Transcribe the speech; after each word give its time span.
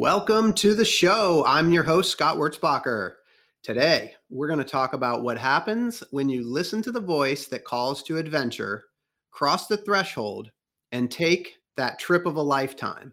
Welcome 0.00 0.52
to 0.54 0.76
the 0.76 0.84
show. 0.84 1.42
I'm 1.44 1.72
your 1.72 1.82
host, 1.82 2.12
Scott 2.12 2.36
Wurtzbacher. 2.36 3.14
Today, 3.64 4.14
we're 4.30 4.46
going 4.46 4.60
to 4.60 4.64
talk 4.64 4.92
about 4.92 5.24
what 5.24 5.38
happens 5.38 6.04
when 6.12 6.28
you 6.28 6.48
listen 6.48 6.80
to 6.82 6.92
the 6.92 7.00
voice 7.00 7.48
that 7.48 7.64
calls 7.64 8.04
to 8.04 8.16
adventure, 8.16 8.84
cross 9.32 9.66
the 9.66 9.76
threshold, 9.76 10.52
and 10.92 11.10
take 11.10 11.56
that 11.76 11.98
trip 11.98 12.26
of 12.26 12.36
a 12.36 12.40
lifetime, 12.40 13.12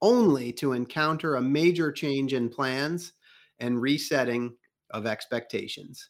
only 0.00 0.52
to 0.52 0.74
encounter 0.74 1.34
a 1.34 1.42
major 1.42 1.90
change 1.90 2.34
in 2.34 2.48
plans 2.48 3.14
and 3.58 3.82
resetting 3.82 4.54
of 4.90 5.06
expectations. 5.06 6.08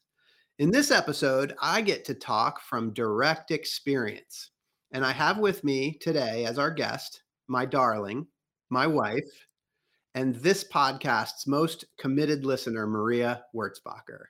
In 0.58 0.70
this 0.70 0.91
episode, 0.91 1.55
I 1.58 1.80
get 1.80 2.05
to 2.05 2.14
talk 2.14 2.60
from 2.60 2.92
direct 2.92 3.50
experience. 3.50 4.50
And 4.92 5.06
I 5.06 5.12
have 5.12 5.38
with 5.38 5.64
me 5.64 5.97
today 6.02 6.44
as 6.44 6.58
our 6.58 6.70
guest, 6.70 7.22
my 7.48 7.64
darling, 7.64 8.27
my 8.69 8.86
wife, 8.86 9.47
and 10.14 10.34
this 10.36 10.64
podcast's 10.64 11.46
most 11.46 11.84
committed 11.96 12.44
listener, 12.44 12.86
Maria 12.86 13.44
Wurtzbacher. 13.54 14.24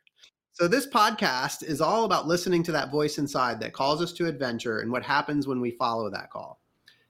So, 0.52 0.68
this 0.68 0.86
podcast 0.86 1.64
is 1.64 1.80
all 1.80 2.04
about 2.04 2.28
listening 2.28 2.62
to 2.64 2.72
that 2.72 2.90
voice 2.90 3.18
inside 3.18 3.58
that 3.60 3.72
calls 3.72 4.02
us 4.02 4.12
to 4.14 4.26
adventure 4.26 4.80
and 4.80 4.92
what 4.92 5.02
happens 5.02 5.46
when 5.46 5.60
we 5.60 5.72
follow 5.72 6.10
that 6.10 6.30
call. 6.30 6.60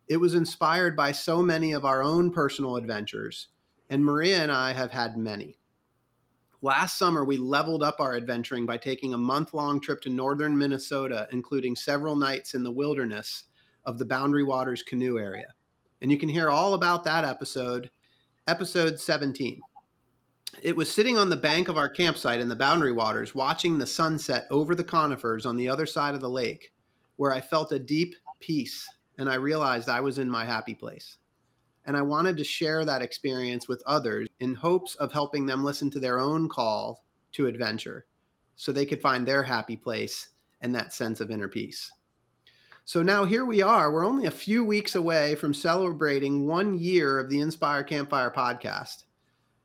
It 0.09 0.17
was 0.17 0.35
inspired 0.35 0.97
by 0.97 1.13
so 1.13 1.43
many 1.43 1.73
of 1.73 1.85
our 1.85 2.03
own 2.03 2.31
personal 2.31 2.77
adventures, 2.77 3.49
and 3.91 4.05
Maria 4.05 4.39
and 4.39 4.53
I 4.53 4.73
have 4.73 4.91
had 4.91 5.17
many. 5.17 5.59
Last 6.65 6.97
summer, 6.97 7.25
we 7.25 7.37
leveled 7.37 7.83
up 7.83 7.99
our 7.99 8.15
adventuring 8.15 8.65
by 8.65 8.77
taking 8.77 9.15
a 9.15 9.19
month 9.19 9.53
long 9.53 9.81
trip 9.81 10.01
to 10.03 10.11
northern 10.11 10.57
Minnesota, 10.57 11.29
including 11.33 11.75
several 11.75 12.15
nights 12.15 12.55
in 12.55 12.63
the 12.63 12.71
wilderness 12.71 13.45
of 13.85 13.99
the 13.99 14.05
Boundary 14.05 14.45
Waters 14.45 14.85
canoe 14.85 15.19
area. 15.19 15.49
And 16.01 16.11
you 16.11 16.19
can 16.19 16.29
hear 16.29 16.51
all 16.51 16.75
about 16.75 17.03
that 17.05 17.25
episode 17.25 17.91
episode 18.49 18.99
17. 18.99 19.61
It 20.63 20.75
was 20.75 20.91
sitting 20.91 21.17
on 21.17 21.31
the 21.31 21.37
bank 21.37 21.69
of 21.69 21.77
our 21.77 21.89
campsite 21.89 22.41
in 22.41 22.49
the 22.49 22.57
Boundary 22.57 22.91
Waters, 22.91 23.37
watching 23.37 23.79
the 23.79 23.87
sunset 23.87 24.47
over 24.51 24.75
the 24.75 24.83
conifers 24.83 25.47
on 25.47 25.57
the 25.57 25.69
other 25.69 25.87
side 25.87 26.15
of 26.15 26.21
the 26.21 26.29
lake, 26.29 26.73
where 27.17 27.33
I 27.33 27.41
felt 27.41 27.71
a 27.71 27.79
deep 27.79 28.17
peace 28.41 28.85
and 29.19 29.31
I 29.31 29.37
realized 29.37 29.89
I 29.89 30.01
was 30.01 30.19
in 30.19 30.29
my 30.29 30.45
happy 30.45 30.75
place. 30.75 31.19
And 31.87 31.97
I 31.97 32.03
wanted 32.03 32.37
to 32.37 32.45
share 32.45 32.85
that 32.85 33.03
experience 33.03 33.69
with 33.69 33.83
others 33.87 34.29
in 34.41 34.55
hopes 34.55 34.97
of 34.97 35.13
helping 35.13 35.47
them 35.47 35.65
listen 35.65 35.91
to 35.91 36.01
their 36.01 36.19
own 36.19 36.49
call 36.49 37.05
to 37.33 37.47
adventure 37.47 38.07
so 38.57 38.73
they 38.73 38.87
could 38.87 39.01
find 39.01 39.27
their 39.27 39.43
happy 39.45 39.77
place 39.77 40.31
and 40.63 40.75
that 40.75 40.93
sense 40.93 41.21
of 41.21 41.31
inner 41.31 41.49
peace. 41.49 41.91
So 42.85 43.01
now 43.03 43.25
here 43.25 43.45
we 43.45 43.63
are. 43.63 43.93
We're 43.93 44.05
only 44.05 44.27
a 44.27 44.31
few 44.31 44.65
weeks 44.65 44.97
away 44.97 45.37
from 45.37 45.55
celebrating 45.55 46.47
one 46.49 46.77
year 46.77 47.21
of 47.21 47.31
the 47.31 47.41
Inspire 47.41 47.85
Campfire 47.85 48.31
podcast. 48.31 49.05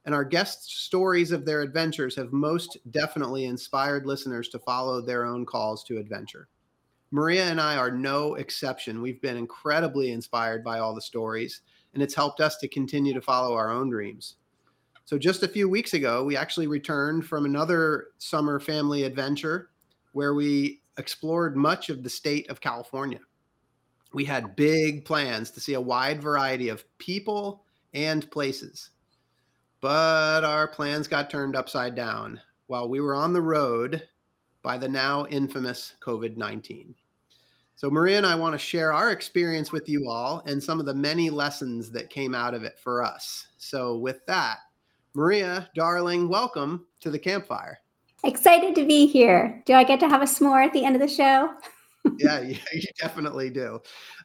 And 0.06 0.14
our 0.14 0.24
guests' 0.24 0.72
stories 0.84 1.32
of 1.32 1.44
their 1.44 1.64
adventures 1.64 2.16
have 2.16 2.32
most 2.32 2.78
definitely 2.92 3.46
inspired 3.46 4.06
listeners 4.06 4.50
to 4.50 4.60
follow 4.60 5.02
their 5.02 5.26
own 5.26 5.48
calls 5.48 5.84
to 5.86 5.98
adventure. 5.98 6.48
Maria 7.10 7.46
and 7.46 7.60
I 7.60 7.76
are 7.76 7.90
no 7.90 8.36
exception. 8.36 9.02
We've 9.02 9.22
been 9.22 9.36
incredibly 9.36 10.12
inspired 10.12 10.64
by 10.64 10.80
all 10.80 10.94
the 10.94 11.02
stories, 11.02 11.62
and 11.94 12.04
it's 12.04 12.16
helped 12.16 12.40
us 12.40 12.58
to 12.58 12.68
continue 12.68 13.16
to 13.16 13.22
follow 13.22 13.56
our 13.56 13.72
own 13.72 13.90
dreams. 13.90 14.36
So, 15.06 15.18
just 15.18 15.42
a 15.44 15.48
few 15.48 15.68
weeks 15.68 15.94
ago, 15.94 16.24
we 16.24 16.38
actually 16.38 16.68
returned 16.68 17.26
from 17.26 17.46
another 17.46 18.08
summer 18.20 18.60
family 18.60 19.04
adventure 19.04 19.70
where 20.12 20.34
we 20.34 20.82
explored 20.98 21.56
much 21.56 21.90
of 21.90 22.04
the 22.04 22.10
state 22.10 22.50
of 22.50 22.62
California. 22.62 23.20
We 24.14 24.26
had 24.26 24.56
big 24.56 25.06
plans 25.06 25.52
to 25.52 25.60
see 25.60 25.74
a 25.74 25.82
wide 25.82 26.22
variety 26.22 26.70
of 26.70 26.86
people 26.98 27.64
and 27.94 28.30
places. 28.32 28.92
But 29.82 30.44
our 30.44 30.68
plans 30.68 31.08
got 31.08 31.30
turned 31.30 31.56
upside 31.56 31.96
down 31.96 32.42
while 32.68 32.90
we 32.90 33.00
were 33.00 33.16
on 33.16 33.34
the 33.34 33.42
road 33.42 34.08
by 34.62 34.78
the 34.78 34.90
now 34.90 35.26
infamous 35.28 35.94
COVID 36.02 36.36
19. 36.36 36.96
So, 37.76 37.92
Maria 37.92 38.18
and 38.18 38.26
I 38.26 38.34
want 38.34 38.54
to 38.54 38.58
share 38.58 38.92
our 38.92 39.12
experience 39.12 39.72
with 39.72 39.88
you 39.88 40.10
all 40.10 40.42
and 40.48 40.62
some 40.62 40.80
of 40.80 40.88
the 40.88 40.96
many 40.96 41.30
lessons 41.30 41.92
that 41.92 42.10
came 42.10 42.34
out 42.34 42.56
of 42.56 42.64
it 42.64 42.80
for 42.80 43.04
us. 43.04 43.48
So, 43.58 43.98
with 43.98 44.26
that, 44.26 44.58
Maria, 45.14 45.70
darling, 45.76 46.28
welcome 46.28 46.88
to 47.02 47.12
the 47.12 47.20
campfire. 47.20 47.80
Excited 48.24 48.76
to 48.76 48.86
be 48.86 49.06
here. 49.06 49.62
Do 49.66 49.74
I 49.74 49.84
get 49.84 50.00
to 50.00 50.10
have 50.10 50.22
a 50.22 50.26
s'more 50.26 50.66
at 50.66 50.74
the 50.74 50.84
end 50.84 50.96
of 50.96 51.02
the 51.02 51.08
show? 51.08 51.54
yeah, 52.18 52.42
yeah, 52.42 52.58
you 52.74 52.82
definitely 53.00 53.50
do. 53.50 53.80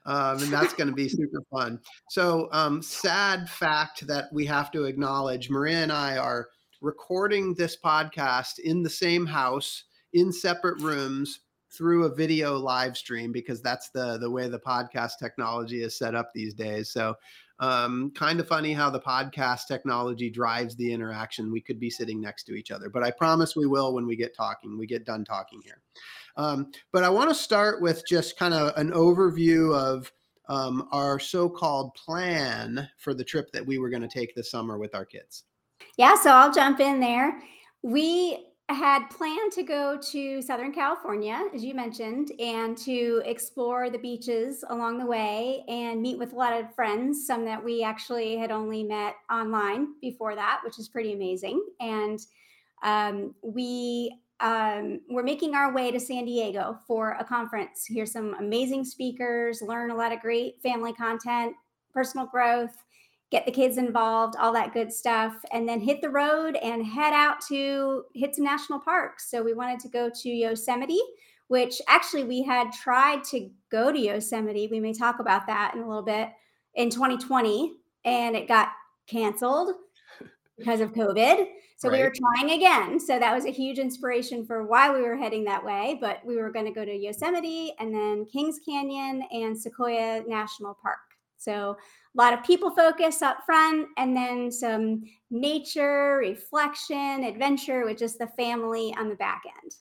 Um, 0.07 0.43
and 0.43 0.53
that's 0.53 0.73
going 0.73 0.89
to 0.89 0.95
be 0.95 1.09
super 1.09 1.43
fun. 1.51 1.79
So, 2.11 2.49
um, 2.53 2.83
sad 2.83 3.49
fact 3.49 4.07
that 4.07 4.27
we 4.33 4.47
have 4.47 4.71
to 4.73 4.85
acknowledge 4.85 5.51
Maria 5.51 5.79
and 5.79 5.93
I 5.93 6.17
are 6.17 6.49
recording 6.81 7.55
this 7.55 7.77
podcast 7.83 8.59
in 8.59 8.83
the 8.83 8.91
same 8.91 9.27
house 9.27 9.85
in 10.13 10.33
separate 10.33 10.81
rooms 10.81 11.41
through 11.73 12.05
a 12.05 12.15
video 12.15 12.57
live 12.59 12.97
stream 12.97 13.33
because 13.33 13.63
that's 13.63 13.89
the 13.91 14.19
the 14.19 14.31
way 14.31 14.49
the 14.49 14.59
podcast 14.59 15.13
technology 15.19 15.83
is 15.83 15.97
set 15.97 16.15
up 16.15 16.31
these 16.35 16.55
days. 16.55 16.91
So 16.93 17.15
um, 17.63 18.11
kind 18.17 18.41
of 18.41 18.49
funny 18.49 18.73
how 18.73 18.91
the 18.91 19.01
podcast 19.01 19.69
technology 19.69 20.29
drives 20.29 20.75
the 20.75 20.93
interaction. 20.93 21.53
We 21.53 21.61
could 21.61 21.79
be 21.79 21.91
sitting 21.91 22.21
next 22.21 22.43
to 22.45 22.55
each 22.55 22.73
other, 22.73 22.91
but 22.91 23.05
I 23.05 23.13
promise 23.13 23.55
we 23.55 23.69
will 23.69 23.95
when 23.95 24.05
we 24.05 24.17
get 24.17 24.35
talking, 24.37 24.77
we 24.77 24.85
get 24.85 25.07
done 25.07 25.25
talking 25.25 25.63
here. 25.63 25.81
Um, 26.37 26.73
but 26.91 27.05
I 27.05 27.09
want 27.09 27.31
to 27.31 27.35
start 27.35 27.81
with 27.81 28.03
just 28.05 28.37
kind 28.37 28.53
of 28.53 28.77
an 28.77 28.91
overview 28.91 29.77
of 29.77 30.11
um, 30.49 30.89
our 30.91 31.21
so 31.21 31.49
called 31.49 31.95
plan 31.95 32.89
for 32.99 33.15
the 33.15 33.23
trip 33.23 33.53
that 33.53 33.65
we 33.65 33.79
were 33.79 33.91
going 33.91 34.03
to 34.03 34.09
take 34.09 34.35
this 34.35 34.51
summer 34.51 34.77
with 34.77 34.97
our 34.97 35.05
kids. 35.05 35.45
Yeah, 35.97 36.17
so 36.17 36.33
I'll 36.33 36.53
jump 36.53 36.81
in 36.81 36.99
there. 36.99 37.43
We 37.83 38.45
had 38.69 39.09
planned 39.11 39.53
to 39.53 39.63
go 39.63 39.99
to 40.13 40.41
Southern 40.41 40.73
California, 40.73 41.49
as 41.55 41.63
you 41.65 41.75
mentioned, 41.75 42.33
and 42.39 42.77
to 42.79 43.23
explore 43.25 43.91
the 43.91 43.99
beaches 43.99 44.65
along 44.69 44.99
the 44.99 45.07
way 45.07 45.65
and 45.69 46.01
meet 46.01 46.19
with 46.19 46.33
a 46.33 46.37
lot 46.37 46.53
of 46.53 46.75
friends, 46.75 47.27
some 47.27 47.45
that 47.45 47.63
we 47.63 47.83
actually 47.83 48.37
had 48.37 48.51
only 48.51 48.83
met 48.83 49.17
online 49.31 49.95
before 50.01 50.35
that, 50.35 50.61
which 50.65 50.79
is 50.79 50.89
pretty 50.89 51.13
amazing. 51.13 51.63
And 51.81 52.21
um, 52.83 53.35
we 53.43 54.17
um, 54.41 55.01
we're 55.09 55.23
making 55.23 55.55
our 55.55 55.73
way 55.73 55.93
to 55.93 56.01
San 56.01 56.25
Diego 56.25 56.77
for 56.87 57.13
a 57.21 57.25
conference. 57.25 57.87
Hear 57.87 58.07
some 58.07 58.35
amazing 58.41 58.85
speakers, 58.85 59.63
learn 59.63 59.93
a 59.93 59.95
lot 59.95 60.13
of 60.13 60.21
great 60.21 60.61
family 60.63 60.93
content, 60.93 61.55
personal 61.95 62.27
growth, 62.27 62.75
get 63.33 63.47
the 63.47 63.51
kids 63.51 63.79
involved, 63.79 64.37
all 64.39 64.53
that 64.53 64.75
good 64.75 64.93
stuff, 64.93 65.35
and 65.53 65.67
then 65.67 65.81
hit 65.81 66.03
the 66.03 66.11
road 66.11 66.55
and 66.57 66.85
head 66.85 67.15
out 67.15 67.41
to 67.49 68.05
hit 68.15 68.35
some 68.37 68.45
national 68.45 68.79
parks. 68.79 69.31
So 69.31 69.43
we 69.43 69.55
wanted 69.55 69.81
to 69.81 69.89
go 69.89 70.11
to 70.15 70.29
Yosemite, 70.29 71.01
which 71.49 71.81
actually 71.89 72.25
we 72.25 72.43
had 72.43 72.71
tried 72.73 73.25
to 73.25 73.51
go 73.71 73.91
to 73.91 73.99
Yosemite. 73.99 74.69
We 74.71 74.81
may 74.81 74.93
talk 74.93 75.19
about 75.19 75.47
that 75.47 75.73
in 75.75 75.81
a 75.81 75.89
little 75.89 76.03
bit 76.03 76.29
in 76.75 76.91
2020, 76.91 77.73
and 78.05 78.37
it 78.37 78.47
got 78.47 78.69
canceled 79.07 79.77
because 80.59 80.81
of 80.81 80.93
COVID. 80.93 81.47
So 81.79 81.89
right. 81.89 81.99
we 81.99 82.05
were 82.05 82.13
trying 82.15 82.53
again. 82.53 83.01
So 83.01 83.19
that 83.19 83.35
was 83.35 83.47
a 83.47 83.51
huge 83.51 83.79
inspiration 83.79 84.45
for 84.45 84.67
why 84.67 84.93
we 84.93 85.01
were 85.01 85.17
heading 85.17 85.45
that 85.45 85.65
way. 85.65 85.99
But 86.03 86.21
we 86.25 86.37
were 86.37 86.53
going 86.53 86.67
to 86.67 86.71
go 86.71 86.85
to 86.85 86.95
Yosemite 86.95 87.73
and 87.81 87.95
then 87.95 88.27
Kings 88.27 88.61
Canyon 88.65 89.25
and 89.33 89.59
Sequoia 89.59 90.23
National 90.29 90.77
Park. 90.81 90.99
So 91.39 91.77
a 92.17 92.21
lot 92.21 92.35
of 92.35 92.45
people 92.45 92.71
focus 92.71 93.23
up 93.23 93.39
front 93.47 93.89
and 93.97 94.17
then 94.17 94.51
some 94.51 95.03
nature, 95.31 96.19
reflection, 96.19 97.25
adventure 97.25 97.85
with 97.85 97.99
just 97.99 98.19
the 98.19 98.27
family 98.29 98.95
on 98.99 99.09
the 99.09 99.15
back 99.15 99.43
end. 99.63 99.73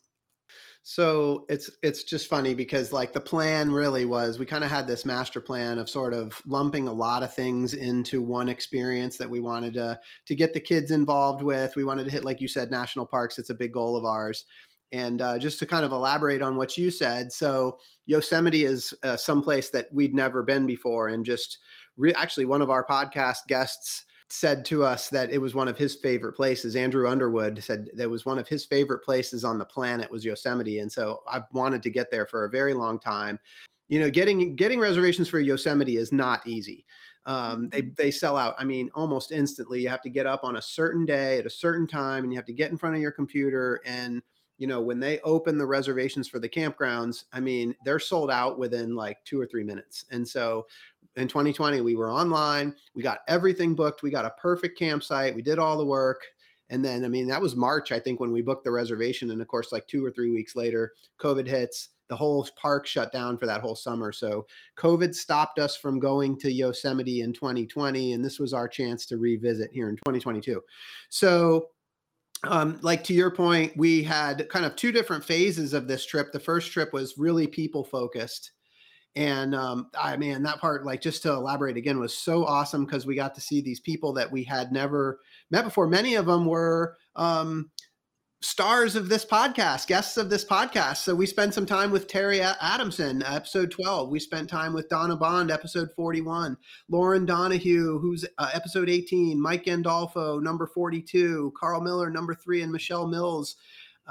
So 0.83 1.45
it's 1.48 1.69
it's 1.83 2.04
just 2.04 2.28
funny 2.28 2.56
because 2.56 2.92
like 2.92 3.13
the 3.13 3.19
plan 3.19 3.72
really 3.72 4.06
was 4.06 4.39
we 4.39 4.48
kind 4.48 4.63
of 4.63 4.72
had 4.72 4.88
this 4.88 5.06
master 5.06 5.39
plan 5.39 5.78
of 5.78 5.88
sort 5.88 6.12
of 6.13 6.42
lumping 6.48 6.88
a 6.88 6.94
lot 6.94 7.22
of 7.22 7.33
things 7.33 7.75
into 7.75 8.19
one 8.19 8.50
experience 8.50 9.16
that 9.18 9.30
we 9.30 9.42
wanted 9.42 9.75
to 9.75 10.00
to 10.25 10.36
get 10.36 10.56
the 10.56 10.60
kids 10.60 10.89
involved 10.89 11.44
with. 11.44 11.75
We 11.75 11.83
wanted 11.83 12.06
to 12.06 12.12
hit 12.12 12.25
like 12.25 12.42
you 12.42 12.48
said 12.48 12.72
national 12.72 13.06
parks. 13.06 13.38
It's 13.38 13.51
a 13.51 13.56
big 13.56 13.74
goal 13.74 13.95
of 13.95 14.06
ours. 14.06 14.45
And 14.92 15.22
uh, 15.22 15.38
just 15.38 15.60
to 15.60 15.66
kind 15.66 15.86
of 15.86 15.94
elaborate 15.94 16.42
on 16.42 16.57
what 16.57 16.78
you 16.78 16.92
said, 16.92 17.31
so 17.31 17.78
Yosemite 18.07 18.66
is 18.66 18.94
uh, 19.04 19.16
someplace 19.16 19.69
that 19.69 19.88
we'd 19.94 20.13
never 20.13 20.44
been 20.44 20.66
before, 20.66 21.10
and 21.10 21.25
just 21.25 21.60
re- 21.97 22.13
actually 22.13 22.45
one 22.45 22.61
of 22.61 22.69
our 22.69 22.85
podcast 22.85 23.47
guests 23.47 24.05
said 24.31 24.63
to 24.63 24.83
us 24.83 25.09
that 25.09 25.31
it 25.31 25.39
was 25.39 25.53
one 25.53 25.67
of 25.67 25.77
his 25.77 25.95
favorite 25.95 26.33
places. 26.33 26.75
Andrew 26.75 27.07
Underwood 27.07 27.61
said 27.63 27.89
that 27.93 28.09
was 28.09 28.25
one 28.25 28.39
of 28.39 28.47
his 28.47 28.65
favorite 28.65 29.03
places 29.03 29.43
on 29.43 29.57
the 29.57 29.65
planet 29.65 30.09
was 30.09 30.23
Yosemite, 30.23 30.79
and 30.79 30.91
so 30.91 31.21
I've 31.29 31.43
wanted 31.51 31.83
to 31.83 31.89
get 31.89 32.09
there 32.09 32.25
for 32.25 32.45
a 32.45 32.49
very 32.49 32.73
long 32.73 32.99
time. 32.99 33.39
You 33.89 33.99
know, 33.99 34.09
getting 34.09 34.55
getting 34.55 34.79
reservations 34.79 35.27
for 35.27 35.39
Yosemite 35.39 35.97
is 35.97 36.11
not 36.11 36.47
easy. 36.47 36.85
Um, 37.25 37.69
they 37.69 37.81
mm-hmm. 37.81 37.94
they 37.97 38.11
sell 38.11 38.37
out. 38.37 38.55
I 38.57 38.63
mean, 38.63 38.89
almost 38.95 39.31
instantly. 39.31 39.81
You 39.81 39.89
have 39.89 40.01
to 40.03 40.09
get 40.09 40.25
up 40.25 40.44
on 40.44 40.55
a 40.55 40.61
certain 40.61 41.05
day 41.05 41.37
at 41.37 41.45
a 41.45 41.49
certain 41.49 41.87
time, 41.87 42.23
and 42.23 42.31
you 42.31 42.37
have 42.37 42.45
to 42.45 42.53
get 42.53 42.71
in 42.71 42.77
front 42.77 42.95
of 42.95 43.01
your 43.01 43.11
computer. 43.11 43.81
And 43.85 44.21
you 44.57 44.67
know, 44.67 44.79
when 44.79 44.99
they 44.99 45.19
open 45.21 45.57
the 45.57 45.65
reservations 45.65 46.27
for 46.27 46.37
the 46.37 46.47
campgrounds, 46.47 47.23
I 47.33 47.39
mean, 47.39 47.75
they're 47.83 47.97
sold 47.99 48.29
out 48.29 48.59
within 48.59 48.95
like 48.95 49.17
two 49.25 49.41
or 49.41 49.45
three 49.47 49.63
minutes. 49.63 50.05
And 50.11 50.27
so 50.27 50.67
in 51.15 51.27
2020 51.27 51.81
we 51.81 51.95
were 51.95 52.11
online 52.11 52.73
we 52.95 53.03
got 53.03 53.19
everything 53.27 53.75
booked 53.75 54.03
we 54.03 54.09
got 54.09 54.25
a 54.25 54.33
perfect 54.41 54.77
campsite 54.77 55.35
we 55.35 55.41
did 55.41 55.59
all 55.59 55.77
the 55.77 55.85
work. 55.85 56.21
And 56.69 56.85
then 56.85 57.03
i 57.03 57.09
mean 57.09 57.27
that 57.27 57.41
was 57.41 57.55
march 57.55 57.91
i 57.91 57.99
think 57.99 58.19
when 58.21 58.31
we 58.31 58.41
booked 58.41 58.63
the 58.63 58.71
reservation 58.71 59.31
and 59.31 59.41
of 59.41 59.47
course 59.49 59.73
like 59.73 59.87
two 59.87 60.05
or 60.05 60.11
three 60.11 60.31
weeks 60.31 60.55
later 60.55 60.93
covid 61.19 61.45
hits 61.45 61.89
the 62.07 62.15
whole 62.15 62.45
park 62.61 62.85
shut 62.85 63.13
down 63.13 63.37
for 63.37 63.45
that 63.45 63.61
whole 63.61 63.75
summer. 63.75 64.11
So 64.11 64.45
covid 64.77 65.13
stopped 65.15 65.59
us 65.59 65.75
from 65.75 65.99
going 65.99 66.37
to 66.39 66.51
yosemite 66.51 67.21
in 67.21 67.33
2020 67.33 68.13
and 68.13 68.23
this 68.23 68.39
was 68.39 68.53
our 68.53 68.67
chance 68.67 69.05
to 69.07 69.17
revisit 69.17 69.71
here 69.71 69.89
in 69.89 69.95
2022 69.95 70.61
so 71.09 71.67
um, 72.43 72.79
like 72.81 73.03
to 73.03 73.13
your 73.13 73.29
point, 73.29 73.75
we 73.77 74.01
had 74.01 74.49
kind 74.49 74.65
of 74.65 74.75
two 74.75 74.91
different 74.91 75.23
phases 75.23 75.73
of 75.73 75.87
this 75.87 76.05
trip. 76.05 76.31
The 76.31 76.39
first 76.39 76.71
trip 76.71 76.91
was 76.91 77.17
really 77.17 77.45
people 77.45 77.83
focused 77.83 78.51
and 79.15 79.53
um, 79.53 79.89
I 79.99 80.15
mean, 80.17 80.43
that 80.43 80.59
part, 80.59 80.85
like 80.85 81.01
just 81.01 81.23
to 81.23 81.31
elaborate 81.31 81.77
again, 81.77 81.99
was 81.99 82.17
so 82.17 82.45
awesome 82.45 82.85
because 82.85 83.05
we 83.05 83.15
got 83.15 83.35
to 83.35 83.41
see 83.41 83.61
these 83.61 83.79
people 83.79 84.13
that 84.13 84.31
we 84.31 84.43
had 84.43 84.71
never 84.71 85.19
met 85.49 85.65
before. 85.65 85.87
Many 85.87 86.15
of 86.15 86.25
them 86.25 86.45
were 86.45 86.95
um, 87.15 87.71
stars 88.41 88.95
of 88.95 89.09
this 89.09 89.25
podcast, 89.25 89.87
guests 89.87 90.17
of 90.17 90.29
this 90.29 90.45
podcast. 90.45 90.97
So 90.97 91.13
we 91.13 91.25
spent 91.25 91.53
some 91.53 91.65
time 91.65 91.91
with 91.91 92.07
Terry 92.07 92.41
Adamson, 92.41 93.21
episode 93.23 93.69
12. 93.69 94.09
We 94.09 94.19
spent 94.19 94.49
time 94.49 94.73
with 94.73 94.89
Donna 94.89 95.15
Bond, 95.15 95.51
episode 95.51 95.89
41. 95.95 96.57
Lauren 96.89 97.25
Donahue, 97.25 97.99
who's 97.99 98.25
uh, 98.37 98.49
episode 98.53 98.89
18. 98.89 99.41
Mike 99.41 99.65
Gandolfo, 99.65 100.41
number 100.41 100.67
42. 100.67 101.53
Carl 101.59 101.81
Miller, 101.81 102.09
number 102.09 102.33
three. 102.33 102.61
And 102.61 102.71
Michelle 102.71 103.07
Mills, 103.07 103.57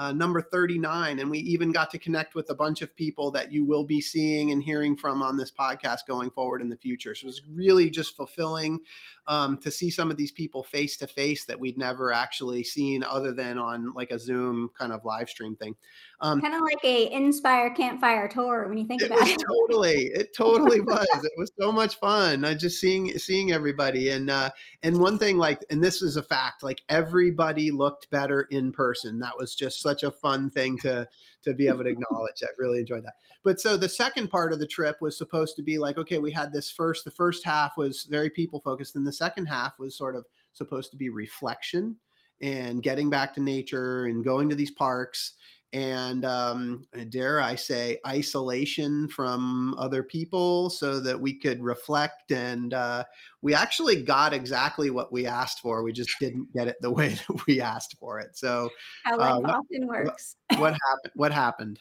uh, 0.01 0.13
number 0.13 0.41
39. 0.41 1.19
And 1.19 1.31
we 1.31 1.41
even 1.41 1.73
got 1.73 1.91
to 1.91 1.99
connect 1.99 2.35
with 2.35 2.49
a 2.49 2.55
bunch 2.55 2.81
of 2.81 2.97
people 2.97 3.31
that 3.33 3.53
you 3.53 3.67
will 3.67 3.85
be 3.85 4.01
seeing 4.01 4.51
and 4.51 4.63
hearing 4.63 4.97
from 4.97 5.23
on 5.23 5.37
this 5.37 5.51
podcast 5.51 6.07
going 6.09 6.31
forward 6.31 6.63
in 6.63 6.71
the 6.71 6.77
future. 6.79 7.15
So 7.15 7.25
it 7.25 7.27
was 7.27 7.43
really 7.53 7.91
just 7.91 8.17
fulfilling 8.17 8.81
um, 9.27 9.59
to 9.59 9.71
see 9.71 9.91
some 9.91 10.11
of 10.11 10.17
these 10.17 10.33
people 10.33 10.63
face 10.63 10.97
to 10.97 11.07
face 11.07 11.45
that 11.45 11.61
we'd 11.61 11.77
never 11.77 12.15
actually 12.15 12.65
seen 12.65 13.05
other 13.05 13.35
than 13.35 13.59
on 13.59 13.93
like 13.93 14.11
a 14.11 14.19
Zoom 14.19 14.71
kind 14.79 14.91
of 14.91 15.05
live 15.05 15.29
stream 15.29 15.55
thing. 15.55 15.77
Um, 16.23 16.41
kind 16.41 16.55
of 16.55 16.61
like 16.61 16.85
a 16.85 17.11
Inspire 17.11 17.71
Campfire 17.71 18.29
tour 18.29 18.69
when 18.69 18.77
you 18.77 18.87
think 18.87 19.01
about 19.03 19.27
it. 19.27 19.41
Totally, 19.41 20.07
it 20.09 20.37
totally 20.37 20.81
was. 20.81 21.09
it 21.25 21.33
was 21.39 21.51
so 21.59 21.73
much 21.73 21.97
fun. 21.97 22.45
I 22.45 22.53
just 22.55 22.79
seeing 22.79 23.17
seeing 23.19 23.53
everybody 23.53 24.11
and 24.11 24.29
uh, 24.29 24.51
and 24.83 24.99
one 24.99 25.19
thing 25.19 25.39
like 25.39 25.65
and 25.71 25.83
this 25.83 26.03
is 26.03 26.17
a 26.17 26.23
fact 26.23 26.63
like 26.63 26.83
everybody 26.91 27.71
looked 27.71 28.11
better 28.11 28.43
in 28.51 28.71
person. 28.71 29.19
That 29.19 29.37
was 29.39 29.55
just 29.55 29.81
such 29.81 30.03
a 30.03 30.11
fun 30.11 30.51
thing 30.51 30.77
to 30.79 31.09
to 31.43 31.55
be 31.55 31.69
able 31.69 31.85
to 31.85 31.91
acknowledge. 31.91 32.43
I 32.43 32.49
really 32.59 32.81
enjoyed 32.81 33.05
that. 33.05 33.15
But 33.43 33.59
so 33.59 33.79
the 33.79 33.89
second 33.89 34.29
part 34.29 34.53
of 34.53 34.59
the 34.59 34.67
trip 34.67 34.99
was 35.01 35.17
supposed 35.17 35.57
to 35.57 35.63
be 35.63 35.79
like, 35.79 35.97
okay, 35.97 36.19
we 36.19 36.31
had 36.31 36.53
this 36.53 36.71
first, 36.71 37.07
the 37.07 37.11
first 37.11 37.43
half 37.45 37.79
was 37.79 38.05
very 38.05 38.29
people 38.29 38.61
focused, 38.61 38.97
and 38.97 39.07
the 39.07 39.13
second 39.13 39.47
half 39.47 39.79
was 39.79 39.97
sort 39.97 40.17
of 40.17 40.27
supposed 40.53 40.91
to 40.91 40.99
be 40.99 41.09
reflection 41.09 41.97
and 42.43 42.83
getting 42.83 43.11
back 43.11 43.35
to 43.35 43.41
nature 43.41 44.07
and 44.07 44.25
going 44.25 44.49
to 44.49 44.55
these 44.55 44.71
parks 44.71 45.35
and 45.73 46.25
um, 46.25 46.85
dare 47.11 47.41
I 47.41 47.55
say, 47.55 47.99
isolation 48.07 49.09
from 49.09 49.75
other 49.79 50.03
people 50.03 50.69
so 50.69 50.99
that 51.01 51.21
we 51.21 51.35
could 51.35 51.63
reflect. 51.63 52.33
And 52.33 52.75
uh, 52.75 53.05
we 53.43 53.55
actually 53.55 54.03
got 54.03 54.33
exactly 54.33 54.91
what 54.91 55.13
we 55.13 55.27
asked 55.27 55.61
for. 55.61 55.83
We 55.83 55.93
just 55.93 56.11
didn't 56.19 56.53
get 56.53 56.67
it 56.67 56.77
the 56.81 56.91
way 56.91 57.09
that 57.29 57.47
we 57.47 57.61
asked 57.61 57.97
for 57.99 58.19
it. 58.19 58.37
So, 58.37 58.71
how 59.05 59.19
life 59.19 59.45
uh, 59.45 59.59
often 59.59 59.87
works. 59.87 60.37
What, 60.49 60.61
what 60.61 60.73
happened? 60.89 61.13
What 61.15 61.33
happened? 61.33 61.81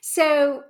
So, 0.00 0.64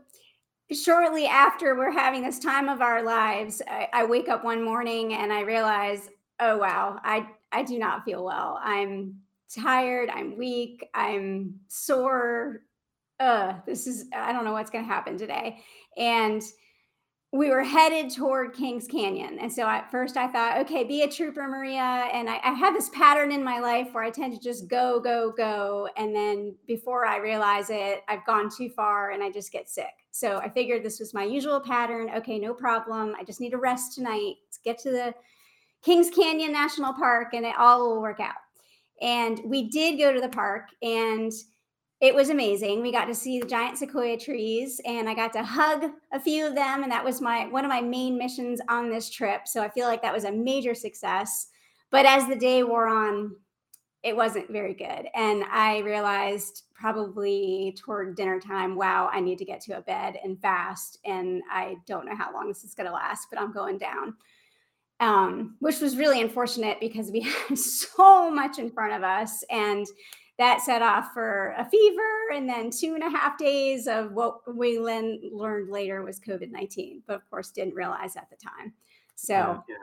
shortly 0.73 1.27
after 1.27 1.77
we're 1.77 1.93
having 1.93 2.23
this 2.23 2.39
time 2.39 2.69
of 2.69 2.81
our 2.81 3.03
lives, 3.03 3.63
I, 3.69 3.89
I 3.93 4.05
wake 4.05 4.29
up 4.29 4.45
one 4.45 4.65
morning 4.65 5.15
and 5.15 5.33
I 5.33 5.43
realize, 5.43 6.09
oh 6.41 6.59
wow, 6.59 6.99
I 7.05 7.29
I 7.53 7.63
do 7.63 7.79
not 7.79 8.05
feel 8.05 8.25
well. 8.25 8.59
I'm 8.63 9.15
tired, 9.55 10.11
I'm 10.11 10.37
weak, 10.37 10.89
I'm 10.95 11.61
sore. 11.69 12.63
Uh, 13.19 13.55
this 13.67 13.87
is 13.87 14.07
I 14.15 14.33
don't 14.33 14.45
know 14.45 14.53
what's 14.53 14.71
going 14.71 14.85
to 14.85 14.91
happen 14.91 15.19
today. 15.19 15.61
And 15.97 16.43
we 17.33 17.51
were 17.51 17.63
headed 17.63 18.13
toward 18.13 18.55
Kings 18.55 18.89
Canyon. 18.89 19.39
And 19.39 19.53
so 19.53 19.63
at 19.63 19.89
first 19.91 20.17
I 20.17 20.27
thought, 20.27 20.59
okay, 20.59 20.83
be 20.83 21.03
a 21.03 21.09
trooper, 21.09 21.47
Maria. 21.47 22.09
And 22.13 22.29
I, 22.29 22.41
I 22.43 22.51
have 22.51 22.75
this 22.75 22.89
pattern 22.89 23.31
in 23.31 23.45
my 23.45 23.61
life 23.61 23.89
where 23.93 24.03
I 24.03 24.11
tend 24.11 24.35
to 24.35 24.41
just 24.41 24.67
go, 24.67 24.99
go, 24.99 25.33
go. 25.37 25.89
And 25.97 26.15
then 26.15 26.57
before 26.67 27.07
I 27.07 27.19
realize 27.19 27.71
it, 27.71 28.01
I've 28.09 28.27
gone 28.27 28.51
too 28.51 28.69
far 28.69 29.11
and 29.11 29.23
I 29.23 29.31
just 29.31 29.53
get 29.53 29.69
sick. 29.69 29.93
So 30.11 30.39
I 30.39 30.49
figured 30.49 30.83
this 30.83 30.99
was 30.99 31.15
my 31.15 31.23
usual 31.23 31.61
pattern. 31.61 32.11
Okay, 32.17 32.41
no 32.41 32.53
problem. 32.53 33.15
I 33.17 33.23
just 33.23 33.41
need 33.41 33.51
to 33.51 33.59
rest 33.59 33.95
tonight. 33.95 34.35
Let's 34.47 34.59
get 34.65 34.79
to 34.79 34.91
the 34.91 35.15
Kings 35.85 36.11
Canyon 36.11 36.53
National 36.53 36.93
Park 36.93 37.29
and 37.33 37.47
it 37.47 37.55
all 37.57 37.91
will 37.91 38.03
work 38.03 38.19
out. 38.19 38.35
And 39.01 39.41
we 39.45 39.69
did 39.69 39.99
go 39.99 40.13
to 40.13 40.21
the 40.21 40.29
park 40.29 40.65
and 40.83 41.33
it 42.01 42.15
was 42.15 42.31
amazing. 42.31 42.81
We 42.81 42.93
got 42.93 43.07
to 43.07 43.15
see 43.15 43.41
the 43.41 43.47
giant 43.47 43.79
sequoia 43.79 44.19
trees 44.19 44.81
and 44.87 45.09
I 45.09 45.15
got 45.15 45.33
to 45.35 45.43
hug 45.43 45.85
a 46.13 46.21
few 46.21 46.47
of 46.47 46.55
them 46.55 46.83
and 46.83 46.91
that 46.91 47.05
was 47.05 47.21
my 47.21 47.47
one 47.47 47.65
of 47.65 47.69
my 47.69 47.83
main 47.83 48.17
missions 48.17 48.61
on 48.69 48.91
this 48.91 49.11
trip. 49.11 49.43
So 49.47 49.63
I 49.63 49.69
feel 49.69 49.87
like 49.87 50.03
that 50.03 50.15
was 50.15 50.25
a 50.25 50.33
major 50.33 50.75
success. 50.75 51.49
But 51.91 52.07
as 52.07 52.27
the 52.27 52.37
day 52.37 52.63
wore 52.63 52.89
on, 52.89 53.37
it 54.03 54.17
wasn't 54.17 54.51
very 54.51 54.73
good. 54.73 55.09
And 55.15 55.45
I 55.51 55.79
realized 55.81 56.63
probably 56.75 57.77
toward 57.79 58.17
dinner 58.17 58.41
time, 58.41 58.77
wow, 58.77 59.11
I 59.13 59.21
need 59.21 59.37
to 59.39 59.45
get 59.45 59.61
to 59.63 59.77
a 59.77 59.83
bed 59.83 60.17
and 60.25 60.41
fast. 60.41 60.99
And 61.05 61.43
I 61.53 61.77
don't 61.87 62.07
know 62.07 62.17
how 62.17 62.33
long 62.33 62.49
this 62.49 62.65
is 62.65 62.75
going 62.75 62.87
to 62.87 62.95
last, 62.95 63.27
but 63.31 63.39
I'm 63.39 63.53
going 63.53 63.77
down 63.77 64.15
um, 65.01 65.57
which 65.61 65.81
was 65.81 65.97
really 65.97 66.21
unfortunate 66.21 66.79
because 66.79 67.11
we 67.11 67.21
had 67.49 67.59
so 67.59 68.31
much 68.31 68.59
in 68.59 68.71
front 68.71 68.93
of 68.93 69.03
us. 69.03 69.43
And 69.51 69.87
that 70.39 70.63
set 70.63 70.81
off 70.81 71.13
for 71.13 71.55
a 71.59 71.65
fever 71.67 72.33
and 72.35 72.49
then 72.49 72.71
two 72.71 72.95
and 72.95 73.03
a 73.03 73.11
half 73.11 73.37
days 73.37 73.87
of 73.87 74.13
what 74.13 74.41
we 74.57 74.79
then 74.79 75.21
learned 75.33 75.71
later 75.71 76.03
was 76.03 76.19
COVID 76.19 76.51
19, 76.51 77.03
but 77.07 77.17
of 77.17 77.29
course 77.29 77.51
didn't 77.51 77.75
realize 77.75 78.17
at 78.17 78.31
the 78.31 78.37
time. 78.37 78.73
So 79.17 79.63
yeah. 79.69 79.75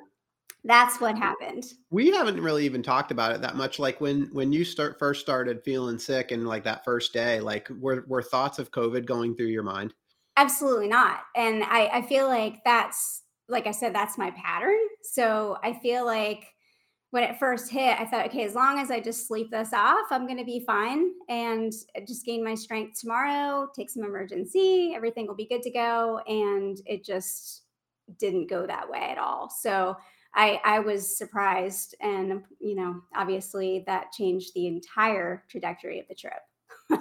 that's 0.64 1.00
what 1.00 1.16
happened. 1.16 1.66
We 1.92 2.10
haven't 2.10 2.42
really 2.42 2.66
even 2.66 2.82
talked 2.82 3.12
about 3.12 3.34
it 3.34 3.42
that 3.42 3.56
much. 3.56 3.78
Like 3.78 4.02
when 4.02 4.30
when 4.34 4.52
you 4.52 4.66
start 4.66 4.98
first 4.98 5.22
started 5.22 5.64
feeling 5.64 6.00
sick 6.00 6.32
and 6.32 6.48
like 6.48 6.64
that 6.64 6.84
first 6.84 7.14
day, 7.14 7.40
like 7.40 7.70
were 7.80 8.04
were 8.08 8.24
thoughts 8.24 8.58
of 8.58 8.72
COVID 8.72 9.06
going 9.06 9.36
through 9.36 9.48
your 9.48 9.62
mind? 9.62 9.94
Absolutely 10.38 10.88
not. 10.88 11.22
And 11.36 11.64
I, 11.64 11.88
I 11.94 12.02
feel 12.02 12.28
like 12.28 12.64
that's 12.64 13.22
like 13.50 13.68
I 13.68 13.72
said, 13.72 13.94
that's 13.94 14.18
my 14.18 14.32
pattern. 14.32 14.78
So 15.12 15.58
I 15.64 15.74
feel 15.74 16.06
like 16.06 16.46
when 17.12 17.24
it 17.24 17.40
first 17.40 17.72
hit, 17.72 18.00
I 18.00 18.06
thought, 18.06 18.26
okay, 18.28 18.44
as 18.44 18.54
long 18.54 18.80
as 18.80 18.92
I 18.92 19.00
just 19.00 19.28
sleep 19.28 19.50
this 19.50 19.74
off, 19.74 20.08
I'm 20.12 20.26
going 20.26 20.38
to 20.38 20.44
be 20.44 20.64
fine 20.66 21.12
and 21.30 21.72
uh, 21.96 22.02
just 22.06 22.26
gain 22.26 22.44
my 22.44 22.54
strength 22.54 23.00
tomorrow, 23.00 23.70
take 23.74 23.90
some 23.90 24.04
Emergen-C, 24.04 24.94
everything 24.94 25.26
will 25.26 25.36
be 25.36 25.48
good 25.48 25.64
to 25.64 25.72
go. 25.72 26.20
And 26.28 26.80
it 26.86 27.06
just 27.06 27.64
didn't 28.20 28.50
go 28.50 28.68
that 28.68 28.90
way 28.90 29.10
at 29.10 29.18
all. 29.18 29.50
So 29.50 29.96
I, 30.36 30.60
I 30.66 30.80
was 30.80 31.18
surprised. 31.18 31.96
And, 32.02 32.32
um, 32.32 32.44
you 32.60 32.76
know, 32.76 33.02
obviously 33.16 33.84
that 33.88 34.12
changed 34.12 34.52
the 34.54 34.68
entire 34.68 35.44
trajectory 35.50 36.00
of 36.00 36.08
the 36.10 36.16
trip 36.16 36.42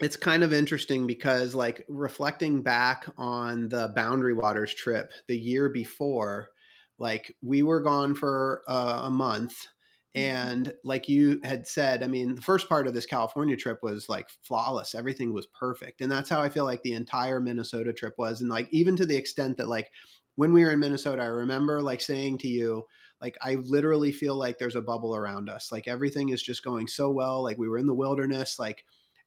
it's 0.00 0.16
kind 0.16 0.42
of 0.42 0.52
interesting 0.52 1.06
because 1.06 1.54
like 1.54 1.84
reflecting 1.88 2.62
back 2.62 3.06
on 3.16 3.68
the 3.68 3.92
boundary 3.94 4.34
waters 4.34 4.74
trip 4.74 5.12
the 5.28 5.38
year 5.38 5.68
before 5.68 6.48
like 6.98 7.34
we 7.42 7.62
were 7.62 7.80
gone 7.80 8.14
for 8.14 8.62
uh, 8.68 9.02
a 9.04 9.10
month 9.10 9.52
mm-hmm. 10.16 10.20
and 10.20 10.72
like 10.84 11.08
you 11.08 11.40
had 11.44 11.66
said 11.66 12.02
i 12.02 12.06
mean 12.06 12.34
the 12.34 12.42
first 12.42 12.68
part 12.68 12.86
of 12.86 12.94
this 12.94 13.06
california 13.06 13.56
trip 13.56 13.78
was 13.82 14.08
like 14.08 14.28
flawless 14.42 14.94
everything 14.94 15.32
was 15.32 15.46
perfect 15.46 16.00
and 16.00 16.10
that's 16.10 16.30
how 16.30 16.40
i 16.40 16.48
feel 16.48 16.64
like 16.64 16.82
the 16.82 16.94
entire 16.94 17.40
minnesota 17.40 17.92
trip 17.92 18.14
was 18.18 18.40
and 18.40 18.50
like 18.50 18.68
even 18.70 18.96
to 18.96 19.06
the 19.06 19.16
extent 19.16 19.56
that 19.56 19.68
like 19.68 19.90
when 20.36 20.52
we 20.52 20.64
were 20.64 20.72
in 20.72 20.80
minnesota 20.80 21.22
i 21.22 21.26
remember 21.26 21.80
like 21.82 22.00
saying 22.00 22.38
to 22.38 22.48
you 22.48 22.84
like 23.20 23.36
i 23.42 23.54
literally 23.64 24.12
feel 24.12 24.34
like 24.34 24.58
there's 24.58 24.76
a 24.76 24.80
bubble 24.80 25.14
around 25.14 25.48
us 25.48 25.72
like 25.72 25.88
everything 25.88 26.30
is 26.30 26.42
just 26.42 26.64
going 26.64 26.86
so 26.86 27.10
well 27.10 27.42
like 27.42 27.58
we 27.58 27.68
were 27.68 27.78
in 27.78 27.86
the 27.86 27.94
wilderness 27.94 28.58
like 28.58 28.84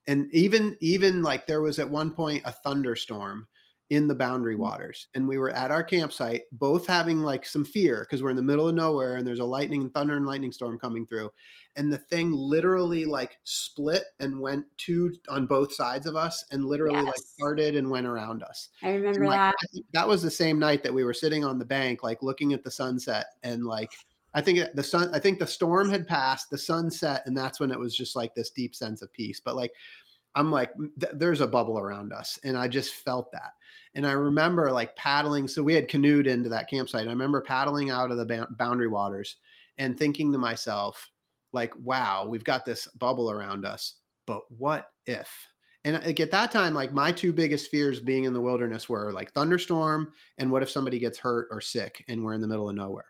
and 0.08 0.28
even 0.34 0.78
even 0.82 1.22
like 1.22 1.48
there 1.48 1.62
was 1.62 1.80
at 1.80 1.90
one 1.90 2.12
point 2.12 2.42
a 2.46 2.52
thunderstorm 2.52 3.48
in 3.92 4.08
the 4.08 4.16
boundary 4.16 4.56
Mm. 4.56 4.60
waters 4.60 5.08
and 5.14 5.28
we 5.28 5.38
were 5.38 5.52
at 5.52 5.70
our 5.70 5.84
campsite 5.84 6.42
both 6.54 6.88
having 6.88 7.20
like 7.22 7.46
some 7.46 7.64
fear 7.64 8.02
because 8.02 8.24
we're 8.24 8.32
in 8.32 8.36
the 8.36 8.42
middle 8.42 8.68
of 8.68 8.74
nowhere 8.74 9.18
and 9.18 9.28
there's 9.28 9.40
a 9.40 9.46
lightning 9.46 9.82
and 9.84 9.94
thunder 9.94 10.18
and 10.18 10.26
lightning 10.26 10.52
storm 10.52 10.80
coming 10.80 11.06
through 11.06 11.30
and 11.76 11.94
the 11.94 11.98
thing 11.98 12.32
literally 12.32 13.06
like 13.06 13.38
split 13.44 14.06
and 14.20 14.40
went 14.40 14.66
two 14.78 15.14
on 15.30 15.46
both 15.46 15.72
sides 15.72 16.08
of 16.08 16.16
us 16.16 16.44
and 16.52 16.66
literally 16.66 17.02
like 17.04 17.14
Yes. 17.16 17.34
started 17.38 17.76
and 17.76 17.88
went 17.88 18.08
around 18.08 18.42
us 18.42 18.70
I 18.82 18.90
and 18.90 19.04
remember 19.04 19.26
like 19.28 19.38
that. 19.38 19.56
I 19.76 19.82
that 19.94 20.08
was 20.08 20.24
the 20.24 20.32
same 20.32 20.58
night 20.58 20.82
that 20.82 20.94
we 20.94 21.04
were 21.04 21.14
sitting 21.14 21.44
on 21.46 21.60
the 21.60 21.66
bank 21.66 22.02
like 22.02 22.24
looking 22.24 22.54
at 22.54 22.64
the 22.64 22.72
sunset 22.72 23.28
and 23.44 23.66
like 23.66 23.92
i 24.34 24.42
think 24.42 24.60
the 24.74 24.82
sun 24.84 25.14
i 25.14 25.20
think 25.20 25.38
the 25.38 25.46
storm 25.46 25.90
had 25.92 26.08
passed 26.08 26.50
the 26.50 26.58
sun 26.58 26.90
set 26.90 27.22
and 27.28 27.38
that's 27.38 27.60
when 27.60 27.70
it 27.70 27.78
was 27.80 27.96
just 27.96 28.16
like 28.16 28.34
this 28.34 28.50
deep 28.50 28.74
sense 28.74 29.04
of 29.04 29.14
peace 29.14 29.40
but 29.40 29.56
like 29.56 29.74
i'm 30.34 30.52
like 30.52 30.72
th- 31.00 31.14
there's 31.16 31.40
a 31.42 31.48
bubble 31.48 31.78
around 31.80 32.12
us 32.12 32.40
and 32.44 32.58
i 32.58 32.68
just 32.68 32.96
felt 32.96 33.32
that 33.32 33.52
and 33.96 34.06
i 34.06 34.12
remember 34.12 34.72
like 34.72 34.96
paddling 34.96 35.48
so 35.48 35.64
we 35.64 35.74
had 35.74 35.88
canoed 35.88 36.28
into 36.28 36.50
that 36.50 36.70
campsite 36.70 37.08
i 37.08 37.12
remember 37.12 37.42
paddling 37.42 37.90
out 37.90 38.12
of 38.12 38.18
the 38.18 38.48
boundary 38.58 38.88
waters 38.88 39.38
and 39.78 39.98
thinking 39.98 40.32
to 40.32 40.38
myself 40.38 41.10
like 41.54 41.74
wow 41.78 42.26
we've 42.28 42.44
got 42.44 42.66
this 42.66 42.88
bubble 43.00 43.32
around 43.32 43.66
us 43.66 43.96
but 44.26 44.42
what 44.50 44.90
if? 45.06 45.30
And 45.84 45.98
uh, 45.98 46.02
like 46.06 46.20
at 46.20 46.32
that 46.32 46.52
time 46.52 46.74
like 46.74 46.92
my 46.92 47.12
two 47.12 47.32
biggest 47.32 47.70
fears 47.70 48.00
being 48.00 48.24
in 48.24 48.34
the 48.34 48.42
wilderness 48.42 48.90
were 48.90 49.14
like 49.14 49.32
thunderstorm 49.34 50.12
and 50.38 50.52
what 50.52 50.64
if 50.64 50.70
somebody 50.70 51.00
gets 51.00 51.18
hurt 51.18 51.48
or 51.52 51.62
sick 51.62 52.04
and 52.08 52.24
we're 52.24 52.34
in 52.34 52.42
the 52.42 52.48
middle 52.48 52.70
of 52.70 52.76
nowhere 52.76 53.06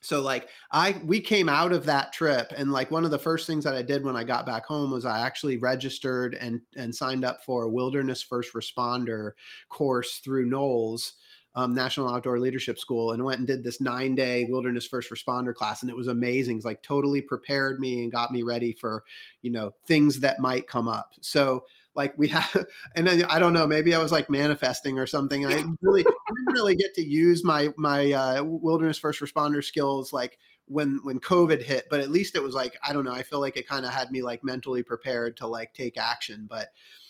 so 0.00 0.20
like 0.20 0.48
i 0.72 1.00
we 1.04 1.20
came 1.20 1.48
out 1.48 1.72
of 1.72 1.84
that 1.84 2.12
trip 2.12 2.52
and 2.56 2.72
like 2.72 2.90
one 2.90 3.04
of 3.04 3.10
the 3.10 3.18
first 3.18 3.46
things 3.46 3.64
that 3.64 3.74
i 3.74 3.82
did 3.82 4.04
when 4.04 4.16
i 4.16 4.24
got 4.24 4.46
back 4.46 4.64
home 4.64 4.90
was 4.90 5.04
i 5.04 5.20
actually 5.20 5.56
registered 5.56 6.34
and 6.34 6.60
and 6.76 6.94
signed 6.94 7.24
up 7.24 7.44
for 7.44 7.64
a 7.64 7.70
wilderness 7.70 8.22
first 8.22 8.54
responder 8.54 9.32
course 9.68 10.18
through 10.18 10.48
NOLS 10.48 11.12
um, 11.54 11.74
national 11.74 12.08
outdoor 12.08 12.38
leadership 12.38 12.78
school 12.78 13.12
and 13.12 13.24
went 13.24 13.38
and 13.38 13.46
did 13.46 13.64
this 13.64 13.80
nine 13.80 14.14
day 14.14 14.46
wilderness 14.48 14.86
first 14.86 15.10
responder 15.10 15.54
class 15.54 15.82
and 15.82 15.90
it 15.90 15.96
was 15.96 16.06
amazing. 16.06 16.56
It's 16.56 16.64
like 16.64 16.82
totally 16.82 17.20
prepared 17.20 17.80
me 17.80 18.02
and 18.02 18.12
got 18.12 18.30
me 18.30 18.42
ready 18.42 18.72
for 18.72 19.02
you 19.42 19.50
know 19.50 19.72
things 19.86 20.20
that 20.20 20.38
might 20.38 20.68
come 20.68 20.88
up. 20.88 21.12
So 21.20 21.64
like 22.00 22.16
we 22.16 22.28
have 22.28 22.66
and 22.96 23.06
then 23.06 23.22
i 23.24 23.38
don't 23.38 23.52
know 23.52 23.66
maybe 23.66 23.94
i 23.94 23.98
was 23.98 24.10
like 24.10 24.30
manifesting 24.30 24.98
or 24.98 25.06
something 25.06 25.44
i 25.44 25.62
really 25.82 26.02
didn't 26.02 26.52
really 26.52 26.74
get 26.74 26.94
to 26.94 27.02
use 27.02 27.44
my 27.44 27.68
my 27.76 28.12
uh, 28.12 28.42
wilderness 28.42 28.98
first 28.98 29.20
responder 29.20 29.62
skills 29.62 30.10
like 30.10 30.38
when 30.66 30.98
when 31.02 31.20
covid 31.20 31.62
hit 31.62 31.84
but 31.90 32.00
at 32.00 32.10
least 32.10 32.34
it 32.36 32.42
was 32.42 32.54
like 32.54 32.74
i 32.82 32.92
don't 32.94 33.04
know 33.04 33.12
i 33.12 33.22
feel 33.22 33.40
like 33.40 33.58
it 33.58 33.68
kind 33.68 33.84
of 33.84 33.92
had 33.92 34.10
me 34.10 34.22
like 34.22 34.42
mentally 34.42 34.82
prepared 34.82 35.36
to 35.36 35.46
like 35.46 35.74
take 35.74 35.98
action 35.98 36.46
but 36.48 36.68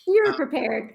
You 0.09 0.23
were 0.27 0.33
uh, 0.33 0.37
prepared. 0.37 0.95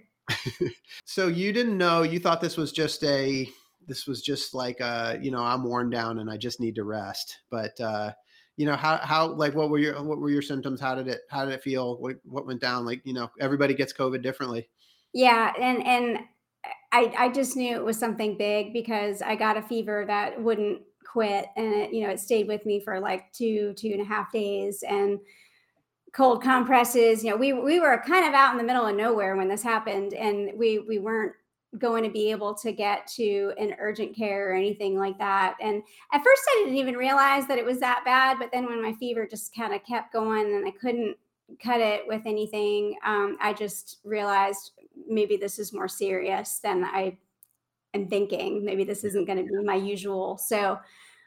so 1.06 1.28
you 1.28 1.54
didn't 1.54 1.78
know 1.78 2.02
you 2.02 2.20
thought 2.20 2.42
this 2.42 2.58
was 2.58 2.74
just 2.74 3.02
a 3.06 3.48
this 3.88 4.08
was 4.08 4.22
just 4.22 4.54
like 4.54 4.82
uh 4.82 5.16
you 5.22 5.32
know 5.32 5.44
i'm 5.44 5.64
worn 5.64 5.90
down 5.90 6.20
and 6.20 6.30
i 6.30 6.36
just 6.36 6.60
need 6.60 6.76
to 6.76 6.84
rest 6.84 7.40
but 7.50 7.80
uh 7.80 8.12
you 8.58 8.66
know 8.66 8.76
how 8.76 8.98
how 8.98 9.28
like 9.28 9.54
what 9.54 9.70
were 9.70 9.78
your 9.78 10.02
what 10.04 10.20
were 10.20 10.30
your 10.30 10.42
symptoms? 10.42 10.80
How 10.80 10.96
did 10.96 11.08
it 11.08 11.22
how 11.30 11.46
did 11.46 11.54
it 11.54 11.64
feel? 11.64 11.98
What 11.98 12.18
what 12.24 12.46
went 12.46 12.62
down? 12.62 12.86
Like 12.86 13.02
you 13.04 13.14
know 13.14 13.30
everybody 13.40 13.74
gets 13.74 13.94
covid 13.94 14.22
differently. 14.24 14.70
Yeah, 15.14 15.54
and 15.60 15.86
and 15.86 16.20
I 16.92 17.14
I 17.18 17.30
just 17.30 17.56
knew 17.56 17.76
it 17.76 17.84
was 17.84 17.98
something 17.98 18.38
big 18.38 18.74
because 18.74 19.22
I 19.22 19.36
got 19.36 19.58
a 19.58 19.62
fever 19.62 20.06
that 20.08 20.42
wouldn't 20.42 20.82
quit, 21.06 21.48
and 21.58 21.74
it, 21.74 21.94
you 21.94 22.06
know 22.06 22.10
it 22.10 22.20
stayed 22.20 22.48
with 22.48 22.66
me 22.66 22.80
for 22.80 23.00
like 23.00 23.32
two 23.34 23.74
two 23.74 23.90
and 23.90 24.02
a 24.02 24.06
half 24.06 24.32
days, 24.32 24.84
and 24.88 25.20
cold 26.14 26.42
compresses. 26.42 27.24
You 27.24 27.32
know, 27.32 27.36
we 27.36 27.54
we 27.54 27.80
were 27.80 28.02
kind 28.08 28.26
of 28.26 28.34
out 28.34 28.52
in 28.52 28.58
the 28.58 28.64
middle 28.64 28.88
of 28.88 28.96
nowhere 28.96 29.36
when 29.36 29.50
this 29.50 29.64
happened, 29.64 30.14
and 30.14 30.52
we 30.58 30.80
we 30.80 30.98
weren't 30.98 31.34
going 31.78 32.04
to 32.04 32.10
be 32.10 32.32
able 32.32 32.54
to 32.56 32.72
get 32.72 33.08
to 33.16 33.54
an 33.58 33.76
urgent 33.80 34.16
care 34.16 34.52
or 34.52 34.54
anything 34.54 34.98
like 34.98 35.18
that. 35.18 35.56
And 35.62 35.84
at 36.12 36.24
first, 36.24 36.44
I 36.50 36.62
didn't 36.64 36.78
even 36.78 36.96
realize 36.96 37.48
that 37.48 37.58
it 37.58 37.66
was 37.66 37.80
that 37.80 38.04
bad. 38.06 38.38
But 38.40 38.52
then 38.52 38.66
when 38.66 38.82
my 38.82 38.94
fever 38.94 39.28
just 39.28 39.56
kind 39.56 39.74
of 39.74 39.84
kept 39.84 40.14
going, 40.14 40.56
and 40.56 40.68
I 40.68 40.72
couldn't 40.72 41.18
cut 41.64 41.82
it 41.82 42.04
with 42.08 42.22
anything, 42.26 42.96
um, 43.06 43.38
I 43.42 43.54
just 43.54 44.00
realized 44.04 44.72
maybe 45.08 45.38
this 45.38 45.60
is 45.60 45.74
more 45.74 45.88
serious 45.88 46.60
than 46.60 46.84
I 46.84 47.18
am 47.94 48.08
thinking. 48.08 48.64
Maybe 48.64 48.84
this 48.84 49.04
isn't 49.04 49.26
going 49.26 49.38
to 49.38 49.44
be 49.44 49.64
my 49.64 49.76
usual. 49.76 50.38
So 50.38 50.80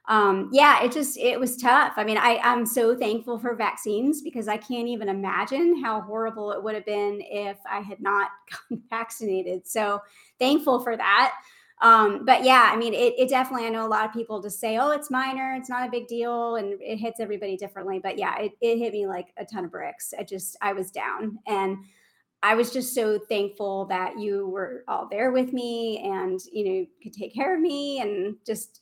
um, 0.09 0.49
yeah, 0.53 0.83
it 0.83 0.91
just 0.91 1.19
it 1.19 1.39
was 1.39 1.57
tough. 1.59 1.93
I 1.97 2.05
mean, 2.05 2.17
I 2.17 2.41
I'm 2.43 2.65
so 2.65 2.97
thankful 2.97 3.39
for 3.39 3.55
vaccines 3.55 4.23
because 4.23 4.49
I 4.49 4.57
can't 4.57 4.89
even 4.89 5.09
imagine 5.11 5.83
how 5.83 6.01
horrible 6.01 6.51
it 6.53 6.63
would 6.63 6.75
have 6.75 6.87
been 6.87 7.21
if 7.23 7.59
I 7.71 7.81
had 7.81 8.01
not 8.01 8.31
gotten 8.51 8.83
vaccinated. 8.89 9.67
So 9.69 10.01
thankful 10.39 10.81
for 10.81 10.97
that. 10.97 11.35
Um, 11.81 12.25
but 12.25 12.43
yeah, 12.43 12.71
I 12.73 12.77
mean, 12.77 12.95
it, 12.95 13.15
it 13.19 13.29
definitely. 13.29 13.67
I 13.67 13.71
know 13.71 13.87
a 13.87 13.89
lot 13.89 14.07
of 14.07 14.13
people 14.15 14.41
just 14.41 14.59
say, 14.59 14.79
"Oh, 14.79 14.91
it's 14.91 15.11
minor, 15.11 15.55
it's 15.55 15.69
not 15.69 15.87
a 15.87 15.91
big 15.91 16.09
deal," 16.09 16.57
and 16.57 16.75
it 16.81 16.97
hits 16.97 17.21
everybody 17.21 17.57
differently. 17.59 18.01
But 18.03 18.19
yeah, 18.19 18.37
it, 18.39 18.53
it 18.63 18.79
hit 18.79 18.95
me 18.95 19.07
like 19.07 19.29
a 19.37 19.45
ton 19.45 19.67
of 19.67 19.71
bricks. 19.71 20.15
I 20.19 20.23
just 20.25 20.57
I 20.63 20.73
was 20.73 20.91
down 20.91 21.39
and. 21.47 21.79
I 22.41 22.55
was 22.55 22.73
just 22.73 22.95
so 22.95 23.19
thankful 23.19 23.87
that 23.87 24.19
you 24.19 24.47
were 24.47 24.85
all 24.87 25.09
there 25.11 25.33
with 25.33 25.53
me 25.53 25.99
and 25.99 26.39
you 26.53 26.65
know 26.65 26.87
could 27.03 27.13
take 27.13 27.35
care 27.35 27.53
of 27.55 27.61
me 27.61 28.01
and 28.01 28.37
just 28.47 28.81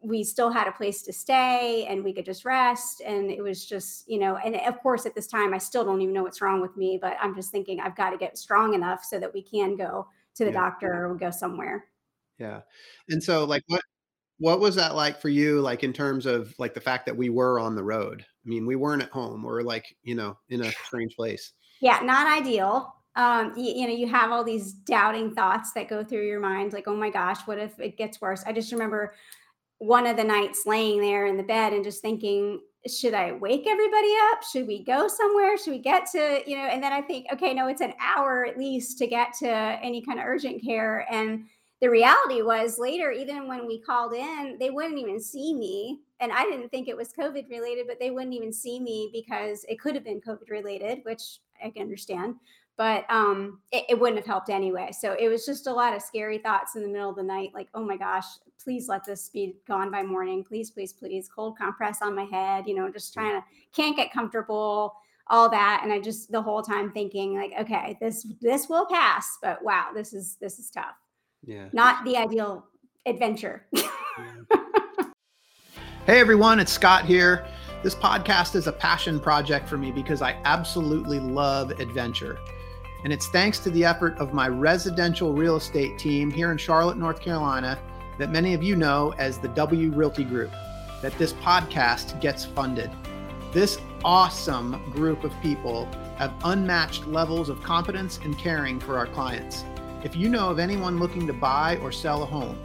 we 0.00 0.22
still 0.22 0.50
had 0.50 0.68
a 0.68 0.72
place 0.72 1.02
to 1.02 1.12
stay 1.12 1.84
and 1.88 2.04
we 2.04 2.12
could 2.12 2.24
just 2.24 2.44
rest 2.44 3.00
and 3.04 3.30
it 3.30 3.42
was 3.42 3.66
just 3.66 4.08
you 4.08 4.18
know 4.18 4.36
and 4.36 4.54
of 4.56 4.78
course 4.80 5.06
at 5.06 5.14
this 5.14 5.26
time 5.26 5.52
I 5.52 5.58
still 5.58 5.84
don't 5.84 6.00
even 6.00 6.14
know 6.14 6.22
what's 6.22 6.40
wrong 6.40 6.60
with 6.60 6.76
me 6.76 6.98
but 7.00 7.16
I'm 7.20 7.34
just 7.34 7.50
thinking 7.50 7.80
I've 7.80 7.96
got 7.96 8.10
to 8.10 8.16
get 8.18 8.38
strong 8.38 8.74
enough 8.74 9.04
so 9.04 9.18
that 9.18 9.34
we 9.34 9.42
can 9.42 9.76
go 9.76 10.06
to 10.36 10.44
the 10.44 10.52
Yeah. 10.52 10.52
doctor 10.52 11.06
or 11.08 11.14
go 11.16 11.30
somewhere. 11.30 11.86
yeah 12.38 12.60
and 13.08 13.22
so 13.22 13.44
like 13.44 13.62
what 13.66 13.82
what 14.38 14.60
was 14.60 14.76
that 14.76 14.94
like 14.94 15.20
for 15.20 15.28
you 15.28 15.60
like 15.60 15.84
in 15.84 15.92
terms 15.92 16.26
of 16.26 16.54
like 16.58 16.74
the 16.74 16.80
fact 16.80 17.06
that 17.06 17.16
we 17.16 17.28
were 17.30 17.58
on 17.60 17.74
the 17.76 17.84
road 17.84 18.22
i 18.22 18.48
mean 18.48 18.66
we 18.66 18.76
weren't 18.76 19.02
at 19.02 19.10
home 19.10 19.42
we're 19.42 19.62
like 19.62 19.96
you 20.02 20.14
know 20.14 20.38
in 20.50 20.62
a 20.62 20.74
strange 20.84 21.14
place 21.16 21.54
Yeah, 21.80 22.00
not 22.02 22.26
ideal. 22.26 22.94
Um, 23.16 23.52
you, 23.56 23.64
you 23.82 23.86
know, 23.86 23.92
you 23.94 24.08
have 24.08 24.30
all 24.30 24.44
these 24.44 24.72
doubting 24.72 25.34
thoughts 25.34 25.72
that 25.72 25.88
go 25.88 26.04
through 26.04 26.26
your 26.26 26.40
mind, 26.40 26.72
like, 26.72 26.86
oh 26.88 26.96
my 26.96 27.10
gosh, 27.10 27.40
what 27.46 27.58
if 27.58 27.78
it 27.80 27.96
gets 27.96 28.20
worse? 28.20 28.42
I 28.46 28.52
just 28.52 28.72
remember 28.72 29.14
one 29.78 30.06
of 30.06 30.16
the 30.16 30.24
nights 30.24 30.62
laying 30.66 31.00
there 31.00 31.26
in 31.26 31.36
the 31.36 31.42
bed 31.42 31.72
and 31.72 31.84
just 31.84 32.02
thinking, 32.02 32.60
should 32.86 33.14
I 33.14 33.32
wake 33.32 33.66
everybody 33.66 34.14
up? 34.30 34.42
Should 34.42 34.66
we 34.66 34.84
go 34.84 35.08
somewhere? 35.08 35.56
Should 35.56 35.72
we 35.72 35.78
get 35.78 36.06
to, 36.12 36.42
you 36.46 36.56
know, 36.56 36.64
and 36.64 36.82
then 36.82 36.92
I 36.92 37.02
think, 37.02 37.26
okay, 37.32 37.54
no, 37.54 37.68
it's 37.68 37.80
an 37.80 37.94
hour 38.00 38.46
at 38.46 38.58
least 38.58 38.98
to 38.98 39.06
get 39.06 39.34
to 39.40 39.48
any 39.48 40.02
kind 40.02 40.18
of 40.18 40.26
urgent 40.26 40.64
care. 40.64 41.06
And 41.10 41.44
the 41.80 41.90
reality 41.90 42.42
was 42.42 42.78
later, 42.78 43.10
even 43.12 43.46
when 43.46 43.66
we 43.66 43.80
called 43.80 44.14
in, 44.14 44.56
they 44.58 44.70
wouldn't 44.70 44.98
even 44.98 45.20
see 45.20 45.54
me. 45.54 46.00
And 46.20 46.32
I 46.32 46.44
didn't 46.44 46.70
think 46.70 46.88
it 46.88 46.96
was 46.96 47.12
COVID 47.12 47.48
related, 47.48 47.86
but 47.86 48.00
they 48.00 48.10
wouldn't 48.10 48.34
even 48.34 48.52
see 48.52 48.80
me 48.80 49.10
because 49.12 49.64
it 49.68 49.80
could 49.80 49.94
have 49.94 50.04
been 50.04 50.20
COVID 50.20 50.50
related, 50.50 51.00
which 51.04 51.38
I 51.64 51.70
can 51.70 51.82
understand. 51.82 52.34
But 52.78 53.04
um, 53.10 53.60
it, 53.72 53.84
it 53.90 54.00
wouldn't 54.00 54.18
have 54.18 54.26
helped 54.26 54.48
anyway. 54.48 54.90
So 54.98 55.14
it 55.18 55.28
was 55.28 55.44
just 55.44 55.66
a 55.66 55.72
lot 55.72 55.94
of 55.94 56.00
scary 56.00 56.38
thoughts 56.38 56.76
in 56.76 56.82
the 56.82 56.88
middle 56.88 57.10
of 57.10 57.16
the 57.16 57.22
night, 57.22 57.50
like, 57.52 57.68
oh 57.74 57.84
my 57.84 57.96
gosh, 57.96 58.24
please 58.62 58.88
let 58.88 59.04
this 59.04 59.28
be 59.28 59.56
gone 59.66 59.90
by 59.90 60.02
morning. 60.02 60.44
Please, 60.44 60.70
please, 60.70 60.92
please. 60.92 61.28
Cold 61.28 61.58
compress 61.58 61.98
on 62.00 62.14
my 62.14 62.24
head, 62.24 62.66
you 62.66 62.74
know, 62.74 62.90
just 62.90 63.12
trying 63.12 63.38
to 63.38 63.44
can't 63.74 63.96
get 63.96 64.12
comfortable, 64.12 64.94
all 65.26 65.50
that. 65.50 65.80
And 65.82 65.92
I 65.92 66.00
just 66.00 66.32
the 66.32 66.40
whole 66.40 66.62
time 66.62 66.90
thinking, 66.92 67.36
like, 67.36 67.52
okay, 67.60 67.98
this 68.00 68.26
this 68.40 68.68
will 68.68 68.86
pass, 68.86 69.38
but 69.42 69.62
wow, 69.62 69.90
this 69.92 70.14
is 70.14 70.36
this 70.40 70.58
is 70.58 70.70
tough 70.70 70.94
yeah 71.46 71.68
not 71.72 72.04
the 72.04 72.16
ideal 72.16 72.64
adventure. 73.06 73.66
Hey 76.08 76.20
everyone, 76.20 76.58
it's 76.58 76.72
Scott 76.72 77.04
here. 77.04 77.46
This 77.82 77.94
podcast 77.94 78.56
is 78.56 78.66
a 78.66 78.72
passion 78.72 79.20
project 79.20 79.68
for 79.68 79.76
me 79.76 79.92
because 79.92 80.22
I 80.22 80.40
absolutely 80.46 81.20
love 81.20 81.70
adventure. 81.72 82.38
And 83.04 83.12
it's 83.12 83.28
thanks 83.28 83.58
to 83.60 83.70
the 83.70 83.84
effort 83.84 84.18
of 84.18 84.34
my 84.34 84.48
residential 84.48 85.32
real 85.32 85.56
estate 85.56 85.98
team 85.98 86.30
here 86.30 86.50
in 86.50 86.58
Charlotte, 86.58 86.98
North 86.98 87.20
Carolina, 87.20 87.78
that 88.18 88.30
many 88.30 88.54
of 88.54 88.62
you 88.62 88.74
know 88.74 89.14
as 89.18 89.38
the 89.38 89.48
W 89.48 89.90
Realty 89.92 90.24
Group, 90.24 90.50
that 91.00 91.16
this 91.18 91.32
podcast 91.34 92.20
gets 92.20 92.44
funded. 92.44 92.90
This 93.52 93.80
awesome 94.04 94.82
group 94.90 95.24
of 95.24 95.32
people 95.40 95.86
have 96.16 96.34
unmatched 96.44 97.06
levels 97.06 97.48
of 97.48 97.62
competence 97.62 98.18
and 98.24 98.36
caring 98.36 98.80
for 98.80 98.98
our 98.98 99.06
clients. 99.06 99.64
If 100.02 100.16
you 100.16 100.28
know 100.28 100.50
of 100.50 100.58
anyone 100.58 100.98
looking 100.98 101.26
to 101.28 101.32
buy 101.32 101.76
or 101.76 101.92
sell 101.92 102.22
a 102.24 102.26
home, 102.26 102.58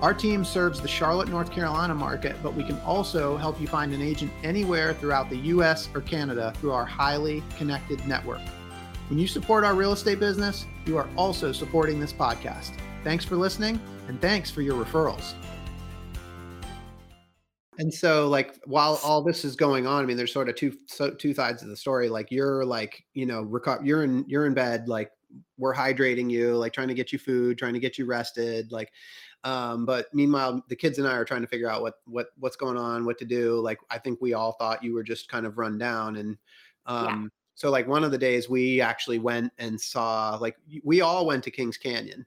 our 0.00 0.14
team 0.14 0.44
serves 0.44 0.80
the 0.80 0.88
Charlotte, 0.88 1.28
North 1.28 1.50
Carolina 1.50 1.94
market, 1.94 2.36
but 2.42 2.54
we 2.54 2.62
can 2.62 2.78
also 2.80 3.36
help 3.36 3.60
you 3.60 3.66
find 3.66 3.92
an 3.92 4.00
agent 4.00 4.30
anywhere 4.44 4.94
throughout 4.94 5.28
the 5.28 5.38
US 5.38 5.88
or 5.94 6.00
Canada 6.00 6.52
through 6.56 6.72
our 6.72 6.84
highly 6.84 7.42
connected 7.56 8.06
network. 8.06 8.40
When 9.08 9.18
you 9.18 9.26
support 9.26 9.64
our 9.64 9.74
real 9.74 9.92
estate 9.92 10.20
business, 10.20 10.66
you 10.84 10.98
are 10.98 11.08
also 11.16 11.50
supporting 11.50 11.98
this 11.98 12.12
podcast. 12.12 12.72
Thanks 13.04 13.24
for 13.24 13.36
listening 13.36 13.80
and 14.06 14.20
thanks 14.20 14.50
for 14.50 14.60
your 14.60 14.82
referrals. 14.82 15.32
And 17.78 17.94
so 17.94 18.28
like 18.28 18.56
while 18.66 19.00
all 19.02 19.22
this 19.22 19.46
is 19.46 19.56
going 19.56 19.86
on, 19.86 20.02
I 20.02 20.06
mean 20.06 20.18
there's 20.18 20.32
sort 20.32 20.50
of 20.50 20.56
two 20.56 20.76
so 20.86 21.10
two 21.10 21.32
sides 21.32 21.62
of 21.62 21.70
the 21.70 21.76
story. 21.76 22.10
Like 22.10 22.30
you're 22.30 22.66
like, 22.66 23.02
you 23.14 23.24
know, 23.24 23.42
reco- 23.44 23.84
you're 23.86 24.04
in 24.04 24.26
you're 24.28 24.44
in 24.44 24.52
bed 24.52 24.88
like 24.88 25.10
we're 25.56 25.74
hydrating 25.74 26.30
you, 26.30 26.56
like 26.56 26.74
trying 26.74 26.88
to 26.88 26.94
get 26.94 27.10
you 27.10 27.18
food, 27.18 27.56
trying 27.56 27.74
to 27.74 27.80
get 27.80 27.96
you 27.96 28.04
rested, 28.04 28.72
like 28.72 28.92
um, 29.44 29.86
but 29.86 30.06
meanwhile, 30.12 30.62
the 30.68 30.76
kids 30.76 30.98
and 30.98 31.06
I 31.06 31.12
are 31.12 31.24
trying 31.24 31.42
to 31.42 31.46
figure 31.46 31.70
out 31.70 31.80
what 31.80 31.94
what 32.06 32.26
what's 32.38 32.56
going 32.56 32.76
on, 32.76 33.06
what 33.06 33.16
to 33.18 33.24
do. 33.24 33.60
Like 33.60 33.78
I 33.88 33.98
think 33.98 34.20
we 34.20 34.34
all 34.34 34.52
thought 34.52 34.82
you 34.82 34.92
were 34.92 35.04
just 35.04 35.30
kind 35.30 35.46
of 35.46 35.56
run 35.56 35.78
down, 35.78 36.16
and 36.16 36.36
um. 36.84 37.30
So 37.58 37.72
like 37.72 37.88
one 37.88 38.04
of 38.04 38.12
the 38.12 38.18
days 38.18 38.48
we 38.48 38.80
actually 38.80 39.18
went 39.18 39.52
and 39.58 39.80
saw 39.80 40.38
like 40.40 40.56
we 40.84 41.00
all 41.00 41.26
went 41.26 41.42
to 41.42 41.50
Kings 41.50 41.76
Canyon, 41.76 42.24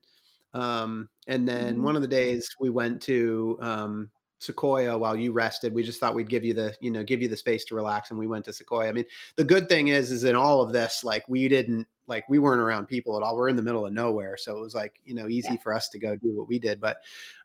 um, 0.53 1.07
and 1.27 1.47
then 1.47 1.75
mm-hmm. 1.75 1.83
one 1.83 1.95
of 1.95 2.01
the 2.01 2.07
days 2.07 2.53
we 2.59 2.69
went 2.69 3.01
to 3.03 3.57
um, 3.61 4.09
Sequoia 4.39 4.97
while 4.97 5.15
you 5.15 5.31
rested. 5.31 5.73
We 5.73 5.83
just 5.83 6.01
thought 6.01 6.15
we'd 6.15 6.27
give 6.27 6.43
you 6.43 6.53
the, 6.53 6.75
you 6.81 6.91
know, 6.91 7.01
give 7.01 7.21
you 7.21 7.29
the 7.29 7.37
space 7.37 7.63
to 7.65 7.75
relax 7.75 8.09
and 8.09 8.19
we 8.19 8.27
went 8.27 8.43
to 8.43 8.51
Sequoia. 8.51 8.89
I 8.89 8.91
mean, 8.91 9.05
the 9.37 9.45
good 9.45 9.69
thing 9.69 9.87
is 9.87 10.11
is 10.11 10.25
in 10.25 10.35
all 10.35 10.59
of 10.59 10.73
this 10.73 11.01
like 11.01 11.23
we 11.29 11.47
didn't 11.47 11.87
like 12.07 12.27
we 12.27 12.37
weren't 12.37 12.59
around 12.59 12.87
people 12.87 13.15
at 13.15 13.23
all. 13.23 13.37
We're 13.37 13.47
in 13.47 13.55
the 13.55 13.61
middle 13.61 13.85
of 13.85 13.93
nowhere, 13.93 14.35
so 14.35 14.57
it 14.57 14.59
was 14.59 14.75
like, 14.75 14.99
you 15.05 15.15
know, 15.15 15.29
easy 15.29 15.53
yeah. 15.53 15.61
for 15.63 15.73
us 15.73 15.87
to 15.87 15.97
go 15.97 16.17
do 16.17 16.35
what 16.35 16.49
we 16.49 16.59
did, 16.59 16.81
but 16.81 16.97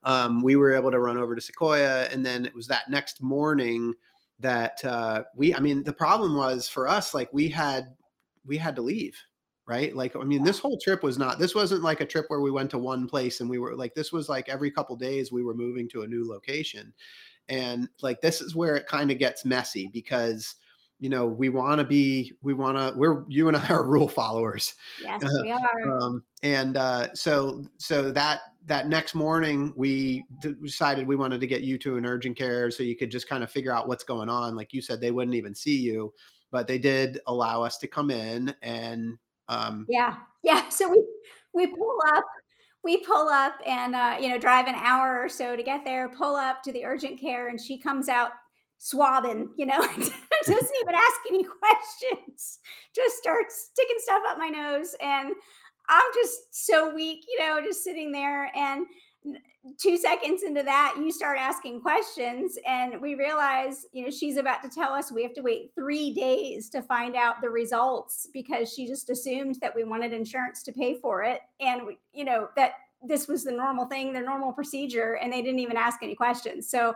um 0.03 0.43
we 0.43 0.57
were 0.57 0.75
able 0.75 0.91
to 0.91 0.99
run 0.99 1.19
over 1.19 1.37
to 1.37 1.41
Sequoia 1.41 2.07
and 2.07 2.27
then 2.27 2.45
it 2.45 2.55
was 2.55 2.67
that 2.67 2.91
next 2.91 3.23
morning 3.23 3.95
that 4.41 4.85
uh 4.85 5.25
we 5.35 5.55
I 5.55 5.61
mean, 5.61 5.83
the 5.83 5.93
problem 5.93 6.37
was 6.37 6.69
for 6.69 6.89
us 6.89 7.15
like 7.15 7.33
we 7.33 7.49
had 7.49 7.95
we 8.45 8.57
had 8.57 8.77
to 8.77 8.83
leave 8.83 9.17
right? 9.67 9.95
Like, 9.97 10.15
I 10.15 10.23
mean, 10.23 10.45
this 10.45 10.59
whole 10.59 10.79
trip 10.79 11.03
was 11.03 11.19
not, 11.19 11.39
this 11.39 11.55
wasn't 11.55 11.83
like 11.83 12.01
a 12.01 12.07
trip 12.07 12.27
where 12.29 12.41
we 12.41 12.53
went 12.53 12.71
to 12.71 12.79
one 12.79 13.09
place 13.09 13.41
and 13.41 13.51
we 13.51 13.59
were 13.59 13.75
like, 13.75 13.95
this 13.95 14.13
was 14.13 14.29
like 14.29 14.49
every 14.49 14.71
couple 14.71 14.97
days 14.97 15.33
we 15.33 15.43
were 15.43 15.55
moving 15.55 15.89
to 15.89 16.03
a 16.03 16.07
new 16.07 16.27
location. 16.27 16.93
And 17.49 17.89
like, 18.01 18.21
this 18.21 18.41
is 18.41 18.55
where 18.55 18.77
it 18.77 18.87
kind 18.87 19.11
of 19.11 19.19
gets 19.19 19.45
messy 19.45 19.91
because, 19.93 20.55
you 21.01 21.09
know, 21.09 21.27
we 21.27 21.49
want 21.49 21.81
to 21.81 21.85
be, 21.85 22.33
we 22.43 22.55
want 22.55 22.77
to, 22.77 22.97
we're, 22.97 23.25
you 23.29 23.49
and 23.49 23.57
I 23.57 23.67
are 23.69 23.85
rule 23.85 24.09
followers. 24.09 24.75
Yes, 25.03 25.23
we 25.43 25.51
are. 25.51 25.99
Um, 26.01 26.23
and 26.45 26.77
uh, 26.77 27.13
so, 27.15 27.65
so 27.77 28.13
that, 28.13 28.41
that 28.67 28.89
next 28.89 29.15
morning 29.15 29.73
we 29.77 30.25
decided 30.63 31.07
we 31.07 31.17
wanted 31.17 31.41
to 31.41 31.47
get 31.47 31.63
you 31.63 31.79
to 31.79 31.97
an 31.97 32.05
urgent 32.05 32.37
care 32.37 32.71
so 32.71 32.83
you 32.83 32.97
could 32.97 33.11
just 33.11 33.29
kind 33.29 33.43
of 33.43 33.51
figure 33.51 33.73
out 33.73 33.89
what's 33.89 34.05
going 34.05 34.29
on. 34.29 34.57
Like 34.57 34.73
you 34.73 34.83
said, 34.83 35.01
they 35.01 35.13
wouldn't 35.13 35.37
even 35.37 35.55
see 35.55 35.77
you, 35.77 36.13
but 36.51 36.67
they 36.67 36.79
did 36.79 37.21
allow 37.27 37.63
us 37.63 37.79
to 37.79 37.87
come 37.87 38.11
in 38.11 38.55
and 38.63 39.17
um, 39.49 39.87
yeah, 39.89 40.17
yeah. 40.43 40.69
So 40.69 40.89
we 40.89 41.05
we 41.53 41.67
pull 41.69 41.99
up, 42.15 42.25
we 42.83 42.99
pull 42.99 43.29
up, 43.29 43.55
and 43.67 43.95
uh, 43.95 44.17
you 44.21 44.29
know 44.29 44.39
drive 44.39 44.67
an 44.67 44.75
hour 44.75 45.21
or 45.21 45.29
so 45.29 45.57
to 45.57 45.63
get 45.63 45.85
there. 45.85 46.09
Pull 46.09 46.35
up 46.35 46.63
to 46.65 46.73
the 46.73 46.85
urgent 46.85 47.21
care, 47.21 47.49
and 47.49 47.61
she 47.61 47.79
comes 47.79 48.09
out 48.09 48.31
swabbing. 48.79 49.51
You 49.57 49.67
know, 49.67 49.79
doesn't 50.47 50.77
even 50.83 50.95
ask 50.95 51.21
any 51.29 51.45
questions. 51.63 52.59
Just 52.95 53.17
starts 53.19 53.69
sticking 53.73 53.97
stuff 53.99 54.23
up 54.29 54.39
my 54.39 54.49
nose, 54.49 54.95
and 55.01 55.33
I'm 55.89 56.13
just 56.15 56.67
so 56.67 56.95
weak. 56.95 57.25
You 57.29 57.39
know, 57.41 57.61
just 57.63 57.85
sitting 57.85 58.13
there 58.13 58.51
and 58.57 58.87
two 59.79 59.97
seconds 59.97 60.45
into 60.45 60.63
that, 60.63 60.95
you 60.97 61.11
start 61.11 61.37
asking 61.37 61.81
questions, 61.81 62.57
and 62.65 63.01
we 63.01 63.17
realize, 63.17 63.85
you 63.93 64.05
know, 64.05 64.11
she's 64.11 64.37
about 64.37 64.63
to 64.63 64.69
tell 64.69 64.93
us 64.93 65.11
we 65.11 65.25
have 65.25 65.35
to 65.35 65.43
wait 65.43 65.73
three 65.75 66.15
days 66.15 66.71
to 66.71 66.81
find 66.83 67.17
out 67.17 67.41
the 67.41 67.51
results 67.51 68.29
because 68.33 68.73
she 68.73 68.87
just 68.87 69.11
assumed 69.11 69.57
that 69.61 69.75
we 69.75 69.83
wanted 69.83 70.13
insurance 70.13 70.63
to 70.63 70.73
pay 70.73 71.01
for 71.01 71.25
it, 71.25 71.41
and 71.59 71.85
we, 71.85 71.99
you 72.13 72.25
know, 72.25 72.49
that 72.55 72.75
this 73.03 73.27
was 73.27 73.43
the 73.43 73.51
normal 73.51 73.87
thing, 73.87 74.13
the 74.13 74.21
normal 74.21 74.53
procedure, 74.53 75.15
and 75.15 75.33
they 75.33 75.43
didn't 75.43 75.59
even 75.59 75.77
ask 75.77 76.01
any 76.03 76.15
questions. 76.15 76.71
So 76.71 76.95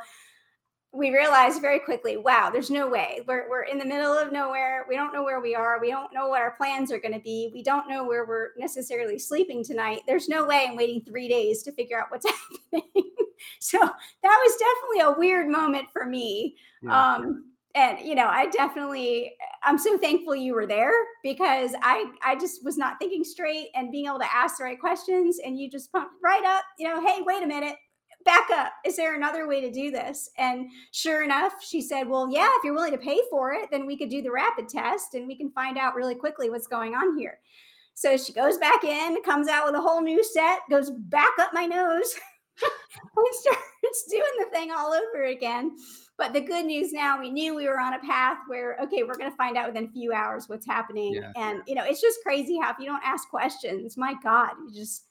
we 0.92 1.10
realized 1.12 1.60
very 1.60 1.78
quickly, 1.78 2.16
wow, 2.16 2.50
there's 2.50 2.70
no 2.70 2.88
way. 2.88 3.20
We're, 3.26 3.48
we're 3.48 3.62
in 3.62 3.78
the 3.78 3.84
middle 3.84 4.12
of 4.12 4.32
nowhere. 4.32 4.86
We 4.88 4.96
don't 4.96 5.12
know 5.12 5.22
where 5.22 5.40
we 5.40 5.54
are. 5.54 5.80
We 5.80 5.90
don't 5.90 6.12
know 6.12 6.28
what 6.28 6.40
our 6.40 6.56
plans 6.56 6.90
are 6.90 6.98
going 6.98 7.14
to 7.14 7.20
be. 7.20 7.50
We 7.54 7.62
don't 7.62 7.88
know 7.88 8.04
where 8.04 8.26
we're 8.26 8.48
necessarily 8.58 9.18
sleeping 9.18 9.62
tonight. 9.62 10.00
There's 10.08 10.28
no 10.28 10.44
way 10.44 10.66
I'm 10.68 10.76
waiting 10.76 11.00
three 11.02 11.28
days 11.28 11.62
to 11.62 11.72
figure 11.72 12.00
out 12.00 12.10
what's 12.10 12.26
happening. 12.72 13.10
so 13.60 13.78
that 13.78 14.44
was 14.44 14.56
definitely 14.56 15.14
a 15.14 15.18
weird 15.18 15.48
moment 15.48 15.86
for 15.92 16.06
me. 16.06 16.56
Yeah. 16.82 17.14
Um, 17.14 17.44
and 17.76 18.00
you 18.00 18.16
know, 18.16 18.26
I 18.26 18.46
definitely 18.46 19.32
I'm 19.62 19.78
so 19.78 19.96
thankful 19.96 20.34
you 20.34 20.54
were 20.54 20.66
there 20.66 20.92
because 21.22 21.70
I 21.82 22.10
I 22.20 22.34
just 22.34 22.64
was 22.64 22.76
not 22.76 22.98
thinking 22.98 23.22
straight 23.22 23.68
and 23.76 23.92
being 23.92 24.06
able 24.06 24.18
to 24.18 24.34
ask 24.34 24.58
the 24.58 24.64
right 24.64 24.80
questions 24.80 25.38
and 25.44 25.56
you 25.56 25.70
just 25.70 25.92
pumped 25.92 26.14
right 26.20 26.44
up, 26.44 26.64
you 26.80 26.88
know, 26.88 27.00
hey, 27.00 27.22
wait 27.24 27.44
a 27.44 27.46
minute 27.46 27.76
back 28.24 28.48
up. 28.50 28.72
Is 28.84 28.96
there 28.96 29.14
another 29.14 29.46
way 29.46 29.60
to 29.60 29.70
do 29.70 29.90
this? 29.90 30.30
And 30.38 30.70
sure 30.92 31.22
enough, 31.22 31.54
she 31.62 31.80
said, 31.80 32.08
Well, 32.08 32.28
yeah, 32.30 32.48
if 32.56 32.64
you're 32.64 32.74
willing 32.74 32.92
to 32.92 32.98
pay 32.98 33.20
for 33.30 33.52
it, 33.52 33.70
then 33.70 33.86
we 33.86 33.96
could 33.96 34.10
do 34.10 34.22
the 34.22 34.30
rapid 34.30 34.68
test 34.68 35.14
and 35.14 35.26
we 35.26 35.36
can 35.36 35.50
find 35.50 35.78
out 35.78 35.94
really 35.94 36.14
quickly 36.14 36.50
what's 36.50 36.66
going 36.66 36.94
on 36.94 37.18
here. 37.18 37.38
So 37.94 38.16
she 38.16 38.32
goes 38.32 38.56
back 38.56 38.84
in, 38.84 39.22
comes 39.24 39.48
out 39.48 39.66
with 39.66 39.74
a 39.74 39.80
whole 39.80 40.00
new 40.00 40.24
set, 40.24 40.60
goes 40.70 40.90
back 40.90 41.32
up 41.38 41.50
my 41.52 41.66
nose, 41.66 42.14
and 42.62 43.26
starts 43.30 44.04
doing 44.10 44.22
the 44.38 44.46
thing 44.52 44.70
all 44.70 44.92
over 44.92 45.24
again. 45.24 45.76
But 46.16 46.32
the 46.32 46.40
good 46.40 46.66
news 46.66 46.92
now, 46.92 47.18
we 47.18 47.30
knew 47.30 47.54
we 47.54 47.66
were 47.66 47.80
on 47.80 47.94
a 47.94 47.98
path 48.00 48.38
where, 48.46 48.76
okay, 48.82 49.02
we're 49.02 49.16
going 49.16 49.30
to 49.30 49.36
find 49.36 49.56
out 49.56 49.68
within 49.68 49.84
a 49.84 49.92
few 49.92 50.12
hours 50.12 50.48
what's 50.48 50.66
happening. 50.66 51.14
Yeah. 51.14 51.32
And, 51.36 51.62
you 51.66 51.74
know, 51.74 51.84
it's 51.84 52.00
just 52.00 52.18
crazy 52.22 52.58
how 52.60 52.70
if 52.70 52.76
you 52.78 52.86
don't 52.86 53.02
ask 53.04 53.28
questions, 53.28 53.96
my 53.96 54.14
God, 54.22 54.50
you 54.66 54.74
just, 54.74 55.04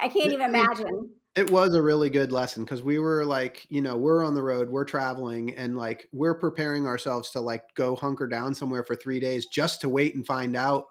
I 0.00 0.08
can't 0.08 0.32
even 0.32 0.42
imagine 0.42 1.10
it 1.36 1.50
was 1.50 1.74
a 1.74 1.82
really 1.82 2.08
good 2.08 2.32
lesson 2.32 2.64
because 2.64 2.82
we 2.82 2.98
were 2.98 3.24
like, 3.24 3.66
you 3.68 3.82
know, 3.82 3.96
we're 3.96 4.24
on 4.24 4.34
the 4.34 4.42
road, 4.42 4.70
we're 4.70 4.86
traveling, 4.86 5.54
and 5.54 5.76
like 5.76 6.08
we're 6.12 6.34
preparing 6.34 6.86
ourselves 6.86 7.30
to 7.32 7.40
like 7.40 7.62
go 7.74 7.94
hunker 7.94 8.26
down 8.26 8.54
somewhere 8.54 8.82
for 8.82 8.96
three 8.96 9.20
days 9.20 9.46
just 9.46 9.82
to 9.82 9.88
wait 9.90 10.14
and 10.14 10.26
find 10.26 10.56
out 10.56 10.86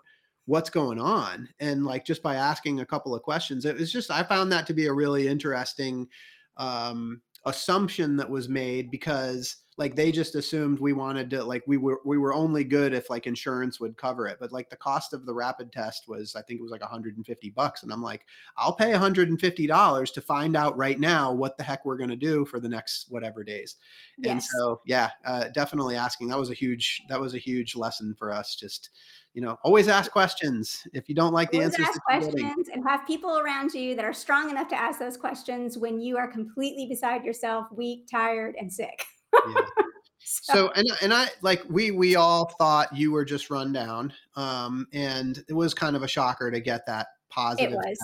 what's 0.46 0.70
going 0.70 1.00
on. 1.00 1.50
And 1.60 1.84
like 1.84 2.06
just 2.06 2.22
by 2.22 2.36
asking 2.36 2.80
a 2.80 2.86
couple 2.86 3.16
of 3.16 3.24
questions, 3.24 3.66
it 3.66 3.76
was 3.76 3.92
just 3.92 4.12
I 4.12 4.22
found 4.22 4.52
that 4.52 4.68
to 4.68 4.74
be 4.74 4.86
a 4.86 4.94
really 4.94 5.28
interesting 5.28 6.08
um 6.58 7.22
assumption 7.46 8.16
that 8.18 8.30
was 8.30 8.48
made 8.48 8.90
because 8.92 9.58
like 9.78 9.96
they 9.96 10.12
just 10.12 10.36
assumed 10.36 10.80
we 10.80 10.94
wanted 10.94 11.30
to 11.30 11.44
like 11.44 11.64
we 11.68 11.78
were 11.78 12.00
we 12.06 12.18
were 12.18 12.34
only 12.34 12.64
good 12.64 12.94
if 12.94 13.10
like 13.10 13.28
insurance 13.28 13.80
would 13.80 13.98
cover 13.98 14.28
it 14.28 14.38
but 14.40 14.52
like 14.52 14.70
the 14.70 14.76
cost 14.76 15.14
of 15.14 15.26
the 15.26 15.34
rapid 15.34 15.72
test 15.72 16.08
was 16.08 16.36
i 16.36 16.42
think 16.42 16.60
it 16.60 16.64
was 16.64 16.72
like 16.72 16.82
150 16.82 17.50
bucks 17.52 17.84
and 17.84 17.92
i'm 17.92 18.02
like 18.02 18.26
i'll 18.58 18.74
pay 18.74 18.92
150 18.92 19.68
dollars 19.68 20.12
to 20.12 20.22
find 20.22 20.56
out 20.56 20.78
right 20.78 21.00
now 21.00 21.32
what 21.32 21.58
the 21.58 21.64
heck 21.64 21.86
we're 21.86 21.98
going 21.98 22.10
to 22.10 22.16
do 22.16 22.46
for 22.46 22.60
the 22.60 22.70
next 22.70 23.08
whatever 23.10 23.44
days 23.44 23.76
yes. 24.18 24.32
and 24.32 24.44
so 24.44 24.82
yeah 24.86 25.10
uh, 25.26 25.46
definitely 25.54 25.96
asking 25.96 26.28
that 26.28 26.40
was 26.40 26.50
a 26.50 26.54
huge 26.54 27.04
that 27.10 27.20
was 27.20 27.34
a 27.34 27.40
huge 27.40 27.76
lesson 27.76 28.16
for 28.18 28.32
us 28.32 28.56
just 28.56 28.92
you 29.34 29.42
know, 29.42 29.60
always 29.64 29.90
ask 29.90 30.14
questions. 30.14 30.88
If 30.94 31.10
you 31.10 31.16
don't 31.16 31.34
like 31.34 31.52
the 31.52 31.58
always 31.58 31.78
answers, 31.78 31.88
ask 31.88 32.02
questions 32.04 32.70
and 32.74 32.82
have 32.88 33.06
people 33.06 33.38
around 33.38 33.74
you 33.74 33.94
that 33.98 34.06
are 34.06 34.14
strong 34.14 34.50
enough 34.50 34.70
to 34.70 34.78
ask 34.78 34.98
those 34.98 35.18
questions 35.18 35.78
when 35.78 36.00
you 36.00 36.16
are 36.16 36.26
completely 36.26 36.86
beside 36.86 37.26
yourself, 37.26 37.68
weak, 37.70 38.08
tired, 38.10 38.56
and 38.58 38.72
sick. 38.72 39.06
Yeah. 39.50 39.62
so, 40.24 40.54
so, 40.54 40.72
and 40.76 40.88
and 41.02 41.14
I 41.14 41.30
like 41.42 41.64
we 41.70 41.92
we 41.92 42.16
all 42.16 42.54
thought 42.58 42.96
you 42.96 43.12
were 43.12 43.26
just 43.26 43.50
run 43.50 43.74
down, 43.74 44.14
um, 44.36 44.88
and 44.94 45.44
it 45.48 45.54
was 45.54 45.74
kind 45.74 45.96
of 45.96 46.04
a 46.04 46.08
shocker 46.08 46.52
to 46.52 46.60
get 46.60 46.86
that 46.88 47.08
positive. 47.30 47.74
It 47.74 47.76
was. 47.76 47.98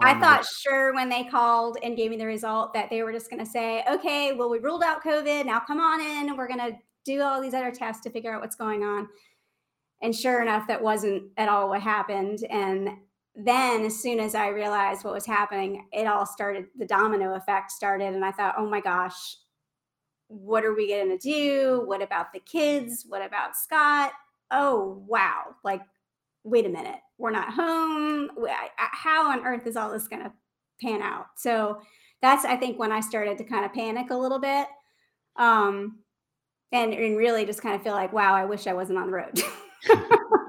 I 0.00 0.18
thought 0.20 0.46
sure 0.46 0.94
when 0.94 1.08
they 1.08 1.24
called 1.24 1.78
and 1.82 1.96
gave 1.96 2.10
me 2.10 2.16
the 2.16 2.26
result 2.26 2.72
that 2.74 2.88
they 2.88 3.02
were 3.02 3.12
just 3.12 3.30
going 3.30 3.44
to 3.44 3.50
say, 3.50 3.82
okay, 3.90 4.32
well, 4.32 4.48
we 4.48 4.58
ruled 4.58 4.82
out 4.82 5.02
COVID. 5.02 5.46
Now 5.46 5.58
come 5.58 5.80
on 5.80 6.00
in 6.00 6.28
and 6.28 6.38
we're 6.38 6.46
going 6.46 6.60
to 6.60 6.78
do 7.04 7.22
all 7.22 7.40
these 7.40 7.54
other 7.54 7.72
tests 7.72 8.02
to 8.02 8.10
figure 8.10 8.32
out 8.32 8.40
what's 8.40 8.56
going 8.56 8.84
on. 8.84 9.08
And 10.00 10.14
sure 10.14 10.40
enough, 10.40 10.68
that 10.68 10.80
wasn't 10.80 11.24
at 11.36 11.48
all 11.48 11.68
what 11.70 11.82
happened. 11.82 12.44
And 12.48 12.90
then 13.34 13.84
as 13.84 14.00
soon 14.00 14.20
as 14.20 14.34
I 14.34 14.48
realized 14.48 15.04
what 15.04 15.14
was 15.14 15.26
happening, 15.26 15.86
it 15.92 16.06
all 16.06 16.26
started, 16.26 16.66
the 16.76 16.86
domino 16.86 17.34
effect 17.34 17.72
started. 17.72 18.14
And 18.14 18.24
I 18.24 18.30
thought, 18.30 18.54
oh 18.56 18.68
my 18.68 18.80
gosh, 18.80 19.36
what 20.28 20.64
are 20.64 20.74
we 20.74 20.88
going 20.88 21.08
to 21.08 21.18
do? 21.18 21.82
What 21.86 22.02
about 22.02 22.32
the 22.32 22.40
kids? 22.40 23.04
What 23.08 23.24
about 23.24 23.56
Scott? 23.56 24.12
Oh, 24.50 25.02
wow. 25.06 25.56
Like, 25.64 25.82
wait 26.44 26.66
a 26.66 26.70
minute. 26.70 27.00
We're 27.18 27.30
not 27.30 27.52
home. 27.52 28.30
How 28.76 29.30
on 29.30 29.44
earth 29.44 29.66
is 29.66 29.76
all 29.76 29.90
this 29.90 30.08
going 30.08 30.22
to 30.22 30.32
pan 30.80 31.02
out? 31.02 31.26
So 31.36 31.80
that's, 32.22 32.44
I 32.44 32.56
think, 32.56 32.78
when 32.78 32.92
I 32.92 33.00
started 33.00 33.38
to 33.38 33.44
kind 33.44 33.64
of 33.64 33.72
panic 33.72 34.10
a 34.10 34.16
little 34.16 34.38
bit. 34.38 34.66
Um, 35.36 36.00
and, 36.72 36.92
and 36.92 37.16
really 37.16 37.46
just 37.46 37.62
kind 37.62 37.74
of 37.74 37.82
feel 37.82 37.94
like, 37.94 38.12
wow, 38.12 38.34
I 38.34 38.44
wish 38.44 38.66
I 38.66 38.74
wasn't 38.74 38.98
on 38.98 39.06
the 39.06 39.12
road. 39.12 39.40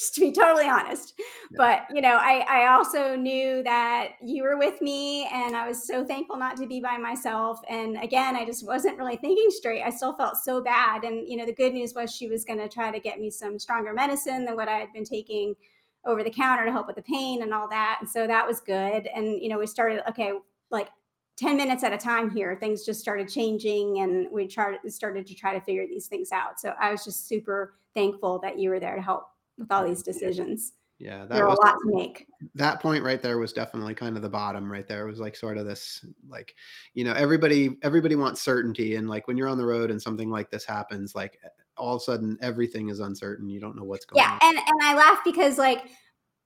just 0.00 0.14
to 0.14 0.20
be 0.22 0.32
totally 0.32 0.66
honest. 0.66 1.14
Yeah. 1.18 1.56
But 1.58 1.82
you 1.94 2.00
know, 2.00 2.16
I 2.16 2.44
I 2.48 2.72
also 2.72 3.14
knew 3.14 3.62
that 3.64 4.12
you 4.22 4.42
were 4.42 4.56
with 4.56 4.80
me, 4.80 5.28
and 5.30 5.54
I 5.54 5.68
was 5.68 5.86
so 5.86 6.04
thankful 6.04 6.38
not 6.38 6.56
to 6.56 6.66
be 6.66 6.80
by 6.80 6.96
myself. 6.96 7.60
And 7.68 8.02
again, 8.02 8.34
I 8.34 8.46
just 8.46 8.66
wasn't 8.66 8.96
really 8.96 9.16
thinking 9.16 9.50
straight. 9.50 9.82
I 9.82 9.90
still 9.90 10.14
felt 10.14 10.38
so 10.38 10.62
bad. 10.62 11.04
And 11.04 11.28
you 11.28 11.36
know, 11.36 11.44
the 11.44 11.52
good 11.52 11.74
news 11.74 11.92
was 11.94 12.10
she 12.10 12.28
was 12.28 12.44
going 12.44 12.58
to 12.58 12.68
try 12.68 12.90
to 12.90 12.98
get 12.98 13.20
me 13.20 13.30
some 13.30 13.58
stronger 13.58 13.92
medicine 13.92 14.46
than 14.46 14.56
what 14.56 14.68
I 14.68 14.78
had 14.78 14.92
been 14.94 15.04
taking 15.04 15.54
over 16.06 16.24
the 16.24 16.30
counter 16.30 16.64
to 16.64 16.72
help 16.72 16.86
with 16.86 16.96
the 16.96 17.02
pain 17.02 17.42
and 17.42 17.52
all 17.52 17.68
that. 17.68 17.98
And 18.00 18.08
so 18.08 18.26
that 18.26 18.46
was 18.46 18.60
good. 18.60 19.06
And 19.14 19.42
you 19.42 19.50
know, 19.50 19.58
we 19.58 19.66
started 19.66 20.02
okay, 20.08 20.32
like 20.70 20.88
10 21.36 21.56
minutes 21.58 21.84
at 21.84 21.92
a 21.92 21.98
time 21.98 22.30
here 22.30 22.56
things 22.60 22.84
just 22.84 23.00
started 23.00 23.26
changing 23.26 24.00
and 24.00 24.26
we 24.30 24.46
tried 24.46 24.76
started 24.88 25.26
to 25.26 25.34
try 25.34 25.54
to 25.54 25.60
figure 25.64 25.86
these 25.86 26.06
things 26.06 26.32
out 26.32 26.60
so 26.60 26.74
i 26.78 26.90
was 26.90 27.02
just 27.02 27.26
super 27.26 27.76
thankful 27.94 28.38
that 28.40 28.58
you 28.58 28.68
were 28.68 28.78
there 28.78 28.94
to 28.94 29.00
help 29.00 29.30
with 29.60 29.70
all 29.70 29.86
these 29.86 30.02
decisions 30.02 30.72
Yeah, 30.98 31.24
that 31.24 31.46
was 31.46 31.58
a 31.58 31.66
lot 31.66 31.76
to 31.82 31.96
make. 31.96 32.26
That 32.54 32.82
point 32.82 33.02
right 33.02 33.22
there 33.22 33.38
was 33.38 33.54
definitely 33.54 33.94
kind 33.94 34.16
of 34.16 34.22
the 34.22 34.28
bottom 34.28 34.70
right 34.70 34.86
there. 34.86 35.06
It 35.06 35.10
was 35.10 35.18
like 35.18 35.34
sort 35.34 35.56
of 35.56 35.64
this 35.64 36.04
like, 36.28 36.54
you 36.92 37.04
know, 37.04 37.14
everybody 37.14 37.78
everybody 37.82 38.16
wants 38.16 38.42
certainty 38.42 38.96
and 38.96 39.08
like 39.08 39.26
when 39.26 39.38
you're 39.38 39.48
on 39.48 39.56
the 39.56 39.64
road 39.64 39.90
and 39.90 40.00
something 40.00 40.28
like 40.28 40.50
this 40.50 40.66
happens, 40.66 41.14
like 41.14 41.38
all 41.78 41.96
of 41.96 42.02
a 42.02 42.04
sudden 42.04 42.36
everything 42.42 42.90
is 42.90 43.00
uncertain. 43.00 43.48
You 43.48 43.60
don't 43.60 43.76
know 43.76 43.84
what's 43.84 44.04
going 44.04 44.22
yeah, 44.22 44.32
on. 44.32 44.38
Yeah, 44.42 44.48
and 44.48 44.58
and 44.58 44.82
I 44.82 44.94
laugh 44.94 45.20
because 45.24 45.56
like 45.56 45.84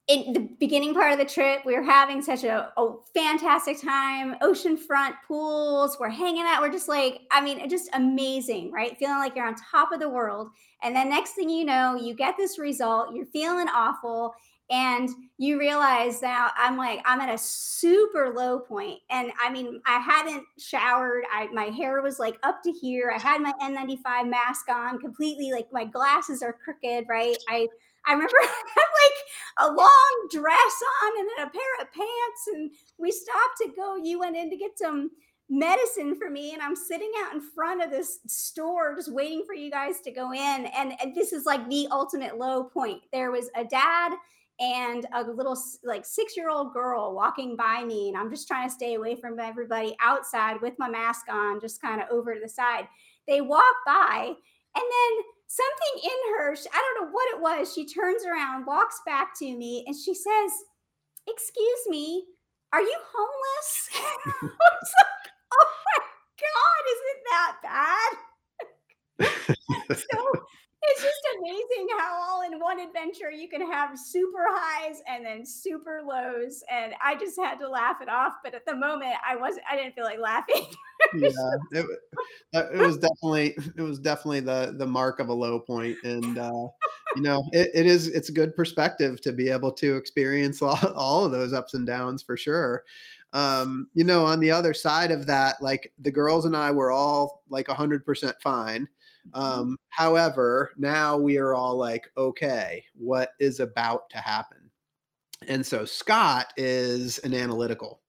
in 0.06 0.34
the 0.34 0.40
beginning 0.60 0.92
part 0.92 1.12
of 1.12 1.18
the 1.18 1.24
trip, 1.24 1.62
we 1.64 1.74
were 1.74 1.82
having 1.82 2.20
such 2.20 2.44
a, 2.44 2.70
a, 2.76 2.94
fantastic 3.14 3.80
time. 3.80 4.36
Oceanfront 4.42 5.14
pools, 5.26 5.96
we're 5.98 6.10
hanging 6.10 6.44
out. 6.46 6.60
We're 6.60 6.70
just 6.70 6.88
like, 6.88 7.20
I 7.32 7.40
mean, 7.40 7.66
just 7.70 7.88
amazing, 7.94 8.70
right? 8.70 8.98
Feeling 8.98 9.16
like 9.16 9.34
you're 9.34 9.46
on 9.46 9.54
top 9.54 9.92
of 9.92 10.00
the 10.00 10.08
world. 10.08 10.50
And 10.82 10.94
then 10.94 11.08
next 11.08 11.32
thing 11.32 11.48
you 11.48 11.64
know, 11.64 11.96
you 11.96 12.14
get 12.14 12.36
this 12.36 12.58
result, 12.58 13.14
you're 13.14 13.24
feeling 13.26 13.68
awful, 13.68 14.34
and 14.70 15.08
you 15.38 15.58
realize 15.58 16.22
now 16.22 16.50
I'm 16.56 16.76
like, 16.76 17.00
I'm 17.04 17.20
at 17.20 17.32
a 17.32 17.38
super 17.38 18.32
low 18.34 18.58
point. 18.58 19.00
And 19.10 19.32
I 19.42 19.50
mean, 19.50 19.80
I 19.86 19.98
hadn't 19.98 20.44
showered. 20.58 21.24
I 21.32 21.48
my 21.52 21.64
hair 21.64 22.02
was 22.02 22.18
like 22.18 22.38
up 22.42 22.62
to 22.64 22.72
here. 22.72 23.12
I 23.14 23.20
had 23.20 23.42
my 23.42 23.52
N95 23.62 24.28
mask 24.28 24.68
on, 24.70 24.98
completely 24.98 25.50
like 25.52 25.66
my 25.72 25.84
glasses 25.84 26.42
are 26.42 26.54
crooked, 26.64 27.04
right? 27.08 27.36
I 27.48 27.68
I 28.06 28.12
remember 28.12 28.36
I 28.42 28.46
had 28.46 29.66
like 29.66 29.70
a 29.70 29.74
long 29.74 30.28
dress 30.30 30.76
on 31.02 31.20
and 31.20 31.28
then 31.28 31.46
a 31.46 31.50
pair 31.50 31.74
of 31.80 31.92
pants. 31.92 32.48
And 32.52 32.70
we 32.98 33.10
stopped 33.10 33.58
to 33.62 33.68
go. 33.76 33.96
You 33.96 34.18
went 34.18 34.36
in 34.36 34.50
to 34.50 34.56
get 34.56 34.78
some 34.78 35.10
medicine 35.50 36.16
for 36.16 36.30
me 36.30 36.54
and 36.54 36.62
i'm 36.62 36.74
sitting 36.74 37.10
out 37.22 37.34
in 37.34 37.40
front 37.54 37.82
of 37.82 37.90
this 37.90 38.18
store 38.26 38.96
just 38.96 39.12
waiting 39.12 39.44
for 39.46 39.54
you 39.54 39.70
guys 39.70 40.00
to 40.00 40.10
go 40.10 40.32
in 40.32 40.66
and, 40.74 40.94
and 41.02 41.14
this 41.14 41.34
is 41.34 41.44
like 41.44 41.68
the 41.68 41.86
ultimate 41.90 42.38
low 42.38 42.64
point 42.64 43.02
there 43.12 43.30
was 43.30 43.50
a 43.54 43.62
dad 43.62 44.12
and 44.58 45.06
a 45.12 45.22
little 45.22 45.56
like 45.82 46.06
six 46.06 46.34
year 46.34 46.48
old 46.48 46.72
girl 46.72 47.14
walking 47.14 47.56
by 47.56 47.84
me 47.84 48.08
and 48.08 48.16
i'm 48.16 48.30
just 48.30 48.48
trying 48.48 48.66
to 48.66 48.74
stay 48.74 48.94
away 48.94 49.14
from 49.14 49.38
everybody 49.38 49.94
outside 50.00 50.60
with 50.62 50.72
my 50.78 50.88
mask 50.88 51.26
on 51.30 51.60
just 51.60 51.80
kind 51.82 52.00
of 52.00 52.08
over 52.10 52.34
to 52.34 52.40
the 52.40 52.48
side 52.48 52.88
they 53.28 53.42
walk 53.42 53.74
by 53.84 54.28
and 54.28 54.34
then 54.76 55.24
something 55.46 56.10
in 56.10 56.34
her, 56.34 56.56
I 56.72 56.82
don't 56.82 57.04
know 57.04 57.12
what 57.12 57.28
it 57.34 57.40
was. 57.40 57.72
She 57.72 57.86
turns 57.86 58.24
around, 58.24 58.66
walks 58.66 59.00
back 59.06 59.38
to 59.38 59.56
me, 59.56 59.84
and 59.86 59.96
she 59.96 60.14
says, 60.14 60.52
Excuse 61.26 61.88
me, 61.88 62.24
are 62.72 62.82
you 62.82 62.96
homeless? 63.14 63.90
I 63.94 64.46
was 64.50 64.92
like, 64.98 65.32
Oh 65.52 65.70
my 65.86 66.04
God, 66.42 66.82
isn't 66.94 67.22
that 67.30 67.54
bad? 67.62 68.12
so 69.96 70.18
it's 70.82 71.02
just 71.02 71.24
amazing 71.38 71.88
how 71.98 72.12
all 72.20 72.33
one 72.60 72.80
adventure 72.80 73.30
you 73.30 73.48
can 73.48 73.60
have 73.70 73.98
super 73.98 74.44
highs 74.48 75.02
and 75.08 75.24
then 75.24 75.44
super 75.44 76.02
lows. 76.06 76.62
And 76.70 76.94
i 77.02 77.14
just 77.14 77.38
had 77.38 77.56
to 77.56 77.68
laugh 77.68 78.00
it 78.00 78.08
off 78.08 78.34
but 78.42 78.54
at 78.54 78.66
the 78.66 78.74
moment 78.74 79.14
i 79.28 79.36
wasn't 79.36 79.64
i 79.70 79.76
didn't 79.76 79.94
feel 79.94 80.04
like 80.04 80.18
laughing. 80.18 80.66
Yeah 81.16 81.28
it, 81.72 81.86
it, 82.74 82.78
was 82.78 82.98
definitely 82.98 83.56
it 83.76 83.82
was 83.82 83.98
definitely 83.98 84.40
the 84.40 84.74
the 84.78 84.86
mark 84.86 85.20
of 85.20 85.28
a 85.28 85.34
low 85.34 85.58
point. 85.58 85.96
And 86.04 86.38
uh 86.38 86.68
you 87.16 87.22
know 87.22 87.44
it, 87.52 87.70
it 87.74 87.86
is 87.86 88.08
it's 88.08 88.28
a 88.28 88.32
good 88.32 88.54
perspective 88.54 89.20
to 89.22 89.32
be 89.32 89.48
able 89.48 89.72
to 89.72 89.96
experience 89.96 90.62
all, 90.62 90.78
all 90.94 91.24
of 91.24 91.32
those 91.32 91.52
ups 91.52 91.74
and 91.74 91.86
downs 91.86 92.22
for 92.22 92.36
sure. 92.36 92.84
Um 93.32 93.88
you 93.94 94.04
know 94.04 94.24
on 94.24 94.40
the 94.40 94.50
other 94.50 94.74
side 94.74 95.10
of 95.10 95.26
that 95.26 95.60
like 95.60 95.92
the 96.00 96.10
girls 96.10 96.44
and 96.44 96.56
i 96.56 96.70
were 96.70 96.90
all 96.90 97.42
like 97.48 97.66
100% 97.66 98.34
fine. 98.42 98.88
Um, 99.32 99.76
however, 99.88 100.72
now 100.76 101.16
we 101.16 101.38
are 101.38 101.54
all 101.54 101.76
like, 101.76 102.10
okay, 102.16 102.84
what 102.94 103.30
is 103.40 103.60
about 103.60 104.10
to 104.10 104.18
happen? 104.18 104.70
And 105.48 105.64
so 105.64 105.84
Scott 105.84 106.52
is 106.56 107.18
an 107.18 107.34
analytical 107.34 108.00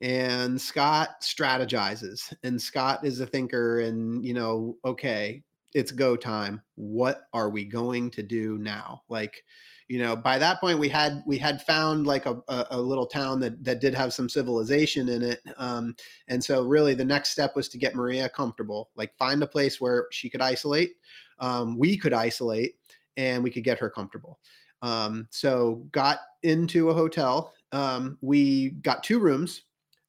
and 0.00 0.60
Scott 0.60 1.20
strategizes 1.20 2.32
and 2.42 2.60
Scott 2.60 3.04
is 3.04 3.20
a 3.20 3.26
thinker 3.26 3.80
and 3.80 4.24
you 4.24 4.34
know, 4.34 4.76
okay, 4.84 5.42
it's 5.74 5.92
go 5.92 6.16
time. 6.16 6.62
What 6.74 7.22
are 7.32 7.50
we 7.50 7.64
going 7.64 8.10
to 8.12 8.22
do 8.22 8.58
now? 8.58 9.02
Like, 9.08 9.44
you 9.90 9.98
know 9.98 10.14
by 10.14 10.38
that 10.38 10.60
point 10.60 10.78
we 10.78 10.88
had 10.88 11.20
we 11.26 11.36
had 11.36 11.60
found 11.62 12.06
like 12.06 12.24
a, 12.24 12.40
a, 12.46 12.66
a 12.70 12.80
little 12.80 13.06
town 13.06 13.40
that 13.40 13.62
that 13.64 13.80
did 13.80 13.92
have 13.92 14.12
some 14.14 14.28
civilization 14.28 15.08
in 15.08 15.20
it 15.20 15.42
um, 15.56 15.94
and 16.28 16.42
so 16.42 16.62
really 16.62 16.94
the 16.94 17.04
next 17.04 17.30
step 17.30 17.56
was 17.56 17.68
to 17.68 17.76
get 17.76 17.96
maria 17.96 18.28
comfortable 18.28 18.90
like 18.94 19.12
find 19.18 19.42
a 19.42 19.46
place 19.46 19.80
where 19.80 20.06
she 20.12 20.30
could 20.30 20.40
isolate 20.40 20.92
um, 21.40 21.76
we 21.76 21.96
could 21.96 22.12
isolate 22.12 22.76
and 23.16 23.42
we 23.42 23.50
could 23.50 23.64
get 23.64 23.78
her 23.78 23.90
comfortable. 23.90 24.38
Um, 24.82 25.26
so 25.30 25.86
got 25.90 26.20
into 26.42 26.90
a 26.90 26.94
hotel 26.94 27.52
um, 27.72 28.16
we 28.20 28.70
got 28.82 29.02
two 29.02 29.18
rooms 29.18 29.62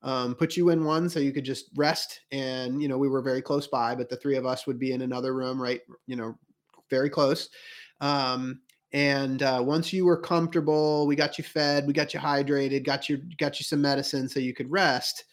um, 0.03 0.35
put 0.35 0.55
you 0.55 0.69
in 0.69 0.85
one 0.85 1.09
so 1.09 1.19
you 1.19 1.33
could 1.33 1.43
just 1.43 1.69
rest 1.75 2.21
and 2.31 2.81
you 2.81 2.87
know 2.87 2.97
we 2.97 3.09
were 3.09 3.21
very 3.21 3.41
close 3.41 3.67
by 3.67 3.95
but 3.95 4.09
the 4.09 4.15
three 4.15 4.37
of 4.37 4.45
us 4.45 4.67
would 4.67 4.79
be 4.79 4.93
in 4.93 5.01
another 5.01 5.33
room 5.33 5.61
right 5.61 5.81
you 6.07 6.15
know 6.15 6.37
very 6.91 7.09
close. 7.09 7.49
Um, 8.01 8.61
and 8.93 9.41
uh, 9.41 9.61
once 9.63 9.93
you 9.93 10.05
were 10.05 10.17
comfortable, 10.17 11.07
we 11.07 11.15
got 11.15 11.37
you 11.37 11.43
fed, 11.43 11.87
we 11.87 11.93
got 11.93 12.13
you 12.13 12.19
hydrated, 12.19 12.85
got 12.85 13.07
you 13.07 13.21
got 13.37 13.59
you 13.59 13.63
some 13.63 13.81
medicine 13.81 14.27
so 14.27 14.39
you 14.39 14.53
could 14.53 14.69
rest. 14.69 15.25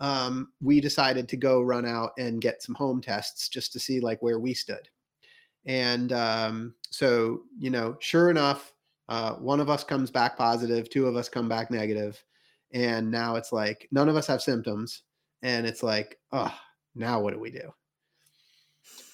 Um, 0.00 0.48
we 0.60 0.80
decided 0.80 1.28
to 1.28 1.36
go 1.36 1.62
run 1.62 1.86
out 1.86 2.12
and 2.18 2.40
get 2.40 2.62
some 2.62 2.74
home 2.74 3.00
tests 3.00 3.48
just 3.48 3.72
to 3.72 3.78
see 3.78 4.00
like 4.00 4.20
where 4.20 4.40
we 4.40 4.52
stood. 4.52 4.88
And 5.66 6.12
um, 6.12 6.74
so, 6.90 7.42
you 7.58 7.70
know, 7.70 7.96
sure 8.00 8.30
enough, 8.30 8.72
uh, 9.08 9.34
one 9.34 9.60
of 9.60 9.70
us 9.70 9.84
comes 9.84 10.10
back 10.10 10.36
positive, 10.36 10.90
two 10.90 11.06
of 11.06 11.14
us 11.14 11.28
come 11.28 11.48
back 11.48 11.70
negative, 11.70 12.22
and 12.72 13.10
now 13.10 13.36
it's 13.36 13.52
like 13.52 13.88
none 13.92 14.08
of 14.08 14.16
us 14.16 14.26
have 14.26 14.42
symptoms, 14.42 15.02
and 15.42 15.66
it's 15.66 15.82
like, 15.82 16.18
oh, 16.32 16.54
now 16.96 17.20
what 17.20 17.32
do 17.32 17.38
we 17.38 17.50
do? 17.50 17.72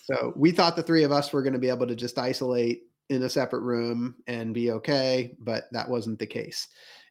So 0.05 0.33
we 0.35 0.51
thought 0.51 0.75
the 0.75 0.83
three 0.83 1.05
of 1.05 1.13
us 1.13 1.33
were 1.33 1.43
going 1.43 1.53
to 1.53 1.59
be 1.59 1.69
able 1.69 1.87
to 1.87 1.95
just 1.95 2.19
isolate 2.19 2.85
in 3.11 3.25
a 3.25 3.29
separate 3.29 3.61
room 3.61 4.15
and 4.29 4.55
be 4.55 4.71
okay, 4.71 5.37
but 5.41 5.65
that 5.73 5.89
wasn't 5.89 6.19
the 6.19 6.27
case. 6.27 6.69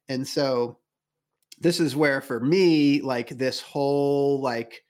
And 0.07 0.27
so 0.27 0.79
this 1.59 1.79
is 1.79 1.95
where 1.95 2.21
for 2.21 2.39
me 2.39 3.01
like 3.01 3.29
this 3.29 3.59
whole 3.59 4.41
like 4.41 4.81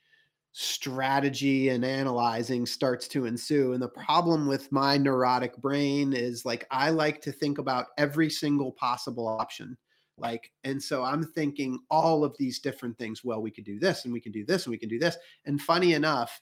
strategy 0.51 1.69
and 1.69 1.83
analyzing 1.83 2.65
starts 2.65 3.07
to 3.07 3.25
ensue 3.25 3.73
and 3.73 3.81
the 3.81 3.89
problem 3.89 4.47
with 4.47 4.71
my 4.71 4.97
neurotic 4.97 5.55
brain 5.57 6.13
is 6.13 6.45
like 6.45 6.65
I 6.69 6.89
like 6.91 7.21
to 7.21 7.31
think 7.31 7.57
about 7.57 7.87
every 7.97 8.29
single 8.29 8.71
possible 8.73 9.27
option. 9.27 9.77
Like 10.17 10.51
and 10.63 10.81
so 10.81 11.03
i'm 11.03 11.23
thinking 11.23 11.79
all 11.89 12.23
of 12.23 12.35
these 12.37 12.59
different 12.59 12.97
things. 12.97 13.23
Well 13.23 13.41
we 13.41 13.51
could 13.51 13.63
do 13.63 13.79
this 13.79 14.05
and 14.05 14.13
we 14.13 14.21
can 14.21 14.31
do 14.31 14.45
this 14.45 14.65
and 14.65 14.71
we 14.71 14.77
can 14.77 14.89
do 14.89 14.99
this. 14.99 15.17
And 15.45 15.59
funny 15.61 15.93
enough 15.93 16.39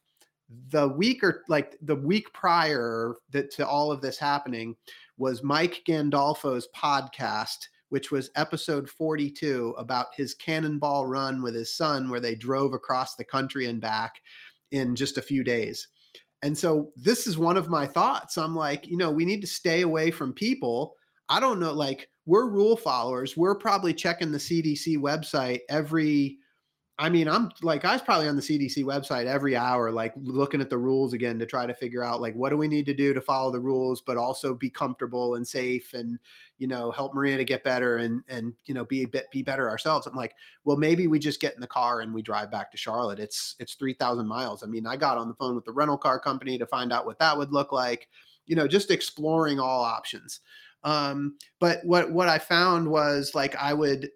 the 0.69 0.87
week 0.87 1.23
or 1.23 1.43
like 1.47 1.77
the 1.81 1.95
week 1.95 2.31
prior 2.33 3.15
that 3.31 3.51
to 3.51 3.67
all 3.67 3.91
of 3.91 4.01
this 4.01 4.17
happening 4.17 4.75
was 5.17 5.43
Mike 5.43 5.81
Gandolfo's 5.87 6.67
podcast, 6.75 7.67
which 7.89 8.11
was 8.11 8.29
episode 8.35 8.89
42 8.89 9.75
about 9.77 10.07
his 10.15 10.33
cannonball 10.35 11.05
run 11.07 11.41
with 11.41 11.55
his 11.55 11.75
son, 11.75 12.09
where 12.09 12.19
they 12.19 12.35
drove 12.35 12.73
across 12.73 13.15
the 13.15 13.25
country 13.25 13.65
and 13.65 13.81
back 13.81 14.21
in 14.71 14.95
just 14.95 15.17
a 15.17 15.21
few 15.21 15.43
days. 15.43 15.87
And 16.43 16.57
so 16.57 16.91
this 16.95 17.25
is 17.25 17.37
one 17.37 17.57
of 17.57 17.69
my 17.69 17.87
thoughts. 17.87 18.37
I'm 18.37 18.55
like, 18.55 18.87
you 18.87 18.97
know, 18.97 19.09
we 19.09 19.25
need 19.25 19.41
to 19.41 19.47
stay 19.47 19.81
away 19.81 20.11
from 20.11 20.33
people. 20.33 20.95
I 21.29 21.39
don't 21.39 21.59
know, 21.59 21.73
like, 21.73 22.09
we're 22.25 22.49
rule 22.49 22.77
followers. 22.77 23.35
We're 23.35 23.57
probably 23.57 23.93
checking 23.93 24.31
the 24.31 24.37
CDC 24.37 24.97
website 24.97 25.61
every 25.69 26.37
I 26.99 27.09
mean, 27.09 27.27
I'm 27.27 27.51
like, 27.61 27.85
I 27.85 27.93
was 27.93 28.01
probably 28.01 28.27
on 28.27 28.35
the 28.35 28.41
CDC 28.41 28.83
website 28.83 29.27
every 29.27 29.55
hour, 29.55 29.91
like 29.91 30.13
looking 30.15 30.61
at 30.61 30.69
the 30.71 30.79
rules 30.79 31.13
again 31.13 31.37
to 31.37 31.45
try 31.45 31.67
to 31.67 31.73
figure 31.75 32.03
out 32.03 32.21
like 32.21 32.33
what 32.33 32.49
do 32.49 32.57
we 32.57 32.67
need 32.67 32.87
to 32.87 32.93
do 32.93 33.13
to 33.13 33.21
follow 33.21 33.51
the 33.51 33.59
rules, 33.59 34.01
but 34.01 34.17
also 34.17 34.55
be 34.55 34.71
comfortable 34.71 35.35
and 35.35 35.47
safe 35.47 35.93
and, 35.93 36.17
you 36.57 36.65
know, 36.65 36.89
help 36.89 37.13
Maria 37.13 37.37
to 37.37 37.45
get 37.45 37.63
better 37.63 37.97
and, 37.97 38.23
and, 38.29 38.51
you 38.65 38.73
know, 38.73 38.83
be 38.83 39.03
a 39.03 39.07
bit, 39.07 39.29
be 39.31 39.43
better 39.43 39.69
ourselves. 39.69 40.07
I'm 40.07 40.15
like, 40.15 40.33
well, 40.63 40.75
maybe 40.75 41.05
we 41.05 41.19
just 41.19 41.39
get 41.39 41.53
in 41.53 41.61
the 41.61 41.67
car 41.67 42.01
and 42.01 42.11
we 42.11 42.23
drive 42.23 42.49
back 42.49 42.71
to 42.71 42.77
Charlotte. 42.77 43.19
It's, 43.19 43.55
it's 43.59 43.75
3000 43.75 44.27
miles. 44.27 44.63
I 44.63 44.65
mean, 44.65 44.87
I 44.87 44.97
got 44.97 45.19
on 45.19 45.27
the 45.27 45.35
phone 45.35 45.53
with 45.53 45.65
the 45.65 45.73
rental 45.73 45.99
car 45.99 46.19
company 46.19 46.57
to 46.57 46.65
find 46.65 46.91
out 46.91 47.05
what 47.05 47.19
that 47.19 47.37
would 47.37 47.53
look 47.53 47.71
like, 47.71 48.07
you 48.47 48.55
know, 48.55 48.67
just 48.67 48.89
exploring 48.89 49.59
all 49.59 49.83
options. 49.83 50.39
Um, 50.83 51.35
but 51.59 51.79
what, 51.83 52.11
what 52.11 52.27
I 52.27 52.39
found 52.39 52.87
was 52.87 53.35
like, 53.35 53.55
I 53.55 53.73
would, 53.73 54.09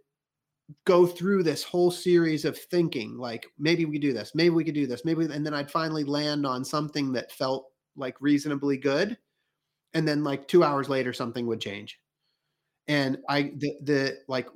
go 0.85 1.05
through 1.05 1.43
this 1.43 1.63
whole 1.63 1.91
series 1.91 2.45
of 2.45 2.57
thinking 2.57 3.17
like 3.17 3.47
maybe 3.57 3.85
we 3.85 3.97
do 3.99 4.13
this 4.13 4.33
maybe 4.35 4.51
we 4.51 4.63
could 4.63 4.75
do 4.75 4.87
this 4.87 5.03
maybe 5.03 5.25
and 5.25 5.45
then 5.45 5.53
i'd 5.53 5.71
finally 5.71 6.03
land 6.03 6.45
on 6.45 6.63
something 6.63 7.11
that 7.11 7.31
felt 7.31 7.67
like 7.95 8.15
reasonably 8.21 8.77
good 8.77 9.17
and 9.93 10.07
then 10.07 10.23
like 10.23 10.47
two 10.47 10.63
hours 10.63 10.89
later 10.89 11.13
something 11.13 11.47
would 11.47 11.61
change. 11.61 11.99
And 12.87 13.17
i 13.29 13.51
the, 13.57 13.73
the 13.83 14.17
like 14.27 14.47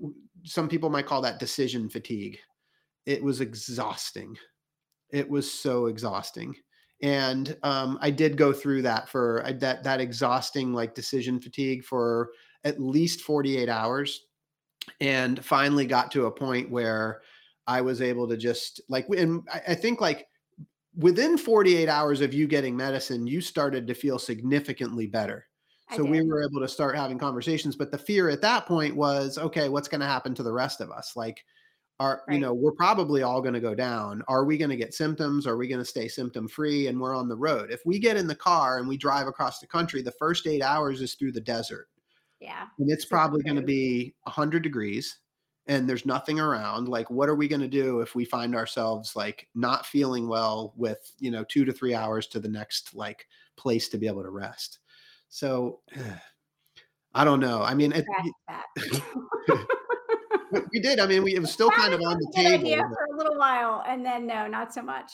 some 0.43 0.67
people 0.67 0.89
might 0.89 1.05
call 1.05 1.21
that 1.21 1.39
decision 1.39 1.89
fatigue. 1.89 2.37
It 3.05 3.23
was 3.23 3.41
exhausting. 3.41 4.35
It 5.11 5.29
was 5.29 5.51
so 5.51 5.87
exhausting. 5.87 6.55
And 7.01 7.55
um, 7.63 7.97
I 8.01 8.09
did 8.09 8.37
go 8.37 8.53
through 8.53 8.83
that 8.83 9.09
for 9.09 9.45
that 9.59 9.83
that 9.83 10.01
exhausting 10.01 10.73
like 10.73 10.95
decision 10.95 11.39
fatigue 11.39 11.83
for 11.83 12.29
at 12.63 12.79
least 12.79 13.21
48 13.21 13.69
hours, 13.69 14.25
and 15.01 15.43
finally 15.43 15.85
got 15.85 16.11
to 16.11 16.25
a 16.25 16.31
point 16.31 16.69
where 16.69 17.21
I 17.67 17.81
was 17.81 18.01
able 18.01 18.27
to 18.27 18.37
just 18.37 18.81
like, 18.89 19.07
and 19.09 19.43
I, 19.51 19.61
I 19.69 19.75
think 19.75 20.01
like 20.01 20.27
within 20.95 21.37
48 21.37 21.89
hours 21.89 22.21
of 22.21 22.33
you 22.33 22.47
getting 22.47 22.75
medicine, 22.75 23.27
you 23.27 23.41
started 23.41 23.87
to 23.87 23.93
feel 23.93 24.19
significantly 24.19 25.07
better. 25.07 25.47
So 25.95 26.03
we 26.03 26.23
were 26.23 26.43
able 26.43 26.61
to 26.61 26.67
start 26.67 26.95
having 26.95 27.19
conversations. 27.19 27.75
But 27.75 27.91
the 27.91 27.97
fear 27.97 28.29
at 28.29 28.41
that 28.41 28.65
point 28.65 28.95
was, 28.95 29.37
okay, 29.37 29.69
what's 29.69 29.87
going 29.87 30.01
to 30.01 30.07
happen 30.07 30.33
to 30.33 30.41
the 30.41 30.51
rest 30.51 30.81
of 30.81 30.89
us? 30.89 31.13
Like, 31.15 31.45
are 31.99 32.23
right. 32.27 32.35
you 32.35 32.39
know 32.39 32.53
we're 32.53 32.71
probably 32.71 33.23
all 33.23 33.41
going 33.41 33.53
to 33.53 33.59
go 33.59 33.73
down 33.73 34.21
are 34.27 34.43
we 34.43 34.57
going 34.57 34.69
to 34.69 34.75
get 34.75 34.93
symptoms 34.93 35.47
are 35.47 35.57
we 35.57 35.67
going 35.67 35.79
to 35.79 35.85
stay 35.85 36.07
symptom 36.07 36.47
free 36.47 36.87
and 36.87 36.99
we're 36.99 37.15
on 37.15 37.29
the 37.29 37.35
road 37.35 37.71
if 37.71 37.81
we 37.85 37.99
get 37.99 38.17
in 38.17 38.27
the 38.27 38.35
car 38.35 38.79
and 38.79 38.87
we 38.87 38.97
drive 38.97 39.27
across 39.27 39.59
the 39.59 39.67
country 39.67 40.01
the 40.01 40.11
first 40.11 40.45
eight 40.47 40.61
hours 40.61 41.01
is 41.01 41.13
through 41.15 41.31
the 41.31 41.39
desert 41.39 41.87
yeah 42.39 42.65
and 42.79 42.91
it's 42.91 43.05
probably 43.05 43.41
going 43.43 43.55
to 43.55 43.61
be 43.61 44.13
100 44.23 44.61
degrees 44.61 45.19
and 45.67 45.89
there's 45.89 46.05
nothing 46.05 46.39
around 46.39 46.87
like 46.87 47.09
what 47.09 47.29
are 47.29 47.35
we 47.35 47.47
going 47.47 47.61
to 47.61 47.67
do 47.67 48.01
if 48.01 48.15
we 48.15 48.25
find 48.25 48.55
ourselves 48.55 49.15
like 49.15 49.47
not 49.55 49.85
feeling 49.85 50.27
well 50.27 50.73
with 50.75 51.11
you 51.19 51.31
know 51.31 51.43
two 51.45 51.65
to 51.65 51.71
three 51.71 51.93
hours 51.93 52.27
to 52.27 52.39
the 52.39 52.49
next 52.49 52.93
like 52.95 53.25
place 53.57 53.89
to 53.89 53.97
be 53.97 54.07
able 54.07 54.23
to 54.23 54.29
rest 54.29 54.79
so 55.29 55.79
i 57.15 57.23
don't 57.23 57.39
know 57.39 57.61
i 57.61 57.73
mean 57.73 57.93
it, 57.93 58.05
we 60.71 60.79
did. 60.79 60.99
I 60.99 61.07
mean, 61.07 61.23
we, 61.23 61.35
it 61.35 61.39
was 61.39 61.51
still 61.51 61.69
kind 61.69 61.93
of 61.93 62.01
on 62.01 62.17
the 62.17 62.31
table 62.35 62.69
for 62.69 63.13
a 63.13 63.17
little 63.17 63.37
while, 63.37 63.83
and 63.87 64.05
then 64.05 64.25
no, 64.25 64.47
not 64.47 64.73
so 64.73 64.81
much. 64.81 65.11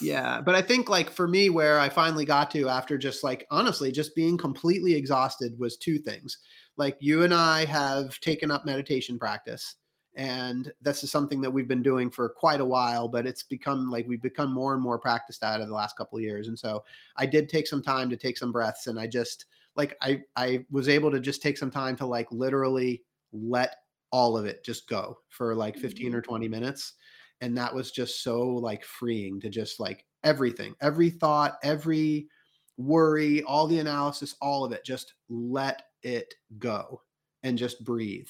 Yeah, 0.00 0.40
but 0.40 0.54
I 0.54 0.62
think 0.62 0.88
like 0.88 1.10
for 1.10 1.26
me, 1.26 1.50
where 1.50 1.78
I 1.78 1.88
finally 1.88 2.24
got 2.24 2.50
to 2.52 2.68
after 2.68 2.98
just 2.98 3.24
like 3.24 3.46
honestly, 3.50 3.92
just 3.92 4.14
being 4.14 4.36
completely 4.36 4.94
exhausted 4.94 5.58
was 5.58 5.76
two 5.76 5.98
things. 5.98 6.38
Like 6.76 6.96
you 7.00 7.22
and 7.22 7.32
I 7.32 7.64
have 7.66 8.18
taken 8.20 8.50
up 8.50 8.64
meditation 8.64 9.18
practice, 9.18 9.76
and 10.16 10.72
this 10.80 11.04
is 11.04 11.10
something 11.10 11.40
that 11.40 11.50
we've 11.50 11.68
been 11.68 11.82
doing 11.82 12.10
for 12.10 12.28
quite 12.28 12.60
a 12.60 12.64
while, 12.64 13.08
but 13.08 13.26
it's 13.26 13.42
become 13.42 13.90
like 13.90 14.06
we've 14.08 14.22
become 14.22 14.52
more 14.52 14.74
and 14.74 14.82
more 14.82 14.98
practiced 14.98 15.42
at 15.42 15.60
it 15.60 15.66
the 15.66 15.74
last 15.74 15.96
couple 15.96 16.18
of 16.18 16.24
years. 16.24 16.48
And 16.48 16.58
so 16.58 16.84
I 17.16 17.26
did 17.26 17.48
take 17.48 17.66
some 17.66 17.82
time 17.82 18.10
to 18.10 18.16
take 18.16 18.38
some 18.38 18.52
breaths, 18.52 18.86
and 18.86 18.98
I 18.98 19.06
just 19.06 19.46
like 19.76 19.96
I 20.02 20.22
I 20.36 20.64
was 20.70 20.88
able 20.88 21.10
to 21.10 21.20
just 21.20 21.42
take 21.42 21.58
some 21.58 21.70
time 21.70 21.96
to 21.96 22.06
like 22.06 22.28
literally 22.30 23.02
let 23.32 23.76
all 24.10 24.36
of 24.36 24.46
it 24.46 24.64
just 24.64 24.88
go 24.88 25.18
for 25.28 25.56
like 25.56 25.76
15 25.76 26.06
mm-hmm. 26.06 26.16
or 26.16 26.22
20 26.22 26.46
minutes 26.46 26.92
and 27.40 27.58
that 27.58 27.74
was 27.74 27.90
just 27.90 28.22
so 28.22 28.46
like 28.46 28.84
freeing 28.84 29.40
to 29.40 29.48
just 29.48 29.80
like 29.80 30.04
everything 30.22 30.74
every 30.80 31.10
thought 31.10 31.58
every 31.64 32.28
worry 32.76 33.42
all 33.42 33.66
the 33.66 33.80
analysis 33.80 34.36
all 34.40 34.64
of 34.64 34.70
it 34.70 34.84
just 34.84 35.14
let 35.28 35.82
it 36.04 36.32
go 36.58 37.00
and 37.42 37.58
just 37.58 37.84
breathe 37.84 38.28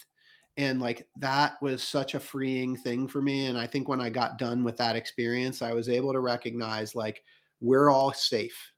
and 0.57 0.81
like 0.81 1.07
that 1.17 1.55
was 1.61 1.83
such 1.83 2.15
a 2.15 2.21
freeing 2.21 2.77
thing 2.77 3.07
for 3.07 3.21
me 3.21 3.47
and 3.47 3.59
i 3.59 3.67
think 3.67 3.89
when 3.89 4.01
i 4.01 4.09
got 4.09 4.39
done 4.39 4.65
with 4.65 4.77
that 4.77 4.97
experience 4.97 5.63
i 5.63 5.73
was 5.73 5.89
able 5.89 6.13
to 6.13 6.21
recognize 6.21 6.95
like 6.95 7.23
we're 7.61 7.91
all 7.91 8.13
safe 8.13 8.73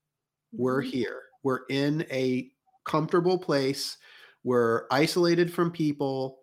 we're 0.53 0.83
mm-hmm. 0.83 0.91
here 0.91 1.23
we're 1.43 1.65
in 1.71 2.05
a 2.11 2.51
comfortable 2.85 3.39
place 3.39 3.99
we're 4.45 4.87
isolated 4.91 5.53
from 5.53 5.71
people 5.71 6.39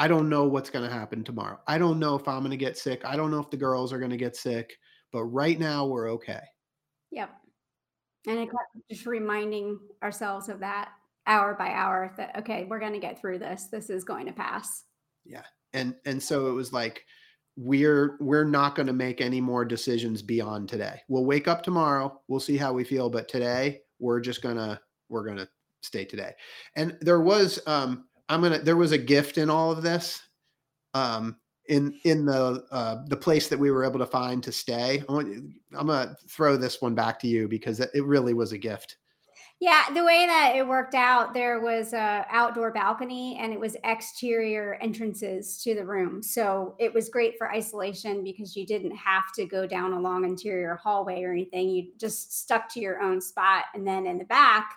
I 0.00 0.06
don't 0.06 0.28
know 0.28 0.44
what's 0.44 0.70
going 0.70 0.88
to 0.88 0.94
happen 0.94 1.24
tomorrow. 1.24 1.58
I 1.66 1.76
don't 1.76 1.98
know 1.98 2.14
if 2.14 2.28
I'm 2.28 2.38
going 2.38 2.52
to 2.52 2.56
get 2.56 2.78
sick. 2.78 3.04
I 3.04 3.16
don't 3.16 3.32
know 3.32 3.40
if 3.40 3.50
the 3.50 3.56
girls 3.56 3.92
are 3.92 3.98
going 3.98 4.12
to 4.12 4.16
get 4.16 4.36
sick, 4.36 4.78
but 5.12 5.24
right 5.24 5.58
now 5.58 5.86
we're 5.86 6.12
okay. 6.12 6.40
Yep. 7.10 7.30
And 8.28 8.38
it 8.38 8.48
just 8.88 9.06
reminding 9.06 9.80
ourselves 10.00 10.48
of 10.48 10.60
that 10.60 10.90
hour 11.28 11.54
by 11.54 11.70
hour 11.70 12.12
that 12.16 12.36
okay, 12.38 12.66
we're 12.68 12.80
going 12.80 12.92
to 12.92 12.98
get 12.98 13.20
through 13.20 13.38
this. 13.38 13.68
This 13.70 13.90
is 13.90 14.04
going 14.04 14.26
to 14.26 14.32
pass. 14.32 14.84
Yeah. 15.24 15.44
And 15.72 15.94
and 16.06 16.22
so 16.22 16.48
it 16.48 16.52
was 16.52 16.72
like 16.72 17.04
we're 17.56 18.16
we're 18.20 18.44
not 18.44 18.74
going 18.74 18.86
to 18.86 18.92
make 18.92 19.20
any 19.20 19.40
more 19.40 19.64
decisions 19.64 20.22
beyond 20.22 20.68
today. 20.68 21.00
We'll 21.08 21.24
wake 21.24 21.46
up 21.46 21.62
tomorrow, 21.62 22.20
we'll 22.28 22.40
see 22.40 22.56
how 22.56 22.72
we 22.72 22.84
feel, 22.84 23.10
but 23.10 23.28
today 23.28 23.80
we're 23.98 24.20
just 24.20 24.42
to 24.56 24.80
we're 25.08 25.24
to 25.38 25.48
stay 25.82 26.04
today. 26.04 26.32
And 26.74 26.96
there 27.00 27.20
was 27.20 27.60
um 27.66 28.08
I'm 28.28 28.42
gonna. 28.42 28.58
There 28.58 28.76
was 28.76 28.92
a 28.92 28.98
gift 28.98 29.38
in 29.38 29.48
all 29.48 29.72
of 29.72 29.82
this, 29.82 30.20
um, 30.94 31.36
in 31.68 31.98
in 32.04 32.26
the 32.26 32.64
uh, 32.70 33.04
the 33.06 33.16
place 33.16 33.48
that 33.48 33.58
we 33.58 33.70
were 33.70 33.84
able 33.84 33.98
to 33.98 34.06
find 34.06 34.42
to 34.42 34.52
stay. 34.52 35.02
I 35.08 35.12
I'm 35.22 35.86
gonna 35.86 36.14
throw 36.28 36.56
this 36.56 36.82
one 36.82 36.94
back 36.94 37.18
to 37.20 37.26
you 37.26 37.48
because 37.48 37.80
it 37.80 38.04
really 38.04 38.34
was 38.34 38.52
a 38.52 38.58
gift. 38.58 38.97
Yeah, 39.60 39.86
the 39.92 40.04
way 40.04 40.24
that 40.24 40.54
it 40.54 40.66
worked 40.68 40.94
out, 40.94 41.34
there 41.34 41.58
was 41.58 41.92
a 41.92 42.24
outdoor 42.30 42.70
balcony 42.70 43.38
and 43.40 43.52
it 43.52 43.58
was 43.58 43.76
exterior 43.82 44.78
entrances 44.80 45.60
to 45.64 45.74
the 45.74 45.84
room. 45.84 46.22
So 46.22 46.76
it 46.78 46.94
was 46.94 47.08
great 47.08 47.36
for 47.36 47.50
isolation 47.50 48.22
because 48.22 48.54
you 48.54 48.64
didn't 48.64 48.94
have 48.94 49.32
to 49.34 49.46
go 49.46 49.66
down 49.66 49.94
a 49.94 50.00
long 50.00 50.24
interior 50.24 50.76
hallway 50.76 51.24
or 51.24 51.32
anything. 51.32 51.70
You 51.70 51.88
just 51.98 52.38
stuck 52.38 52.72
to 52.74 52.80
your 52.80 53.00
own 53.02 53.20
spot. 53.20 53.64
And 53.74 53.84
then 53.84 54.06
in 54.06 54.18
the 54.18 54.24
back, 54.26 54.76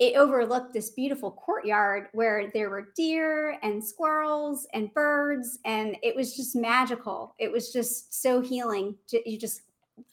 it 0.00 0.16
overlooked 0.16 0.72
this 0.72 0.90
beautiful 0.90 1.30
courtyard 1.30 2.08
where 2.12 2.50
there 2.52 2.70
were 2.70 2.88
deer 2.96 3.58
and 3.62 3.82
squirrels 3.82 4.66
and 4.74 4.92
birds 4.92 5.60
and 5.64 5.96
it 6.02 6.16
was 6.16 6.34
just 6.36 6.56
magical 6.56 7.34
it 7.38 7.50
was 7.50 7.72
just 7.72 8.20
so 8.20 8.40
healing 8.40 8.96
you 9.24 9.38
just 9.38 9.62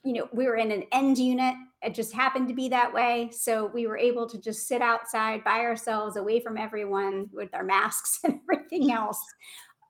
you 0.04 0.14
know 0.14 0.30
we 0.32 0.46
were 0.46 0.56
in 0.56 0.72
an 0.72 0.84
end 0.92 1.18
unit 1.18 1.56
it 1.84 1.96
just 1.96 2.14
happened 2.14 2.48
to 2.48 2.54
be 2.54 2.70
that 2.70 2.94
way 2.94 3.30
so 3.32 3.66
we 3.74 3.88
were 3.88 3.98
able 3.98 4.28
to 4.28 4.40
just 4.40 4.68
sit 4.68 4.82
outside 4.82 5.44
by 5.44 5.60
ourselves 5.60 6.16
away 6.16 6.40
from 6.40 6.58
everyone 6.58 7.30
with 7.34 7.50
our 7.54 7.64
masks 7.64 8.20
and 8.24 8.40
everything 8.52 8.92
else 8.92 9.24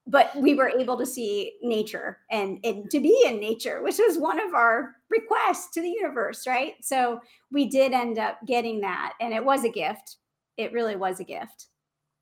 but 0.07 0.35
we 0.35 0.55
were 0.55 0.69
able 0.69 0.97
to 0.97 1.05
see 1.05 1.53
nature 1.61 2.17
and, 2.31 2.59
and 2.63 2.89
to 2.89 2.99
be 2.99 3.23
in 3.25 3.39
nature, 3.39 3.83
which 3.83 3.97
was 3.99 4.17
one 4.17 4.39
of 4.39 4.53
our 4.53 4.95
requests 5.09 5.71
to 5.73 5.81
the 5.81 5.89
universe, 5.89 6.47
right? 6.47 6.73
So 6.81 7.19
we 7.51 7.67
did 7.67 7.93
end 7.93 8.17
up 8.17 8.39
getting 8.47 8.81
that, 8.81 9.13
and 9.21 9.33
it 9.33 9.43
was 9.43 9.63
a 9.63 9.69
gift. 9.69 10.17
It 10.57 10.73
really 10.73 10.95
was 10.95 11.19
a 11.19 11.23
gift. 11.23 11.67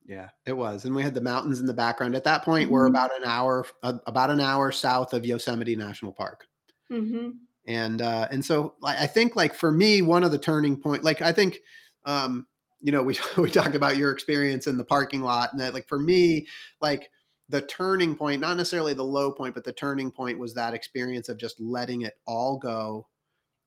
Yeah, 0.06 0.28
it 0.46 0.52
was, 0.52 0.84
and 0.84 0.94
we 0.94 1.02
had 1.02 1.14
the 1.14 1.20
mountains 1.20 1.60
in 1.60 1.66
the 1.66 1.74
background. 1.74 2.14
At 2.14 2.24
that 2.24 2.44
point, 2.44 2.64
mm-hmm. 2.64 2.74
we're 2.74 2.86
about 2.86 3.16
an 3.16 3.24
hour, 3.24 3.66
uh, 3.82 3.98
about 4.06 4.30
an 4.30 4.40
hour 4.40 4.72
south 4.72 5.12
of 5.12 5.24
Yosemite 5.24 5.76
National 5.76 6.12
Park. 6.12 6.46
Mm-hmm. 6.92 7.30
And 7.70 8.02
uh, 8.02 8.26
and 8.32 8.44
so 8.44 8.74
I 8.82 9.06
think 9.06 9.36
like 9.36 9.54
for 9.54 9.70
me, 9.70 10.02
one 10.02 10.24
of 10.24 10.32
the 10.32 10.38
turning 10.38 10.76
point, 10.76 11.04
like 11.04 11.22
I 11.22 11.30
think 11.30 11.60
um, 12.04 12.48
you 12.80 12.90
know, 12.90 13.02
we 13.02 13.16
we 13.38 13.48
talked 13.48 13.76
about 13.76 13.96
your 13.96 14.10
experience 14.10 14.66
in 14.66 14.76
the 14.76 14.84
parking 14.84 15.22
lot, 15.22 15.52
and 15.52 15.60
that 15.60 15.72
like 15.72 15.86
for 15.86 15.98
me, 15.98 16.48
like 16.80 17.10
the 17.48 17.62
turning 17.62 18.16
point, 18.16 18.40
not 18.40 18.56
necessarily 18.56 18.92
the 18.92 19.04
low 19.04 19.30
point, 19.30 19.54
but 19.54 19.62
the 19.62 19.72
turning 19.72 20.10
point 20.10 20.38
was 20.38 20.52
that 20.54 20.74
experience 20.74 21.28
of 21.28 21.38
just 21.38 21.60
letting 21.60 22.02
it 22.02 22.14
all 22.26 22.58
go 22.58 23.06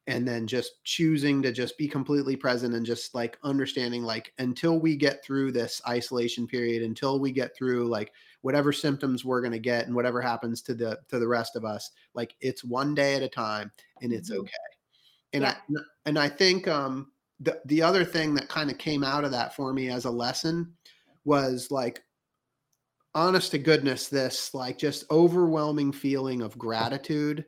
and 0.07 0.27
then 0.27 0.47
just 0.47 0.83
choosing 0.83 1.41
to 1.41 1.53
just 1.53 1.77
be 1.77 1.87
completely 1.87 2.35
present 2.35 2.75
and 2.75 2.85
just 2.85 3.15
like 3.15 3.37
understanding 3.43 4.03
like 4.03 4.33
until 4.37 4.79
we 4.79 4.97
get 4.97 5.23
through 5.23 5.49
this 5.49 5.81
isolation 5.87 6.45
period 6.45 6.83
until 6.83 7.21
we 7.21 7.31
get 7.31 7.55
through 7.55 7.87
like 7.87 8.11
whatever 8.43 8.71
symptoms 8.71 9.25
we're 9.25 9.41
going 9.41 9.51
to 9.51 9.59
get 9.59 9.87
and 9.87 9.95
whatever 9.95 10.21
happens 10.21 10.61
to 10.61 10.73
the 10.73 10.99
to 11.09 11.19
the 11.19 11.27
rest 11.27 11.55
of 11.55 11.65
us 11.65 11.91
like 12.13 12.35
it's 12.39 12.63
one 12.63 12.93
day 12.93 13.15
at 13.15 13.23
a 13.23 13.27
time 13.27 13.71
and 14.01 14.13
it's 14.13 14.29
mm-hmm. 14.29 14.41
okay 14.41 14.51
and 15.33 15.43
yeah. 15.43 15.55
i 15.77 15.81
and 16.05 16.19
i 16.19 16.29
think 16.29 16.67
um 16.67 17.11
the 17.39 17.59
the 17.65 17.81
other 17.81 18.05
thing 18.05 18.33
that 18.35 18.47
kind 18.47 18.69
of 18.69 18.77
came 18.77 19.03
out 19.03 19.23
of 19.23 19.31
that 19.31 19.55
for 19.55 19.73
me 19.73 19.89
as 19.89 20.05
a 20.05 20.11
lesson 20.11 20.71
was 21.25 21.71
like 21.71 22.03
honest 23.15 23.51
to 23.51 23.57
goodness, 23.57 24.07
this 24.07 24.53
like 24.53 24.77
just 24.77 25.09
overwhelming 25.11 25.91
feeling 25.91 26.41
of 26.41 26.57
gratitude 26.57 27.45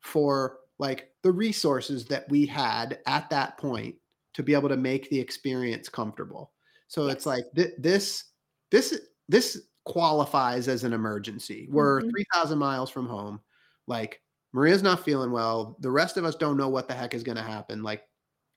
for 0.00 0.58
like 0.78 1.10
the 1.22 1.32
resources 1.32 2.06
that 2.06 2.28
we 2.28 2.46
had 2.46 2.98
at 3.06 3.28
that 3.30 3.58
point 3.58 3.94
to 4.34 4.42
be 4.42 4.54
able 4.54 4.68
to 4.68 4.76
make 4.76 5.08
the 5.10 5.18
experience 5.18 5.88
comfortable. 5.88 6.52
So 6.88 7.06
yes. 7.06 7.16
it's 7.16 7.26
like 7.26 7.44
th- 7.56 7.74
this, 7.78 8.24
this, 8.70 9.00
this 9.28 9.62
qualifies 9.86 10.68
as 10.68 10.84
an 10.84 10.92
emergency. 10.92 11.68
We're 11.70 12.00
mm-hmm. 12.00 12.10
3,000 12.10 12.58
miles 12.58 12.90
from 12.90 13.06
home. 13.06 13.40
Like 13.86 14.20
Maria's 14.52 14.82
not 14.82 15.04
feeling 15.04 15.30
well. 15.30 15.76
The 15.80 15.90
rest 15.90 16.16
of 16.16 16.24
us 16.24 16.34
don't 16.34 16.56
know 16.56 16.68
what 16.68 16.88
the 16.88 16.94
heck 16.94 17.14
is 17.14 17.22
going 17.22 17.36
to 17.36 17.42
happen. 17.42 17.82
Like 17.82 18.02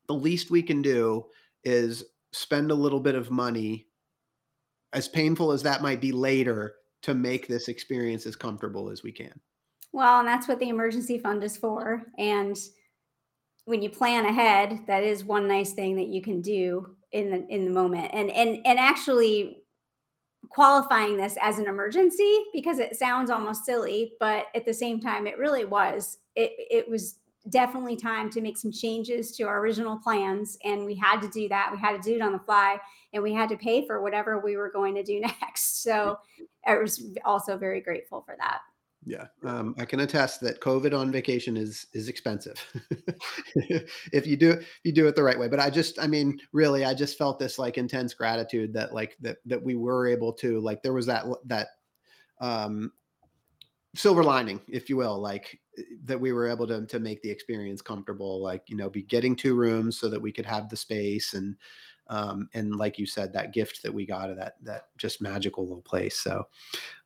the 0.07 0.15
least 0.15 0.51
we 0.51 0.61
can 0.61 0.81
do 0.81 1.25
is 1.63 2.03
spend 2.33 2.71
a 2.71 2.75
little 2.75 2.99
bit 2.99 3.15
of 3.15 3.31
money 3.31 3.87
as 4.93 5.07
painful 5.07 5.51
as 5.51 5.63
that 5.63 5.81
might 5.81 6.01
be 6.01 6.11
later 6.11 6.75
to 7.03 7.13
make 7.13 7.47
this 7.47 7.67
experience 7.67 8.25
as 8.25 8.35
comfortable 8.35 8.89
as 8.89 9.03
we 9.03 9.11
can. 9.11 9.39
Well, 9.91 10.19
and 10.19 10.27
that's 10.27 10.47
what 10.47 10.59
the 10.59 10.69
emergency 10.69 11.19
fund 11.19 11.43
is 11.43 11.57
for. 11.57 12.03
And 12.17 12.57
when 13.65 13.81
you 13.81 13.89
plan 13.89 14.25
ahead, 14.25 14.79
that 14.87 15.03
is 15.03 15.23
one 15.23 15.47
nice 15.47 15.73
thing 15.73 15.95
that 15.97 16.07
you 16.07 16.21
can 16.21 16.41
do 16.41 16.95
in 17.11 17.29
the 17.29 17.47
in 17.47 17.65
the 17.65 17.71
moment. 17.71 18.09
And 18.13 18.29
and 18.31 18.59
and 18.65 18.79
actually 18.79 19.63
qualifying 20.47 21.17
this 21.17 21.37
as 21.41 21.59
an 21.59 21.67
emergency 21.67 22.45
because 22.53 22.79
it 22.79 22.95
sounds 22.95 23.29
almost 23.29 23.65
silly, 23.65 24.13
but 24.19 24.45
at 24.55 24.65
the 24.65 24.73
same 24.73 24.99
time 24.99 25.27
it 25.27 25.37
really 25.37 25.65
was. 25.65 26.19
It 26.35 26.51
it 26.57 26.89
was 26.89 27.19
definitely 27.49 27.95
time 27.95 28.29
to 28.29 28.41
make 28.41 28.57
some 28.57 28.71
changes 28.71 29.35
to 29.35 29.43
our 29.43 29.59
original 29.59 29.97
plans. 29.97 30.57
And 30.63 30.85
we 30.85 30.95
had 30.95 31.21
to 31.21 31.29
do 31.29 31.47
that. 31.49 31.69
We 31.71 31.77
had 31.79 32.01
to 32.01 32.09
do 32.09 32.15
it 32.15 32.21
on 32.21 32.31
the 32.31 32.39
fly 32.39 32.79
and 33.13 33.23
we 33.23 33.33
had 33.33 33.49
to 33.49 33.57
pay 33.57 33.85
for 33.87 34.01
whatever 34.01 34.39
we 34.39 34.57
were 34.57 34.69
going 34.69 34.95
to 34.95 35.03
do 35.03 35.19
next. 35.41 35.83
So 35.83 36.19
I 36.65 36.77
was 36.77 37.03
also 37.25 37.57
very 37.57 37.81
grateful 37.81 38.21
for 38.21 38.35
that. 38.37 38.59
Yeah, 39.09 39.25
um, 39.43 39.73
I 39.79 39.85
can 39.85 40.01
attest 40.01 40.39
that 40.41 40.61
COVID 40.61 40.95
on 40.95 41.11
vacation 41.11 41.57
is 41.57 41.87
is 41.93 42.09
expensive 42.09 42.63
if 44.13 44.27
you 44.27 44.37
do 44.37 44.51
if 44.51 44.79
you 44.83 44.91
do 44.91 45.07
it 45.07 45.15
the 45.15 45.23
right 45.23 45.39
way. 45.39 45.47
But 45.47 45.59
I 45.59 45.71
just, 45.71 45.97
I 45.97 46.05
mean, 46.05 46.39
really, 46.53 46.85
I 46.85 46.93
just 46.93 47.17
felt 47.17 47.39
this 47.39 47.57
like 47.57 47.79
intense 47.79 48.13
gratitude 48.13 48.71
that 48.73 48.93
like 48.93 49.17
that 49.21 49.37
that 49.47 49.63
we 49.63 49.73
were 49.73 50.05
able 50.05 50.31
to 50.33 50.59
like 50.59 50.83
there 50.83 50.93
was 50.93 51.07
that 51.07 51.25
that 51.45 51.69
um 52.39 52.91
silver 53.95 54.23
lining, 54.23 54.61
if 54.67 54.91
you 54.91 54.97
will, 54.97 55.19
like 55.19 55.59
eh, 55.79 55.81
that 56.05 56.21
we 56.21 56.31
were 56.31 56.47
able 56.47 56.67
to 56.67 56.85
to 56.85 56.99
make 56.99 57.23
the 57.23 57.31
experience 57.31 57.81
comfortable, 57.81 58.43
like 58.43 58.61
you 58.67 58.77
know, 58.77 58.91
be 58.91 59.01
getting 59.01 59.35
two 59.35 59.55
rooms 59.55 59.99
so 59.99 60.07
that 60.07 60.21
we 60.21 60.31
could 60.31 60.45
have 60.45 60.69
the 60.69 60.77
space 60.77 61.33
and 61.33 61.55
um, 62.09 62.49
and 62.55 62.75
like 62.75 62.97
you 62.97 63.05
said, 63.05 63.31
that 63.33 63.53
gift 63.53 63.83
that 63.83 63.93
we 63.93 64.05
got 64.05 64.31
of 64.31 64.37
that 64.37 64.55
that 64.63 64.85
just 64.97 65.21
magical 65.21 65.63
little 65.63 65.83
place. 65.83 66.19
So, 66.19 66.43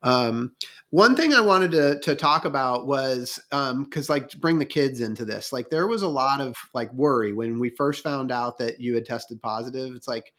um, 0.02 0.56
one 0.90 1.14
thing 1.14 1.34
I 1.34 1.40
wanted 1.40 1.70
to 1.72 2.00
to 2.00 2.16
talk 2.16 2.46
about 2.46 2.86
was 2.86 3.38
because 3.50 4.10
um, 4.10 4.14
like 4.14 4.32
bring 4.40 4.58
the 4.58 4.64
kids 4.64 5.00
into 5.00 5.24
this, 5.24 5.52
like 5.52 5.68
there 5.68 5.86
was 5.86 6.02
a 6.02 6.08
lot 6.08 6.40
of 6.40 6.56
like 6.72 6.92
worry 6.94 7.32
when 7.34 7.58
we 7.58 7.70
first 7.70 8.02
found 8.02 8.32
out 8.32 8.58
that 8.58 8.80
you 8.80 8.94
had 8.94 9.04
tested 9.04 9.42
positive. 9.42 9.94
It's 9.94 10.08
like 10.08 10.32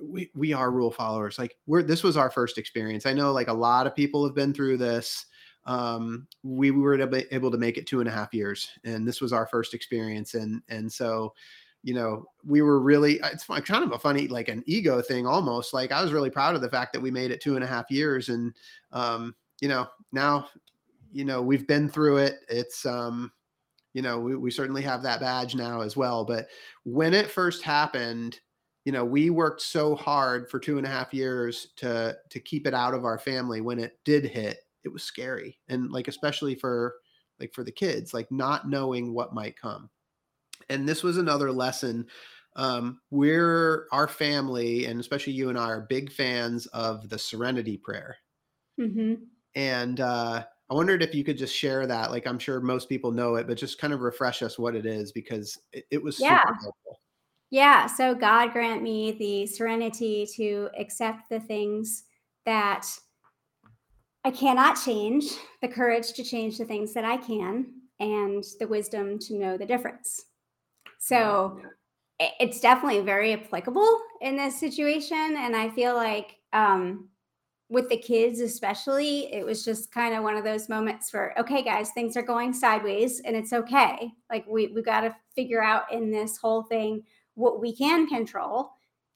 we 0.00 0.30
we 0.34 0.52
are 0.52 0.70
rule 0.70 0.92
followers. 0.92 1.38
Like 1.38 1.56
we're 1.66 1.82
this 1.82 2.04
was 2.04 2.16
our 2.16 2.30
first 2.30 2.56
experience. 2.56 3.04
I 3.04 3.12
know 3.12 3.32
like 3.32 3.48
a 3.48 3.52
lot 3.52 3.86
of 3.86 3.96
people 3.96 4.24
have 4.24 4.34
been 4.34 4.54
through 4.54 4.78
this. 4.78 5.26
Um, 5.66 6.26
we 6.42 6.70
were 6.70 6.98
able 7.30 7.50
to 7.50 7.58
make 7.58 7.76
it 7.76 7.86
two 7.86 8.00
and 8.00 8.08
a 8.08 8.12
half 8.12 8.32
years, 8.32 8.70
and 8.84 9.06
this 9.06 9.20
was 9.20 9.32
our 9.32 9.46
first 9.46 9.74
experience, 9.74 10.34
and 10.34 10.62
and 10.68 10.90
so 10.90 11.34
you 11.82 11.94
know, 11.94 12.26
we 12.44 12.62
were 12.62 12.80
really, 12.80 13.20
it's 13.24 13.44
kind 13.44 13.84
of 13.84 13.92
a 13.92 13.98
funny, 13.98 14.28
like 14.28 14.48
an 14.48 14.62
ego 14.66 15.00
thing 15.00 15.26
almost. 15.26 15.72
Like 15.72 15.92
I 15.92 16.02
was 16.02 16.12
really 16.12 16.30
proud 16.30 16.54
of 16.54 16.60
the 16.60 16.68
fact 16.68 16.92
that 16.92 17.00
we 17.00 17.10
made 17.10 17.30
it 17.30 17.40
two 17.40 17.54
and 17.54 17.64
a 17.64 17.68
half 17.68 17.90
years. 17.90 18.28
And, 18.28 18.54
um, 18.92 19.34
you 19.60 19.68
know, 19.68 19.86
now, 20.12 20.48
you 21.12 21.24
know, 21.24 21.40
we've 21.40 21.66
been 21.66 21.88
through 21.88 22.18
it. 22.18 22.40
It's, 22.48 22.84
um, 22.84 23.32
you 23.94 24.02
know, 24.02 24.18
we, 24.18 24.36
we 24.36 24.50
certainly 24.50 24.82
have 24.82 25.02
that 25.02 25.20
badge 25.20 25.54
now 25.54 25.80
as 25.80 25.96
well. 25.96 26.24
But 26.24 26.48
when 26.84 27.14
it 27.14 27.30
first 27.30 27.62
happened, 27.62 28.38
you 28.84 28.92
know, 28.92 29.04
we 29.04 29.30
worked 29.30 29.62
so 29.62 29.94
hard 29.94 30.48
for 30.50 30.58
two 30.58 30.78
and 30.78 30.86
a 30.86 30.90
half 30.90 31.12
years 31.12 31.68
to 31.76 32.16
to 32.30 32.40
keep 32.40 32.66
it 32.66 32.74
out 32.74 32.94
of 32.94 33.04
our 33.04 33.18
family. 33.18 33.60
When 33.60 33.78
it 33.78 33.98
did 34.04 34.24
hit, 34.24 34.58
it 34.84 34.88
was 34.88 35.02
scary, 35.02 35.58
and 35.68 35.90
like 35.90 36.08
especially 36.08 36.54
for 36.54 36.94
like 37.38 37.52
for 37.52 37.62
the 37.62 37.72
kids, 37.72 38.14
like 38.14 38.30
not 38.32 38.70
knowing 38.70 39.12
what 39.12 39.34
might 39.34 39.58
come 39.58 39.90
and 40.68 40.88
this 40.88 41.02
was 41.02 41.16
another 41.16 41.50
lesson 41.50 42.06
um, 42.56 43.00
we're 43.10 43.86
our 43.92 44.08
family 44.08 44.86
and 44.86 44.98
especially 45.00 45.32
you 45.32 45.48
and 45.48 45.58
i 45.58 45.68
are 45.68 45.82
big 45.82 46.10
fans 46.10 46.66
of 46.66 47.08
the 47.08 47.18
serenity 47.18 47.76
prayer. 47.76 48.16
Mm-hmm. 48.78 49.14
and 49.56 50.00
uh, 50.00 50.42
i 50.70 50.74
wondered 50.74 51.02
if 51.02 51.14
you 51.14 51.22
could 51.22 51.36
just 51.36 51.54
share 51.54 51.86
that 51.86 52.10
like 52.10 52.26
i'm 52.26 52.38
sure 52.38 52.60
most 52.60 52.88
people 52.88 53.10
know 53.10 53.34
it 53.34 53.46
but 53.46 53.58
just 53.58 53.78
kind 53.78 53.92
of 53.92 54.00
refresh 54.00 54.42
us 54.42 54.58
what 54.58 54.74
it 54.74 54.86
is 54.86 55.12
because 55.12 55.58
it, 55.72 55.84
it 55.90 56.02
was 56.02 56.18
yeah. 56.18 56.44
yeah 57.50 57.86
so 57.86 58.14
god 58.14 58.52
grant 58.52 58.82
me 58.82 59.12
the 59.12 59.46
serenity 59.46 60.26
to 60.34 60.70
accept 60.78 61.28
the 61.28 61.40
things 61.40 62.04
that 62.46 62.86
i 64.24 64.30
cannot 64.30 64.78
change 64.82 65.24
the 65.60 65.68
courage 65.68 66.14
to 66.14 66.24
change 66.24 66.56
the 66.56 66.64
things 66.64 66.94
that 66.94 67.04
i 67.04 67.18
can 67.18 67.66
and 67.98 68.44
the 68.60 68.66
wisdom 68.66 69.18
to 69.18 69.34
know 69.34 69.58
the 69.58 69.66
difference 69.66 70.24
so 71.00 71.58
it's 72.20 72.60
definitely 72.60 73.00
very 73.00 73.32
applicable 73.32 73.98
in 74.20 74.36
this 74.36 74.60
situation. 74.60 75.36
And 75.38 75.56
I 75.56 75.70
feel 75.70 75.94
like 75.94 76.36
um, 76.52 77.08
with 77.70 77.88
the 77.88 77.96
kids, 77.96 78.40
especially, 78.40 79.32
it 79.32 79.44
was 79.44 79.64
just 79.64 79.90
kind 79.90 80.14
of 80.14 80.22
one 80.22 80.36
of 80.36 80.44
those 80.44 80.68
moments 80.68 81.10
where, 81.12 81.34
okay, 81.38 81.62
guys, 81.62 81.90
things 81.90 82.18
are 82.18 82.22
going 82.22 82.52
sideways 82.52 83.20
and 83.20 83.34
it's 83.34 83.54
okay. 83.54 84.12
Like 84.28 84.46
we, 84.46 84.66
we 84.68 84.82
got 84.82 85.00
to 85.00 85.16
figure 85.34 85.62
out 85.62 85.90
in 85.90 86.10
this 86.10 86.36
whole 86.36 86.64
thing 86.64 87.02
what 87.34 87.60
we 87.60 87.74
can 87.74 88.06
control 88.06 88.72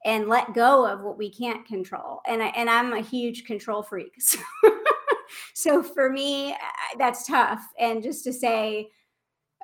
and 0.07 0.29
let 0.29 0.55
go 0.55 0.87
of 0.87 1.03
what 1.03 1.18
we 1.18 1.31
can't 1.31 1.66
control. 1.66 2.23
And 2.27 2.42
I, 2.42 2.47
and 2.49 2.70
I'm 2.70 2.94
a 2.94 3.01
huge 3.01 3.44
control 3.44 3.83
freak. 3.83 4.14
So, 5.55 5.83
so 5.83 5.83
for 5.83 6.11
me, 6.11 6.55
that's 6.99 7.27
tough. 7.27 7.61
And 7.79 8.03
just 8.03 8.23
to 8.25 8.33
say, 8.33 8.90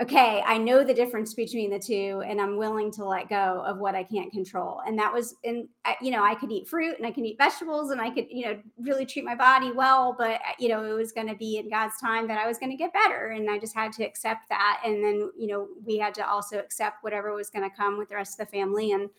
okay, 0.00 0.42
I 0.46 0.56
know 0.56 0.82
the 0.82 0.94
difference 0.94 1.34
between 1.34 1.70
the 1.70 1.78
two 1.78 2.22
and 2.26 2.40
I'm 2.40 2.56
willing 2.56 2.90
to 2.92 3.04
let 3.04 3.28
go 3.28 3.62
of 3.66 3.76
what 3.76 3.94
I 3.94 4.02
can't 4.02 4.32
control. 4.32 4.80
And 4.86 4.98
that 4.98 5.12
was 5.12 5.34
in, 5.44 5.68
you 6.00 6.10
know, 6.10 6.24
I 6.24 6.34
could 6.34 6.50
eat 6.50 6.68
fruit 6.68 6.96
and 6.96 7.06
I 7.06 7.10
could 7.10 7.26
eat 7.26 7.36
vegetables 7.36 7.90
and 7.90 8.00
I 8.00 8.08
could, 8.08 8.26
you 8.30 8.46
know, 8.46 8.58
really 8.78 9.04
treat 9.04 9.26
my 9.26 9.34
body 9.34 9.72
well, 9.72 10.14
but, 10.16 10.36
uh, 10.36 10.54
you 10.58 10.70
know, 10.70 10.84
it 10.84 10.94
was 10.94 11.12
going 11.12 11.28
to 11.28 11.34
be 11.34 11.58
in 11.58 11.68
God's 11.68 12.00
time 12.00 12.26
that 12.28 12.38
I 12.38 12.46
was 12.46 12.56
going 12.56 12.70
to 12.70 12.78
get 12.78 12.94
better. 12.94 13.28
And 13.28 13.50
I 13.50 13.58
just 13.58 13.74
had 13.74 13.92
to 13.94 14.04
accept 14.04 14.48
that. 14.48 14.80
And 14.86 15.04
then, 15.04 15.30
you 15.38 15.48
know, 15.48 15.68
we 15.84 15.98
had 15.98 16.14
to 16.14 16.26
also 16.26 16.58
accept 16.58 17.04
whatever 17.04 17.34
was 17.34 17.50
going 17.50 17.68
to 17.68 17.76
come 17.76 17.98
with 17.98 18.08
the 18.08 18.16
rest 18.16 18.40
of 18.40 18.46
the 18.46 18.56
family. 18.56 18.92
And 18.92 19.10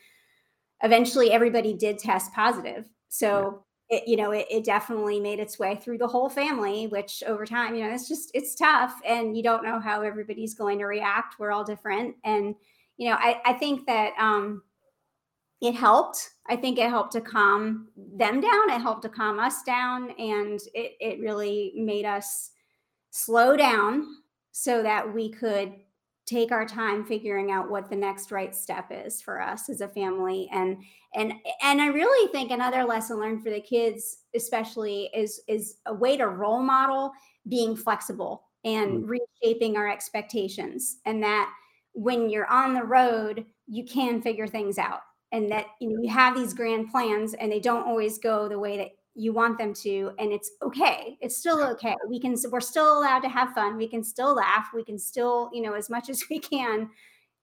eventually 0.82 1.32
everybody 1.32 1.76
did 1.76 2.00
test 2.00 2.34
positive. 2.34 2.89
So, 3.08 3.63
it, 3.91 4.08
you 4.08 4.15
know, 4.15 4.32
it, 4.32 4.47
it, 4.49 4.63
definitely 4.63 5.19
made 5.19 5.39
its 5.39 5.60
way 5.60 5.75
through 5.75 5.97
the 5.97 6.08
whole 6.08 6.30
family, 6.30 6.88
which 6.88 7.23
over 7.27 7.45
time, 7.45 7.75
you 7.75 7.84
know, 7.84 7.93
it's 7.93 8.08
just, 8.08 8.32
it's 8.34 8.56
tough 8.56 8.95
and 9.06 9.36
you 9.36 9.43
don't 9.43 9.65
know 9.65 9.82
how 9.82 10.01
everybody's 10.01 10.54
going 10.54 10.80
to 10.80 10.86
react. 10.86 11.36
We're 11.38 11.51
all 11.51 11.65
different. 11.65 12.15
And, 12.23 12.56
you 12.95 13.10
know, 13.10 13.17
I, 13.19 13.41
I 13.45 13.54
think 13.54 13.86
that 13.88 14.13
um, 14.17 14.63
it 15.60 15.75
helped. 15.75 16.30
I 16.49 16.56
think 16.56 16.80
it 16.80 16.89
helped 16.89 17.12
to 17.13 17.21
calm 17.21 17.89
them 17.97 18.39
down. 18.39 18.69
It 18.69 18.82
helped 18.82 19.01
to 19.04 19.10
calm 19.10 19.39
us 19.39 19.62
down. 19.63 20.12
And 20.12 20.62
it, 20.73 20.93
it 21.01 21.19
really 21.19 21.73
made 21.75 22.06
us 22.06 22.51
slow 23.10 23.58
down 23.58 24.08
so 24.54 24.82
that 24.84 25.13
we 25.13 25.30
could 25.30 25.73
take 26.32 26.52
our 26.54 26.65
time 26.65 27.04
figuring 27.04 27.52
out 27.52 27.70
what 27.70 27.89
the 27.89 27.96
next 27.96 28.32
right 28.32 28.56
step 28.56 28.88
is 28.89 29.22
for 29.22 29.41
us 29.41 29.70
as 29.70 29.82
a 29.82 29.88
family 29.89 30.48
and 30.54 30.78
and 31.13 31.34
and 31.62 31.82
i 31.82 31.88
really 31.88 32.32
think 32.32 32.52
another 32.52 32.86
lesson 32.86 33.20
learned 33.20 33.44
for 33.44 33.50
the 33.50 33.60
kids 33.60 34.20
especially 34.34 35.10
is 35.13 35.41
is 35.50 35.78
a 35.88 35.94
way 35.94 36.15
to 36.15 36.28
role 36.28 36.62
model 36.62 37.12
being 37.50 37.76
flexible 37.76 38.44
and 38.63 39.04
mm-hmm. 39.04 39.17
reshaping 39.44 39.76
our 39.76 39.91
expectations 39.91 41.00
and 41.06 41.22
that 41.22 41.52
when 41.94 42.30
you're 42.30 42.50
on 42.50 42.74
the 42.74 42.84
road 42.84 43.46
you 43.67 43.84
can 43.84 44.22
figure 44.22 44.48
things 44.48 44.78
out 44.78 45.02
and 45.34 45.52
that 45.52 45.65
you 45.82 45.89
know 45.89 46.02
you 46.02 46.10
have 46.10 46.34
these 46.34 46.54
grand 46.54 46.89
plans 46.89 47.34
and 47.34 47.52
they 47.52 47.60
don't 47.60 47.88
always 47.88 48.17
go 48.20 48.48
the 48.48 48.58
way 48.58 48.78
that 48.78 48.91
you 49.13 49.34
want 49.34 49.58
them 49.58 49.74
to 49.74 50.12
and 50.19 50.32
it's 50.32 50.52
okay. 50.62 51.17
It's 51.21 51.38
still 51.38 51.62
okay. 51.71 51.95
We 52.08 52.19
can 52.19 52.36
we're 52.50 52.62
still 52.62 52.97
allowed 52.97 53.19
to 53.19 53.30
have 53.30 53.54
fun. 53.54 53.78
We 53.78 53.88
can 53.88 54.04
still 54.04 54.36
laugh. 54.36 54.69
We 54.74 54.84
can 54.84 54.97
still 54.97 55.50
you 55.54 55.62
know 55.62 55.74
as 55.74 55.89
much 55.89 56.10
as 56.10 56.24
we 56.30 56.39
can 56.39 56.89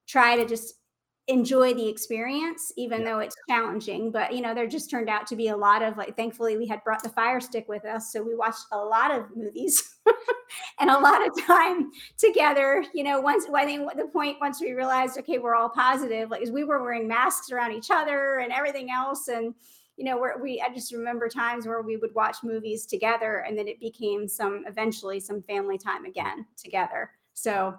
try 0.07 0.35
to 0.35 0.45
just 0.45 0.75
enjoy 1.27 1.75
the 1.75 1.87
experience 1.87 2.71
even 2.75 3.01
yeah. 3.01 3.05
though 3.05 3.19
it's 3.19 3.35
challenging. 3.47 4.11
But 4.11 4.33
you 4.33 4.41
know 4.41 4.55
there 4.55 4.65
just 4.67 4.89
turned 4.89 5.09
out 5.09 5.27
to 5.27 5.35
be 5.35 5.49
a 5.49 5.57
lot 5.57 5.83
of 5.83 5.95
like 5.95 6.15
thankfully 6.15 6.57
we 6.57 6.65
had 6.65 6.83
brought 6.83 7.03
the 7.03 7.09
fire 7.09 7.39
stick 7.39 7.67
with 7.69 7.85
us 7.85 8.11
so 8.11 8.23
we 8.23 8.35
watched 8.35 8.65
a 8.71 8.77
lot 8.77 9.11
of 9.11 9.25
movies 9.35 9.97
and 10.79 10.89
a 10.89 10.97
lot 10.97 11.25
of 11.25 11.45
time 11.45 11.91
together. 12.17 12.83
You 12.95 13.03
know 13.03 13.21
once 13.21 13.45
i 13.53 13.63
think 13.63 13.87
the 13.95 14.07
point 14.07 14.37
once 14.41 14.59
we 14.59 14.71
realized 14.71 15.19
okay 15.19 15.37
we're 15.37 15.55
all 15.55 15.69
positive 15.69 16.31
like 16.31 16.49
we 16.51 16.63
were 16.63 16.81
wearing 16.81 17.07
masks 17.07 17.51
around 17.51 17.73
each 17.73 17.91
other 17.91 18.39
and 18.39 18.51
everything 18.51 18.89
else 18.89 19.27
and 19.27 19.53
you 19.99 20.05
know, 20.05 20.17
where 20.17 20.37
we, 20.41 20.63
I 20.65 20.73
just 20.73 20.93
remember 20.93 21.27
times 21.27 21.67
where 21.67 21.81
we 21.81 21.97
would 21.97 22.15
watch 22.15 22.37
movies 22.41 22.85
together 22.85 23.43
and 23.45 23.57
then 23.57 23.67
it 23.67 23.81
became 23.81 24.29
some, 24.29 24.63
eventually 24.65 25.19
some 25.19 25.41
family 25.41 25.77
time 25.77 26.05
again 26.05 26.45
together. 26.55 27.11
So, 27.33 27.77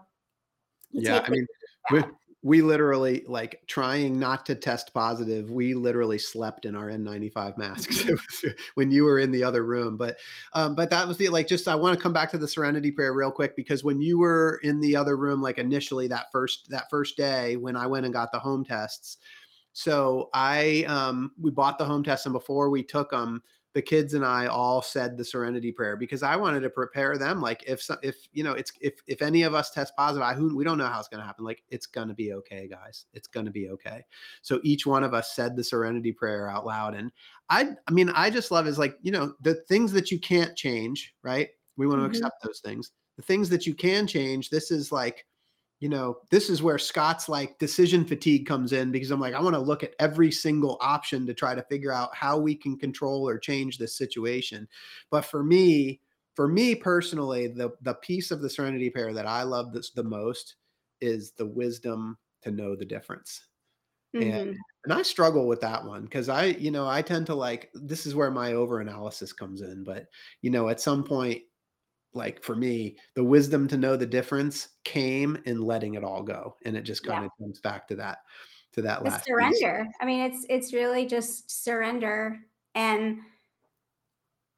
yeah, 0.93 1.25
I 1.27 1.31
mean, 1.31 1.47
we, 1.91 2.03
we 2.43 2.61
literally 2.61 3.25
like 3.27 3.63
trying 3.69 4.19
not 4.19 4.45
to 4.47 4.55
test 4.55 4.93
positive. 4.93 5.51
We 5.51 5.73
literally 5.73 6.19
slept 6.19 6.67
in 6.67 6.77
our 6.77 6.91
N95 6.91 7.57
masks 7.57 8.05
when 8.75 8.91
you 8.91 9.05
were 9.05 9.19
in 9.19 9.31
the 9.31 9.43
other 9.43 9.65
room. 9.65 9.97
But, 9.97 10.19
um, 10.53 10.75
but 10.75 10.91
that 10.91 11.09
was 11.09 11.17
the 11.17 11.31
like, 11.31 11.49
just 11.49 11.69
I 11.69 11.75
want 11.75 11.97
to 11.97 12.03
come 12.03 12.13
back 12.13 12.31
to 12.33 12.39
the 12.39 12.49
Serenity 12.49 12.91
Prayer 12.91 13.15
real 13.15 13.31
quick 13.31 13.57
because 13.57 13.83
when 13.83 14.03
you 14.03 14.19
were 14.19 14.61
in 14.63 14.79
the 14.81 14.95
other 14.95 15.17
room, 15.17 15.41
like 15.41 15.57
initially 15.57 16.07
that 16.09 16.27
first 16.33 16.69
that 16.69 16.91
first 16.91 17.17
day 17.17 17.57
when 17.57 17.77
I 17.77 17.87
went 17.87 18.05
and 18.05 18.13
got 18.13 18.31
the 18.31 18.39
home 18.39 18.63
tests, 18.63 19.17
so 19.73 20.31
I 20.35 20.85
um, 20.89 21.33
we 21.41 21.51
bought 21.51 21.79
the 21.79 21.85
home 21.85 22.03
test, 22.03 22.27
and 22.27 22.33
before 22.33 22.71
we 22.71 22.83
took 22.83 23.11
them, 23.11 23.43
the 23.73 23.83
kids 23.83 24.15
and 24.15 24.25
I 24.25 24.47
all 24.47 24.83
said 24.83 25.17
the 25.17 25.25
Serenity 25.25 25.71
Prayer 25.71 25.97
because 25.97 26.23
I 26.25 26.35
wanted 26.35 26.61
to 26.61 26.71
prepare 26.71 27.17
them. 27.17 27.41
Like 27.41 27.63
if 27.67 27.81
some, 27.81 27.99
if 28.03 28.17
you 28.33 28.43
know 28.43 28.53
it's 28.53 28.73
if 28.81 28.95
if 29.07 29.23
any 29.23 29.43
of 29.43 29.55
us 29.55 29.71
test 29.71 29.95
positive, 29.97 30.23
I 30.23 30.35
who 30.35 30.57
we 30.57 30.65
don't 30.65 30.79
know 30.79 30.87
how 30.87 30.99
it's 30.99 31.09
going 31.09 31.21
to 31.21 31.27
happen. 31.27 31.45
Like 31.45 31.63
it's 31.69 31.87
going 31.87 32.09
to 32.09 32.15
be 32.15 32.33
okay, 32.33 32.67
guys. 32.69 33.07
It's 33.15 33.29
going 33.29 33.47
to 33.47 33.53
be 33.53 33.69
okay. 33.71 34.05
So 34.43 34.61
each 34.65 34.87
one 34.87 35.05
of 35.05 35.15
us 35.15 35.35
said 35.37 35.55
the 35.55 35.65
Serenity 35.65 36.13
Prayer 36.13 36.49
out 36.49 36.67
loud, 36.67 36.95
and 36.95 37.13
I 37.49 37.71
I 37.87 37.93
mean 37.93 38.11
I 38.11 38.31
just 38.31 38.51
love 38.51 38.67
is 38.67 38.79
like 38.79 38.97
you 39.03 39.13
know 39.13 39.35
the 39.41 39.55
things 39.69 39.93
that 39.93 40.11
you 40.11 40.19
can't 40.19 40.57
change, 40.57 41.15
right? 41.23 41.49
We 41.77 41.87
want 41.87 42.01
to 42.01 42.05
mm-hmm. 42.07 42.17
accept 42.17 42.43
those 42.43 42.61
things. 42.61 42.91
The 43.17 43.23
things 43.23 43.49
that 43.51 43.67
you 43.67 43.75
can 43.75 44.07
change. 44.07 44.51
This 44.51 44.71
is 44.71 44.91
like 44.91 45.27
you 45.81 45.89
know, 45.89 46.19
this 46.31 46.51
is 46.51 46.63
where 46.63 46.79
Scott's 46.79 47.29
like 47.29 47.59
decision 47.59 48.05
fatigue 48.05 48.47
comes 48.47 48.73
in 48.73 48.93
because 48.93 49.11
I'm 49.11 49.21
like, 49.21 49.33
I 49.35 49.41
want 49.41 49.55
to 49.55 49.61
look 49.61 49.83
at 49.83 49.95
every 49.99 50.31
single 50.31 50.77
option 50.81 51.27
to 51.27 51.35
try 51.35 51.55
to 51.55 51.63
figure 51.65 51.91
out 51.93 52.15
how 52.15 52.39
we 52.39 52.55
can 52.55 52.77
control 52.79 53.27
or 53.27 53.39
change 53.39 53.79
this 53.79 53.97
situation. 53.97 54.69
But 55.11 55.25
for 55.25 55.43
me, 55.43 56.01
for 56.35 56.47
me 56.47 56.75
personally, 56.75 57.49
the 57.49 57.71
the 57.81 57.95
piece 57.95 58.31
of 58.31 58.43
the 58.43 58.51
Serenity 58.51 58.91
Prayer 58.91 59.15
that 59.15 59.27
I 59.27 59.43
love 59.43 59.73
this 59.73 59.91
the 59.91 60.05
most 60.05 60.57
is 61.01 61.33
the 61.33 61.47
wisdom 61.47 62.19
to 62.43 62.51
know 62.51 62.77
the 62.77 62.85
difference. 62.85 63.47
Mm-hmm. 64.15 64.31
And 64.31 64.57
and 64.85 64.93
I 64.93 65.03
struggle 65.03 65.47
with 65.47 65.61
that 65.63 65.85
one 65.85 66.03
because 66.03 66.29
I, 66.29 66.47
you 66.47 66.71
know, 66.71 66.89
I 66.89 67.01
tend 67.01 67.27
to 67.27 67.35
like 67.35 67.71
this 67.75 68.07
is 68.07 68.15
where 68.15 68.31
my 68.31 68.53
over 68.53 68.81
analysis 68.81 69.33
comes 69.33 69.63
in. 69.63 69.83
But 69.85 70.09
you 70.43 70.51
know, 70.51 70.69
at 70.69 70.81
some 70.81 71.05
point, 71.05 71.43
like 72.13 72.43
for 72.43 72.57
me, 72.57 72.97
the 73.15 73.25
wisdom 73.25 73.69
to 73.69 73.77
know 73.77 73.97
the 73.97 74.07
difference 74.07 74.69
came 74.85 75.39
in 75.45 75.63
letting 75.63 75.95
it 75.95 76.05
all 76.05 76.23
go, 76.23 76.57
and 76.65 76.77
it 76.77 76.83
just 76.83 77.05
kind 77.05 77.23
yeah. 77.23 77.27
of 77.27 77.33
comes 77.39 77.61
back 77.61 77.87
to 77.89 77.97
that, 77.97 78.19
to 78.73 78.83
that 78.83 79.03
the 79.03 79.11
last 79.11 79.27
surrender. 79.27 79.85
Piece. 79.85 79.95
I 80.01 80.05
mean, 80.05 80.21
it's 80.23 80.47
it's 80.49 80.73
really 80.73 81.07
just 81.07 81.65
surrender 81.65 82.39
and 82.75 83.19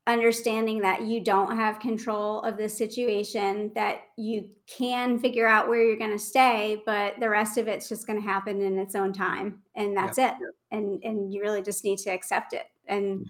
understanding 0.08 0.80
that 0.80 1.02
you 1.02 1.22
don't 1.22 1.56
have 1.56 1.78
control 1.78 2.40
of 2.42 2.56
the 2.56 2.68
situation 2.68 3.70
that 3.76 4.00
you 4.16 4.48
can 4.66 5.16
figure 5.16 5.46
out 5.46 5.68
where 5.68 5.80
you're 5.80 5.96
going 5.96 6.10
to 6.10 6.18
stay 6.18 6.82
but 6.84 7.14
the 7.20 7.28
rest 7.28 7.56
of 7.56 7.68
it's 7.68 7.88
just 7.88 8.04
going 8.04 8.20
to 8.20 8.28
happen 8.28 8.60
in 8.60 8.80
its 8.80 8.96
own 8.96 9.12
time 9.12 9.62
and 9.76 9.96
that's 9.96 10.18
it 10.18 10.34
and 10.72 11.00
and 11.04 11.32
you 11.32 11.40
really 11.40 11.62
just 11.62 11.84
need 11.84 11.98
to 11.98 12.10
accept 12.10 12.52
it 12.52 12.64
and. 12.88 13.24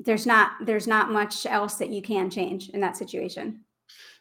There's 0.00 0.26
not 0.26 0.52
there's 0.64 0.86
not 0.86 1.10
much 1.10 1.46
else 1.46 1.74
that 1.74 1.90
you 1.90 2.02
can 2.02 2.30
change 2.30 2.68
in 2.70 2.80
that 2.80 2.96
situation 2.96 3.60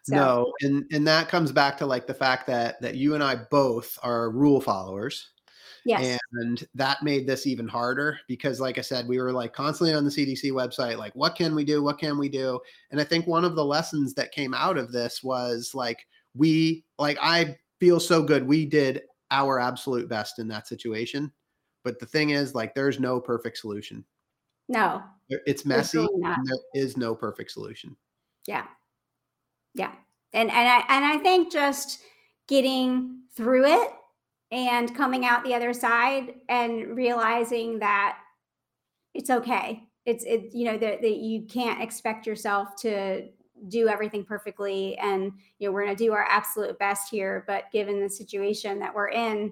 so. 0.04 0.16
no 0.16 0.54
and 0.62 0.86
and 0.92 1.06
that 1.08 1.30
comes 1.30 1.52
back 1.52 1.78
to 1.78 1.86
like 1.86 2.08
the 2.08 2.14
fact 2.14 2.48
that 2.48 2.82
that 2.82 2.96
you 2.96 3.14
and 3.14 3.24
i 3.24 3.36
both 3.36 3.98
are 4.04 4.32
rule 4.32 4.62
followers 4.62 5.30
Yes. 5.88 6.20
And 6.34 6.68
that 6.76 7.02
made 7.02 7.26
this 7.26 7.48
even 7.48 7.66
harder 7.66 8.20
because, 8.28 8.60
like 8.60 8.78
I 8.78 8.82
said, 8.82 9.08
we 9.08 9.22
were 9.22 9.32
like 9.32 9.54
constantly 9.54 9.96
on 9.96 10.04
the 10.04 10.10
CDC 10.10 10.52
website, 10.52 10.98
like, 10.98 11.16
what 11.16 11.36
can 11.36 11.56
we 11.56 11.64
do? 11.64 11.82
What 11.82 11.98
can 11.98 12.18
we 12.18 12.28
do? 12.28 12.60
And 12.92 13.00
I 13.00 13.06
think 13.06 13.26
one 13.26 13.46
of 13.46 13.56
the 13.56 13.64
lessons 13.64 14.14
that 14.16 14.34
came 14.34 14.54
out 14.54 14.78
of 14.78 14.92
this 14.92 15.24
was 15.24 15.72
like, 15.74 16.06
we, 16.36 16.84
like, 17.00 17.18
I 17.22 17.56
feel 17.80 18.02
so 18.02 18.22
good. 18.22 18.46
We 18.46 18.66
did 18.66 19.04
our 19.32 19.60
absolute 19.60 20.10
best 20.10 20.40
in 20.40 20.50
that 20.50 20.68
situation. 20.68 21.32
But 21.86 22.00
the 22.00 22.06
thing 22.06 22.32
is, 22.32 22.54
like, 22.54 22.76
there's 22.76 23.00
no 23.00 23.22
perfect 23.22 23.58
solution. 23.58 24.04
No. 24.68 25.02
It's 25.30 25.66
messy. 25.66 26.00
And 26.00 26.48
there 26.48 26.58
is 26.74 26.98
no 26.98 27.14
perfect 27.16 27.52
solution. 27.52 27.96
Yeah. 28.48 28.66
Yeah. 29.74 29.92
And 30.34 30.50
and 30.50 30.70
I 30.70 30.84
and 30.90 31.06
I 31.06 31.18
think 31.18 31.52
just 31.52 32.00
getting 32.48 33.22
through 33.36 33.66
it 33.66 33.90
and 34.52 34.96
coming 34.96 35.26
out 35.26 35.44
the 35.44 35.54
other 35.54 35.74
side 35.74 36.36
and 36.48 36.96
realizing 36.96 37.80
that 37.80 38.18
it's 39.14 39.30
okay 39.30 39.84
it's 40.06 40.24
it 40.24 40.50
you 40.54 40.66
know 40.66 40.78
that, 40.78 41.02
that 41.02 41.18
you 41.18 41.44
can't 41.44 41.82
expect 41.82 42.26
yourself 42.26 42.70
to 42.80 43.28
do 43.68 43.88
everything 43.88 44.24
perfectly 44.24 44.98
and 44.98 45.32
you 45.60 45.68
know 45.68 45.74
we're 45.74 45.84
going 45.84 45.96
to 45.96 46.04
do 46.04 46.14
our 46.14 46.26
absolute 46.30 46.80
best 46.80 47.10
here 47.10 47.44
but 47.48 47.66
given 47.72 48.00
the 48.00 48.10
situation 48.10 48.80
that 48.80 48.94
we're 48.94 49.10
in 49.10 49.52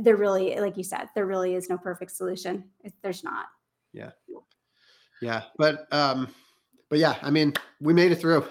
there 0.00 0.16
really 0.16 0.58
like 0.58 0.76
you 0.76 0.82
said 0.82 1.06
there 1.14 1.26
really 1.26 1.54
is 1.54 1.70
no 1.70 1.78
perfect 1.78 2.10
solution 2.10 2.64
there's 3.02 3.22
not 3.22 3.46
yeah 3.92 4.10
yeah 5.20 5.42
but 5.56 5.86
um 5.92 6.28
but 6.88 6.98
yeah 6.98 7.16
i 7.22 7.30
mean 7.30 7.52
we 7.80 7.92
made 7.92 8.12
it 8.12 8.16
through 8.16 8.46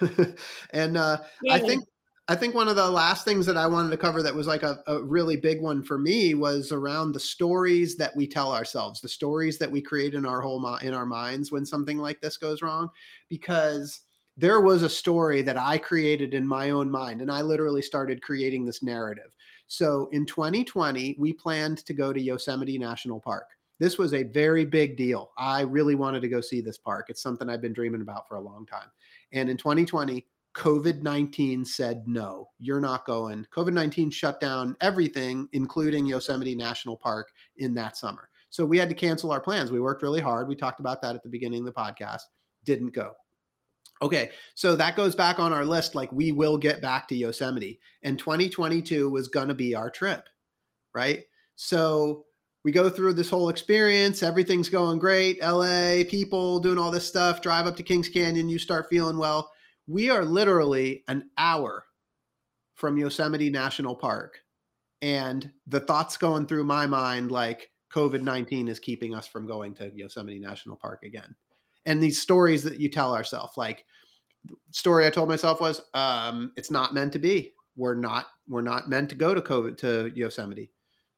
and 0.72 0.98
uh 0.98 1.18
i 1.50 1.60
think 1.60 1.84
I 2.28 2.36
think 2.36 2.56
one 2.56 2.68
of 2.68 2.76
the 2.76 2.90
last 2.90 3.24
things 3.24 3.46
that 3.46 3.58
I 3.58 3.68
wanted 3.68 3.92
to 3.92 3.98
cover 3.98 4.24
that 4.24 4.34
was 4.34 4.48
like 4.48 4.64
a, 4.64 4.80
a, 4.88 5.04
really 5.04 5.36
big 5.36 5.62
one 5.62 5.84
for 5.84 6.00
me 6.00 6.34
was 6.34 6.72
around 6.72 7.12
the 7.12 7.20
stories 7.20 7.96
that 7.98 8.16
we 8.16 8.26
tell 8.26 8.52
ourselves, 8.52 9.00
the 9.00 9.08
stories 9.08 9.60
that 9.60 9.70
we 9.70 9.80
create 9.80 10.16
in 10.16 10.26
our 10.26 10.42
whole 10.42 10.76
in 10.78 10.96
our 10.96 11.06
minds 11.06 11.52
when 11.52 11.68
something 11.68 12.00
like 12.00 12.20
this 12.22 12.38
goes 12.38 12.64
wrong, 12.64 12.90
because 13.30 14.02
there 14.38 14.60
was 14.60 14.82
a 14.82 14.90
story 14.90 15.44
that 15.44 15.58
I 15.58 15.78
created 15.78 16.34
in 16.34 16.48
my 16.48 16.72
own 16.72 16.90
mind, 16.90 17.22
and 17.22 17.32
I 17.32 17.42
literally 17.42 17.84
started 17.84 18.24
creating 18.24 18.66
this 18.66 18.82
narrative. 18.82 19.32
So 19.68 20.10
in 20.12 20.26
2020, 20.26 21.16
we 21.20 21.32
planned 21.32 21.86
to 21.86 21.94
go 21.94 22.12
to 22.12 22.20
Yosemite 22.20 22.80
National 22.80 23.20
Park. 23.20 23.50
This 23.80 23.98
was 23.98 24.14
a 24.14 24.24
very 24.24 24.66
big 24.66 24.96
deal. 24.96 25.32
I 25.38 25.62
really 25.62 25.96
wanted 25.96 26.22
to 26.22 26.30
go 26.30 26.42
see 26.42 26.62
this 26.62 26.78
park. 26.78 27.08
It's 27.10 27.22
something 27.22 27.50
I've 27.50 27.62
been 27.62 27.74
dreaming 27.74 28.02
about 28.02 28.28
for 28.28 28.36
a 28.36 28.42
long 28.42 28.66
time. 28.66 28.90
And 29.32 29.50
in 29.50 29.58
2020, 29.58 30.26
COVID 30.56 31.02
19 31.02 31.66
said, 31.66 32.08
no, 32.08 32.50
you're 32.60 32.80
not 32.80 33.06
going. 33.06 33.46
COVID 33.54 33.74
19 33.74 34.10
shut 34.10 34.40
down 34.40 34.76
everything, 34.80 35.50
including 35.52 36.06
Yosemite 36.06 36.56
National 36.56 36.96
Park 36.96 37.30
in 37.58 37.74
that 37.74 37.98
summer. 37.98 38.30
So 38.50 38.66
we 38.66 38.78
had 38.78 38.88
to 38.88 38.96
cancel 38.96 39.32
our 39.32 39.42
plans. 39.42 39.70
We 39.70 39.82
worked 39.82 40.02
really 40.02 40.22
hard. 40.22 40.48
We 40.48 40.56
talked 40.56 40.80
about 40.80 41.02
that 41.02 41.16
at 41.16 41.24
the 41.24 41.30
beginning 41.30 41.60
of 41.60 41.66
the 41.66 41.74
podcast. 41.74 42.22
Didn't 42.64 42.94
go. 42.94 43.12
Okay, 44.02 44.32
so 44.56 44.76
that 44.76 44.96
goes 44.96 45.16
back 45.16 45.40
on 45.40 45.54
our 45.54 45.66
list. 45.66 45.96
Like 45.96 46.12
we 46.12 46.32
will 46.32 46.58
get 46.58 46.82
back 46.82 47.08
to 47.10 47.16
Yosemite, 47.16 47.80
and 48.04 48.20
2022 48.20 49.10
was 49.10 49.28
going 49.28 49.48
to 49.48 49.54
be 49.54 49.76
our 49.76 49.90
trip, 49.90 50.28
right? 50.94 51.24
So 51.56 52.25
we 52.66 52.74
go 52.74 52.90
through 52.90 53.14
this 53.14 53.30
whole 53.30 53.48
experience. 53.48 54.24
Everything's 54.24 54.68
going 54.68 55.00
great. 55.00 55.42
LA, 55.42 56.04
people 56.10 56.60
doing 56.60 56.78
all 56.78 56.92
this 56.92 57.08
stuff. 57.08 57.42
Drive 57.42 57.68
up 57.68 57.78
to 57.78 57.84
Kings 57.84 58.10
Canyon. 58.10 58.50
You 58.50 58.60
start 58.60 58.88
feeling 58.90 59.18
well 59.18 59.52
we 59.88 60.10
are 60.10 60.26
literally 60.26 61.04
an 61.08 61.30
hour 61.38 61.86
from 62.74 62.98
Yosemite 62.98 63.50
National 63.50 63.96
Park. 63.96 64.40
And 65.02 65.52
the 65.68 65.80
thoughts 65.80 66.18
going 66.18 66.48
through 66.48 66.64
my 66.64 66.86
mind 66.88 67.32
like 67.32 67.70
COVID 67.94 68.22
19 68.22 68.68
is 68.68 68.80
keeping 68.80 69.14
us 69.14 69.28
from 69.28 69.48
going 69.48 69.74
to 69.76 69.92
Yosemite 69.94 70.40
National 70.40 70.76
Park 70.76 71.04
again. 71.04 71.36
And 71.86 72.02
these 72.02 72.22
stories 72.22 72.64
that 72.64 72.80
you 72.80 72.90
tell 72.90 73.14
ourselves, 73.14 73.58
like, 73.58 73.86
story 74.72 75.06
I 75.06 75.12
told 75.12 75.30
myself 75.30 75.62
was, 75.62 75.82
um, 75.94 76.52
it's 76.56 76.72
not 76.72 76.94
meant 76.94 77.14
to 77.14 77.20
be. 77.20 77.54
We're 77.76 77.96
not, 77.96 78.28
we're 78.48 78.62
not 78.62 78.90
meant 78.90 79.10
to 79.10 79.16
go 79.16 79.36
to 79.36 79.42
COVID 79.42 79.78
to 79.80 80.12
Yosemite. 80.16 80.72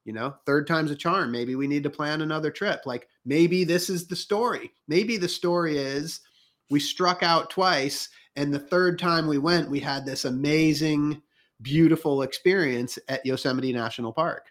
You 0.07 0.13
know, 0.13 0.33
third 0.45 0.67
time's 0.67 0.89
a 0.89 0.95
charm. 0.95 1.31
Maybe 1.33 1.55
we 1.55 1.67
need 1.67 1.83
to 1.83 1.89
plan 1.89 2.21
another 2.21 2.49
trip. 2.49 2.85
Like 2.85 3.09
maybe 3.25 3.65
this 3.65 3.89
is 3.89 4.07
the 4.07 4.15
story. 4.15 4.71
Maybe 4.87 5.17
the 5.17 5.27
story 5.27 5.77
is 5.77 6.21
we 6.69 6.79
struck 6.79 7.23
out 7.23 7.49
twice 7.49 8.07
and 8.37 8.53
the 8.53 8.59
third 8.59 8.99
time 8.99 9.27
we 9.27 9.37
went, 9.37 9.69
we 9.69 9.81
had 9.81 10.05
this 10.05 10.23
amazing, 10.23 11.21
beautiful 11.61 12.21
experience 12.21 12.97
at 13.09 13.25
Yosemite 13.25 13.73
National 13.73 14.13
Park. 14.13 14.45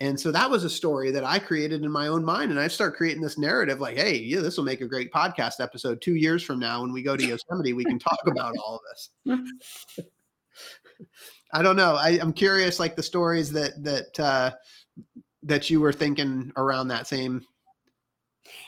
And 0.00 0.20
so 0.20 0.30
that 0.30 0.50
was 0.50 0.64
a 0.64 0.70
story 0.70 1.10
that 1.12 1.24
I 1.24 1.38
created 1.38 1.84
in 1.84 1.90
my 1.90 2.08
own 2.08 2.22
mind. 2.22 2.50
And 2.50 2.60
I 2.60 2.68
start 2.68 2.96
creating 2.96 3.22
this 3.22 3.38
narrative 3.38 3.80
like, 3.80 3.96
hey, 3.96 4.18
yeah, 4.18 4.40
this 4.40 4.58
will 4.58 4.64
make 4.64 4.82
a 4.82 4.86
great 4.86 5.10
podcast 5.10 5.60
episode 5.60 6.02
two 6.02 6.16
years 6.16 6.42
from 6.42 6.58
now 6.58 6.82
when 6.82 6.92
we 6.92 7.02
go 7.02 7.16
to 7.16 7.26
Yosemite, 7.26 7.72
we 7.72 7.84
can 7.84 7.98
talk 7.98 8.20
about 8.26 8.54
all 8.58 8.76
of 8.76 8.82
this. 9.24 10.06
I 11.52 11.62
don't 11.62 11.76
know. 11.76 11.94
I, 11.94 12.10
am 12.10 12.32
curious, 12.32 12.78
like 12.78 12.94
the 12.94 13.02
stories 13.02 13.50
that 13.52 13.82
that 13.82 14.20
uh, 14.20 14.50
that 15.42 15.70
you 15.70 15.80
were 15.80 15.92
thinking 15.92 16.52
around 16.56 16.88
that 16.88 17.06
same 17.06 17.44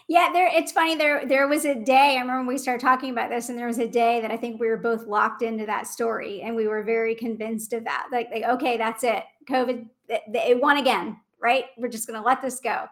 yeah, 0.08 0.30
there 0.32 0.50
it's 0.52 0.72
funny 0.72 0.94
there 0.94 1.26
there 1.26 1.48
was 1.48 1.64
a 1.64 1.74
day 1.74 2.16
I 2.16 2.20
remember 2.20 2.38
when 2.38 2.46
we 2.46 2.58
started 2.58 2.80
talking 2.80 3.10
about 3.10 3.30
this 3.30 3.48
and 3.48 3.58
there 3.58 3.66
was 3.66 3.78
a 3.78 3.88
day 3.88 4.20
that 4.20 4.30
I 4.30 4.36
think 4.36 4.60
we 4.60 4.68
were 4.68 4.76
both 4.76 5.06
locked 5.06 5.42
into 5.42 5.66
that 5.66 5.86
story 5.86 6.42
and 6.42 6.54
we 6.54 6.68
were 6.68 6.82
very 6.82 7.14
convinced 7.14 7.72
of 7.72 7.84
that. 7.84 8.08
Like, 8.10 8.28
like 8.30 8.44
okay, 8.44 8.76
that's 8.76 9.04
it. 9.04 9.24
COVID 9.48 9.86
it, 10.08 10.22
it 10.34 10.60
won 10.60 10.78
again, 10.78 11.16
right? 11.40 11.66
We're 11.76 11.88
just 11.88 12.06
going 12.06 12.20
to 12.20 12.26
let 12.26 12.42
this 12.42 12.60
go. 12.60 12.86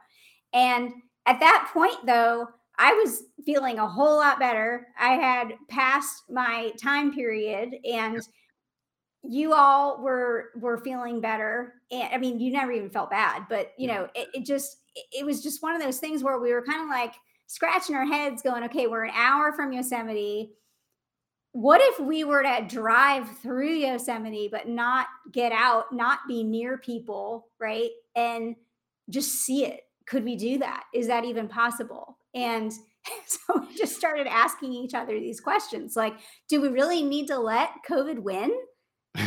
And 0.53 0.93
at 1.27 1.41
that 1.41 1.71
point 1.73 2.07
though, 2.07 2.49
I 2.79 2.93
was 2.93 3.25
feeling 3.45 3.79
a 3.81 3.89
whole 3.89 4.17
lot 4.19 4.39
better. 4.39 4.87
I 4.99 5.15
had 5.15 5.55
passed 5.69 6.23
my 6.31 6.73
time 6.81 7.13
period 7.13 7.75
and 7.85 8.21
you 9.31 9.53
all 9.53 10.03
were 10.03 10.47
were 10.57 10.79
feeling 10.79 11.21
better 11.21 11.75
and 11.91 12.09
i 12.13 12.17
mean 12.17 12.41
you 12.41 12.51
never 12.51 12.73
even 12.73 12.89
felt 12.89 13.11
bad 13.11 13.43
but 13.49 13.73
you 13.77 13.87
know 13.87 14.09
it, 14.15 14.29
it 14.33 14.47
just 14.47 14.79
it 15.13 15.25
was 15.25 15.43
just 15.43 15.63
one 15.63 15.77
of 15.77 15.83
those 15.83 15.99
things 15.99 16.25
where 16.25 16.41
we 16.41 16.53
were 16.53 16.65
kind 16.65 16.83
of 16.83 16.89
like 16.89 17.15
scratching 17.47 17.95
our 17.95 18.07
heads 18.07 18.43
going 18.43 18.65
okay 18.65 18.87
we're 18.87 19.05
an 19.05 19.15
hour 19.15 19.53
from 19.53 19.73
yosemite. 19.73 20.53
What 21.53 21.81
if 21.83 21.99
we 21.99 22.23
were 22.25 22.43
to 22.43 22.65
drive 22.69 23.27
through 23.39 23.73
yosemite 23.73 24.49
but 24.53 24.69
not 24.69 25.07
get 25.33 25.51
out 25.51 25.93
not 25.93 26.21
be 26.29 26.45
near 26.45 26.79
people 26.79 27.49
right 27.59 27.91
and 28.15 28.55
just 29.11 29.33
see 29.33 29.65
it? 29.65 29.81
Could 30.07 30.25
we 30.25 30.37
do 30.37 30.59
that? 30.59 30.85
Is 30.95 31.07
that 31.09 31.25
even 31.25 31.49
possible? 31.49 32.19
And 32.35 32.71
so 33.27 33.65
we 33.67 33.75
just 33.75 33.97
started 33.97 34.27
asking 34.27 34.75
each 34.75 34.93
other 34.95 35.19
these 35.19 35.41
questions 35.41 35.97
like 35.97 36.15
do 36.51 36.61
we 36.61 36.69
really 36.69 37.03
need 37.03 37.27
to 37.29 37.39
let 37.39 37.71
covid 37.89 38.19
win 38.19 38.53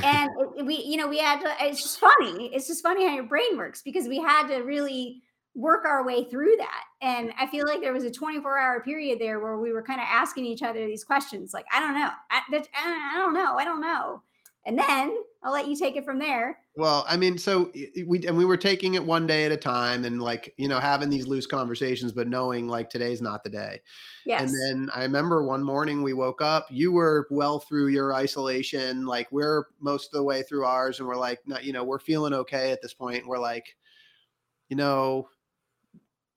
and 0.04 0.30
we 0.66 0.78
you 0.78 0.98
know 0.98 1.08
we 1.08 1.20
had 1.20 1.40
to 1.42 1.54
it's 1.60 1.82
just 1.82 2.00
funny 2.00 2.54
it's 2.54 2.68
just 2.68 2.84
funny 2.84 3.08
how 3.08 3.14
your 3.14 3.24
brain 3.24 3.58
works 3.58 3.82
because 3.82 4.08
we 4.08 4.18
had 4.18 4.48
to 4.48 4.62
really 4.62 5.22
work 5.54 5.84
our 5.86 6.06
way 6.06 6.24
through 6.24 6.56
that. 6.58 6.84
And 7.02 7.34
i 7.40 7.48
feel 7.48 7.66
like 7.66 7.82
there 7.82 7.94
was 7.94 8.04
a 8.04 8.12
24 8.12 8.58
hour 8.58 8.82
period 8.82 9.20
there 9.20 9.40
where 9.40 9.58
we 9.58 9.74
were 9.74 9.84
kind 9.84 10.00
of 10.00 10.08
asking 10.10 10.46
each 10.46 10.64
other 10.64 10.86
these 10.86 11.04
questions 11.04 11.54
like 11.54 11.66
i 11.74 11.80
don't 11.80 11.96
know 11.96 12.10
I, 12.30 12.42
I 12.52 13.18
don't 13.18 13.34
know 13.34 13.56
i 13.56 13.66
don't 13.66 13.82
know 13.82 14.24
and 14.66 14.78
then 14.78 15.16
I'll 15.44 15.52
let 15.52 15.68
you 15.68 15.76
take 15.76 15.96
it 15.96 16.06
from 16.06 16.20
there. 16.20 16.60
Well, 16.76 17.04
I 17.08 17.18
mean, 17.18 17.38
so 17.38 17.72
we 18.06 18.26
and 18.28 18.38
we 18.38 18.46
were 18.46 18.58
taking 18.58 18.94
it 18.94 19.04
one 19.04 19.26
day 19.26 19.46
at 19.46 19.52
a 19.52 19.58
time 19.58 20.06
and 20.06 20.22
like, 20.22 20.54
you 20.58 20.68
know, 20.68 20.80
having 20.80 21.10
these 21.10 21.26
loose 21.26 21.48
conversations, 21.48 22.12
but 22.12 22.28
knowing 22.28 22.68
like 22.68 22.90
today's 22.90 23.22
not 23.22 23.44
the 23.44 23.50
day. 23.50 23.82
Yes. 24.26 24.42
And 24.42 24.52
then 24.52 24.90
I 24.94 25.02
remember 25.02 25.44
one 25.44 25.64
morning 25.64 26.04
we 26.04 26.14
woke 26.14 26.42
up, 26.42 26.68
you 26.70 26.92
were 26.92 27.28
well 27.32 27.60
through 27.60 27.88
your 27.88 28.14
isolation, 28.14 29.06
like 29.06 29.32
we're 29.32 29.66
most 29.80 30.08
of 30.08 30.12
the 30.14 30.24
way 30.24 30.44
through 30.44 30.66
ours, 30.66 31.00
and 31.00 31.08
we're 31.08 31.16
like, 31.18 31.40
not, 31.48 31.64
you 31.64 31.74
know, 31.74 31.84
we're 31.84 32.00
feeling 32.00 32.34
okay 32.34 32.72
at 32.72 32.82
this 32.84 32.94
point. 32.94 33.26
We're 33.26 33.40
like, 33.40 33.76
you 34.70 34.78
know, 34.78 35.28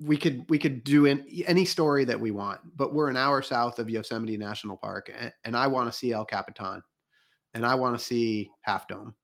we 0.01 0.17
could 0.17 0.45
we 0.49 0.59
could 0.59 0.83
do 0.83 1.05
in, 1.07 1.25
any 1.47 1.65
story 1.65 2.05
that 2.07 2.19
we 2.19 2.31
want, 2.31 2.61
but 2.77 2.95
we're 2.95 3.11
an 3.11 3.17
hour 3.17 3.43
south 3.43 3.79
of 3.79 3.91
Yosemite 3.91 4.37
National 4.37 4.77
Park, 4.77 5.11
and, 5.17 5.33
and 5.45 5.57
I 5.57 5.67
want 5.67 5.91
to 5.93 5.97
see 5.97 6.13
El 6.13 6.25
Capitan, 6.25 6.83
and 7.55 7.65
I 7.65 7.75
want 7.75 7.99
to 7.99 8.05
see 8.05 8.51
Half 8.63 8.89
Dome, 8.89 9.15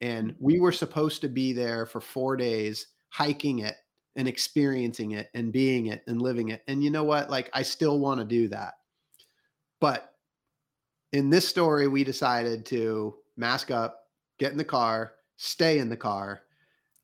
and 0.00 0.32
mm. 0.32 0.36
we 0.40 0.60
were 0.60 0.72
supposed 0.72 1.20
to 1.22 1.28
be 1.28 1.52
there 1.52 1.86
for 1.86 2.00
four 2.00 2.36
days 2.36 2.86
hiking 3.10 3.60
it 3.60 3.76
and 4.16 4.28
experiencing 4.28 5.12
it 5.12 5.30
and 5.34 5.52
being 5.52 5.86
it 5.86 6.02
and 6.06 6.20
living 6.20 6.48
it. 6.48 6.62
And 6.68 6.82
you 6.82 6.90
know 6.90 7.04
what? 7.04 7.30
Like 7.30 7.50
I 7.52 7.62
still 7.62 7.98
want 7.98 8.20
to 8.20 8.26
do 8.26 8.48
that, 8.48 8.74
but 9.80 10.12
in 11.12 11.30
this 11.30 11.48
story, 11.48 11.88
we 11.88 12.04
decided 12.04 12.66
to 12.66 13.14
mask 13.36 13.70
up, 13.70 14.04
get 14.38 14.52
in 14.52 14.58
the 14.58 14.64
car, 14.64 15.12
stay 15.36 15.78
in 15.78 15.88
the 15.88 15.96
car, 15.96 16.42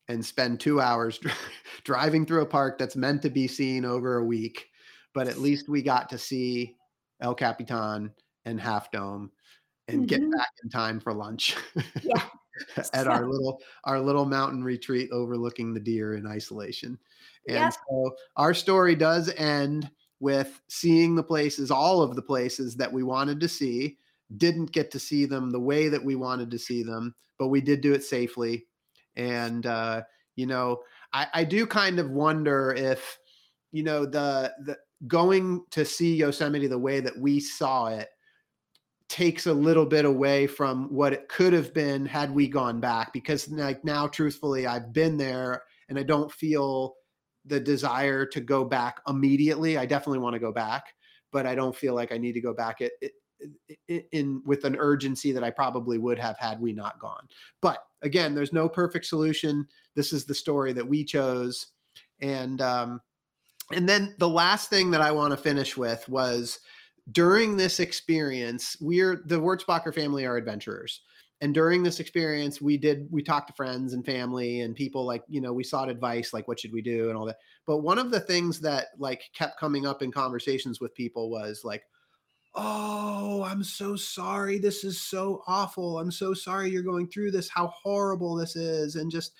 and 0.09 0.25
spend 0.25 0.61
two 0.61 0.81
hours 0.81 1.19
driving 1.85 2.27
through 2.27 2.43
a 2.43 2.47
park 2.47 2.79
that's 2.79 2.97
meant 2.97 3.23
to 3.23 3.31
be 3.31 3.49
seen 3.49 3.85
over 3.85 4.19
a 4.19 4.25
week. 4.25 4.69
But 5.15 5.29
at 5.29 5.39
least 5.39 5.69
we 5.69 5.81
got 5.81 6.09
to 6.11 6.19
see 6.19 6.77
El 7.21 7.35
Capitan 7.35 8.13
and 8.45 8.61
Half 8.61 8.91
Dome 8.91 9.31
and 9.89 10.01
mm-hmm. 10.01 10.07
get 10.07 10.21
back 10.33 10.51
in 10.63 10.71
time 10.71 11.01
for 11.01 11.13
lunch. 11.13 11.57
Yeah. 12.03 12.23
at 12.95 13.09
our 13.09 13.27
little 13.29 13.61
our 13.83 14.01
little 14.01 14.25
mountain 14.25 14.63
retreat 14.63 15.11
overlooking 15.11 15.75
the 15.75 15.81
deer 15.81 16.15
in 16.15 16.25
isolation. 16.25 16.97
And 17.49 17.57
yep. 17.57 17.75
so 17.91 18.15
our 18.37 18.55
story 18.55 18.95
does 18.95 19.29
end 19.37 19.91
with 20.21 20.61
seeing 20.69 21.17
the 21.17 21.23
places, 21.23 21.73
all 21.73 22.01
of 22.01 22.15
the 22.15 22.23
places 22.23 22.77
that 22.77 22.93
we 22.93 23.03
wanted 23.03 23.41
to 23.41 23.49
see. 23.49 23.99
Didn't 24.37 24.73
get 24.73 24.91
to 24.93 24.99
see 24.99 25.27
them 25.27 25.51
the 25.51 25.61
way 25.61 25.89
that 25.89 26.03
we 26.03 26.15
wanted 26.15 26.51
to 26.53 26.59
see 26.59 26.83
them, 26.83 27.15
but 27.39 27.49
we 27.49 27.61
did 27.61 27.81
do 27.81 27.93
it 27.93 28.05
safely 28.05 28.67
and 29.17 29.67
uh, 29.67 30.03
you 30.37 30.47
know, 30.47 30.83
I, 31.13 31.27
I 31.33 31.45
do 31.45 31.67
kind 31.67 31.99
of 31.99 32.11
wonder 32.11 32.73
if, 32.73 33.19
you 33.73 33.83
know, 33.83 34.05
the 34.05 34.53
the 34.65 34.77
going 35.07 35.65
to 35.71 35.85
see 35.85 36.17
Yosemite 36.17 36.67
the 36.67 36.79
way 36.79 37.01
that 37.01 37.19
we 37.19 37.41
saw 37.41 37.87
it 37.87 38.09
takes 39.09 39.47
a 39.47 39.53
little 39.53 39.87
bit 39.87 40.05
away 40.05 40.47
from 40.47 40.85
what 40.93 41.13
it 41.13 41.29
could 41.29 41.53
have 41.53 41.75
been 41.75 42.07
had 42.07 42.35
we 42.35 42.49
gone 42.49 42.81
back 42.81 43.13
because 43.13 43.49
like 43.51 43.85
now 43.85 44.07
truthfully 44.07 44.67
I've 44.67 44.93
been 44.93 45.17
there 45.17 45.63
and 45.89 45.99
I 45.99 46.03
don't 46.03 46.33
feel 46.33 46.95
the 47.45 47.61
desire 47.61 48.25
to 48.27 48.41
go 48.41 48.65
back 48.65 49.01
immediately. 49.07 49.77
I 49.77 49.87
definitely 49.87 50.21
want 50.21 50.35
to 50.35 50.41
go 50.41 50.53
back, 50.53 50.95
but 51.33 51.47
I 51.47 51.55
don't 51.55 51.77
feel 51.77 51.95
like 51.95 52.13
I 52.13 52.19
need 52.19 52.33
to 52.33 52.41
go 52.41 52.55
back 52.55 52.81
it, 52.81 52.93
it, 53.01 53.13
in, 53.89 54.03
in 54.13 54.43
with 54.47 54.65
an 54.65 54.77
urgency 54.79 55.33
that 55.33 55.45
I 55.45 55.51
probably 55.51 55.99
would 55.99 56.19
have 56.19 56.39
had 56.39 56.61
we 56.61 56.73
not 56.73 56.99
gone. 56.99 57.29
But 57.61 57.79
again, 58.03 58.35
there's 58.35 58.53
no 58.53 58.69
perfect 58.69 59.07
solution. 59.07 59.67
This 59.95 60.13
is 60.13 60.25
the 60.25 60.35
story 60.35 60.73
that 60.73 60.89
we 60.89 61.05
chose, 61.05 61.67
and 62.21 62.61
um, 62.63 63.01
and 63.73 63.89
then 63.89 64.15
the 64.19 64.29
last 64.29 64.71
thing 64.71 64.91
that 64.93 65.01
I 65.01 65.13
want 65.13 65.33
to 65.33 65.37
finish 65.37 65.77
with 65.77 66.09
was 66.09 66.61
during 67.13 67.57
this 67.57 67.81
experience, 67.81 68.77
we're 68.81 69.23
the 69.27 69.41
Wurtzbacher 69.41 69.95
family 69.95 70.25
are 70.25 70.37
adventurers. 70.37 71.03
And 71.41 71.53
during 71.53 71.83
this 71.83 72.01
experience, 72.01 72.61
we 72.63 72.79
did 72.79 73.07
we 73.11 73.23
talked 73.23 73.49
to 73.49 73.55
friends 73.55 73.93
and 73.93 74.05
family 74.05 74.61
and 74.61 74.75
people 74.75 75.05
like, 75.05 75.23
you 75.29 75.41
know, 75.41 75.53
we 75.53 75.65
sought 75.65 75.91
advice 75.91 76.33
like 76.33 76.49
what 76.49 76.59
should 76.59 76.73
we 76.73 76.81
do 76.81 77.09
and 77.09 77.19
all 77.19 77.27
that. 77.27 77.37
But 77.67 77.79
one 77.79 77.99
of 77.99 78.11
the 78.11 78.21
things 78.21 78.61
that 78.61 78.89
like 78.99 79.23
kept 79.35 79.59
coming 79.61 79.87
up 79.87 80.03
in 80.03 80.11
conversations 80.11 80.81
with 80.81 80.95
people 80.95 81.31
was 81.31 81.63
like, 81.65 81.83
oh, 82.55 83.43
I'm 83.43 83.65
so 83.65 83.97
sorry. 83.97 84.59
This 84.59 84.85
is 84.85 85.01
so 85.01 85.43
awful. 85.47 85.99
I'm 85.99 86.13
so 86.13 86.35
sorry 86.35 86.71
you're 86.71 86.83
going 86.83 87.09
through 87.09 87.33
this. 87.33 87.49
How 87.49 87.73
horrible 87.83 88.37
this 88.37 88.55
is. 88.55 88.97
And 88.97 89.11
just, 89.11 89.33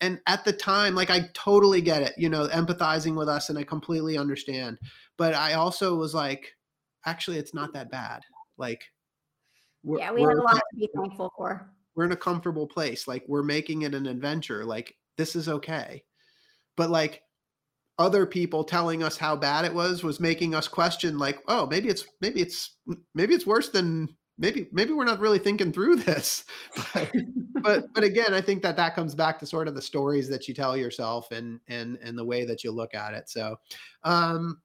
and 0.00 0.20
at 0.26 0.44
the 0.44 0.52
time, 0.52 0.94
like 0.94 1.10
I 1.10 1.30
totally 1.32 1.80
get 1.80 2.02
it, 2.02 2.12
you 2.18 2.28
know, 2.28 2.46
empathizing 2.48 3.16
with 3.16 3.28
us 3.28 3.48
and 3.48 3.58
I 3.58 3.64
completely 3.64 4.18
understand. 4.18 4.78
But 5.16 5.34
I 5.34 5.54
also 5.54 5.94
was 5.96 6.14
like, 6.14 6.52
actually, 7.06 7.38
it's 7.38 7.54
not 7.54 7.72
that 7.74 7.90
bad. 7.90 8.22
Like, 8.58 8.82
yeah, 9.84 10.12
we 10.12 10.22
have 10.22 10.30
a 10.30 10.42
lot 10.42 10.54
to 10.54 10.76
be 10.76 10.88
thankful 10.94 11.32
for. 11.36 11.70
We're 11.94 12.04
in 12.04 12.12
a 12.12 12.16
comfortable 12.16 12.66
place. 12.66 13.06
Like, 13.06 13.24
we're 13.28 13.42
making 13.42 13.82
it 13.82 13.94
an 13.94 14.06
adventure. 14.06 14.64
Like, 14.64 14.96
this 15.16 15.36
is 15.36 15.48
okay. 15.48 16.02
But 16.76 16.90
like, 16.90 17.22
other 17.98 18.26
people 18.26 18.64
telling 18.64 19.02
us 19.02 19.16
how 19.16 19.36
bad 19.36 19.64
it 19.64 19.74
was 19.74 20.02
was 20.02 20.18
making 20.18 20.54
us 20.54 20.66
question 20.66 21.18
like 21.18 21.38
oh 21.48 21.66
maybe 21.66 21.88
it's 21.88 22.04
maybe 22.20 22.40
it's 22.40 22.76
maybe 23.14 23.34
it's 23.34 23.46
worse 23.46 23.68
than 23.68 24.08
maybe 24.38 24.66
maybe 24.72 24.92
we're 24.92 25.04
not 25.04 25.20
really 25.20 25.38
thinking 25.38 25.72
through 25.72 25.96
this 25.96 26.44
but 26.94 27.12
but, 27.62 27.84
but 27.94 28.02
again 28.02 28.32
i 28.32 28.40
think 28.40 28.62
that 28.62 28.76
that 28.76 28.94
comes 28.94 29.14
back 29.14 29.38
to 29.38 29.46
sort 29.46 29.68
of 29.68 29.74
the 29.74 29.82
stories 29.82 30.28
that 30.28 30.48
you 30.48 30.54
tell 30.54 30.76
yourself 30.76 31.30
and 31.30 31.60
and 31.68 31.98
and 32.02 32.16
the 32.16 32.24
way 32.24 32.44
that 32.44 32.64
you 32.64 32.72
look 32.72 32.94
at 32.94 33.12
it 33.12 33.28
so 33.28 33.56
um 34.04 34.58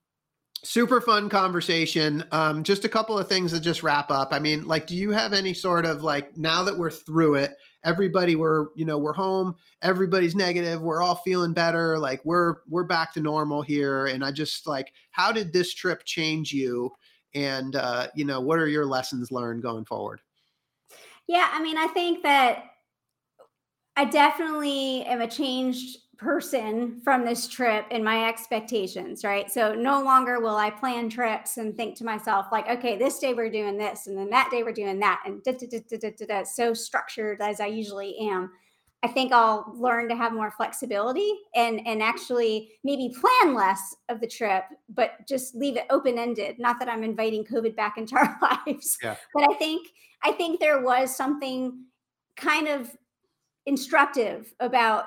super 0.63 1.01
fun 1.01 1.29
conversation. 1.29 2.23
Um 2.31 2.63
just 2.63 2.85
a 2.85 2.89
couple 2.89 3.17
of 3.17 3.27
things 3.27 3.51
to 3.53 3.59
just 3.59 3.83
wrap 3.83 4.11
up. 4.11 4.29
I 4.31 4.39
mean 4.39 4.67
like 4.67 4.87
do 4.87 4.95
you 4.95 5.11
have 5.11 5.33
any 5.33 5.53
sort 5.53 5.85
of 5.85 6.03
like 6.03 6.37
now 6.37 6.63
that 6.63 6.77
we're 6.77 6.91
through 6.91 7.35
it 7.35 7.55
everybody 7.83 8.35
we're 8.35 8.67
you 8.75 8.83
know 8.83 8.97
we're 8.97 9.13
home 9.13 9.55
everybody's 9.81 10.35
negative 10.35 10.81
we're 10.81 11.01
all 11.01 11.15
feeling 11.15 11.53
better 11.53 11.97
like 11.97 12.19
we're 12.25 12.55
we're 12.67 12.83
back 12.83 13.13
to 13.13 13.21
normal 13.21 13.61
here 13.61 14.07
and 14.07 14.25
i 14.25 14.31
just 14.31 14.67
like 14.67 14.91
how 15.11 15.31
did 15.31 15.53
this 15.53 15.73
trip 15.73 16.03
change 16.03 16.53
you? 16.53 16.91
And 17.33 17.75
uh 17.75 18.07
you 18.15 18.25
know 18.25 18.39
what 18.39 18.59
are 18.59 18.67
your 18.67 18.85
lessons 18.85 19.31
learned 19.31 19.61
going 19.61 19.85
forward? 19.85 20.21
Yeah 21.27 21.49
i 21.51 21.61
mean 21.61 21.77
i 21.77 21.87
think 21.87 22.23
that 22.23 22.63
i 23.95 24.05
definitely 24.05 25.03
am 25.05 25.21
a 25.21 25.27
changed 25.27 25.97
person 26.17 26.99
from 27.03 27.25
this 27.25 27.47
trip 27.47 27.85
and 27.91 28.03
my 28.03 28.27
expectations, 28.27 29.23
right? 29.23 29.51
So 29.51 29.73
no 29.73 30.01
longer 30.03 30.39
will 30.39 30.55
I 30.55 30.69
plan 30.69 31.09
trips 31.09 31.57
and 31.57 31.75
think 31.75 31.95
to 31.97 32.03
myself, 32.03 32.47
like, 32.51 32.67
okay, 32.67 32.97
this 32.97 33.19
day 33.19 33.33
we're 33.33 33.51
doing 33.51 33.77
this, 33.77 34.07
and 34.07 34.17
then 34.17 34.29
that 34.31 34.49
day 34.51 34.63
we're 34.63 34.71
doing 34.71 34.99
that, 34.99 35.21
and 35.25 35.43
da, 35.43 35.53
da, 35.53 35.67
da, 35.67 36.09
da, 36.09 36.25
da, 36.25 36.43
so 36.43 36.73
structured 36.73 37.41
as 37.41 37.59
I 37.59 37.67
usually 37.67 38.17
am. 38.19 38.51
I 39.03 39.07
think 39.07 39.31
I'll 39.31 39.71
learn 39.77 40.09
to 40.09 40.15
have 40.15 40.33
more 40.33 40.49
flexibility 40.49 41.31
and 41.55 41.85
and 41.85 42.01
actually 42.01 42.71
maybe 42.83 43.13
plan 43.19 43.53
less 43.53 43.95
of 44.09 44.19
the 44.19 44.27
trip, 44.27 44.63
but 44.89 45.11
just 45.27 45.53
leave 45.53 45.77
it 45.77 45.85
open 45.91 46.17
ended. 46.17 46.57
Not 46.57 46.79
that 46.79 46.89
I'm 46.89 47.03
inviting 47.03 47.45
COVID 47.45 47.75
back 47.75 47.97
into 47.97 48.15
our 48.15 48.37
lives, 48.65 48.97
yeah. 49.03 49.15
but 49.35 49.43
I 49.43 49.53
think 49.53 49.87
I 50.23 50.31
think 50.31 50.59
there 50.59 50.81
was 50.81 51.15
something 51.15 51.85
kind 52.37 52.67
of 52.67 52.97
instructive 53.67 54.53
about 54.59 55.05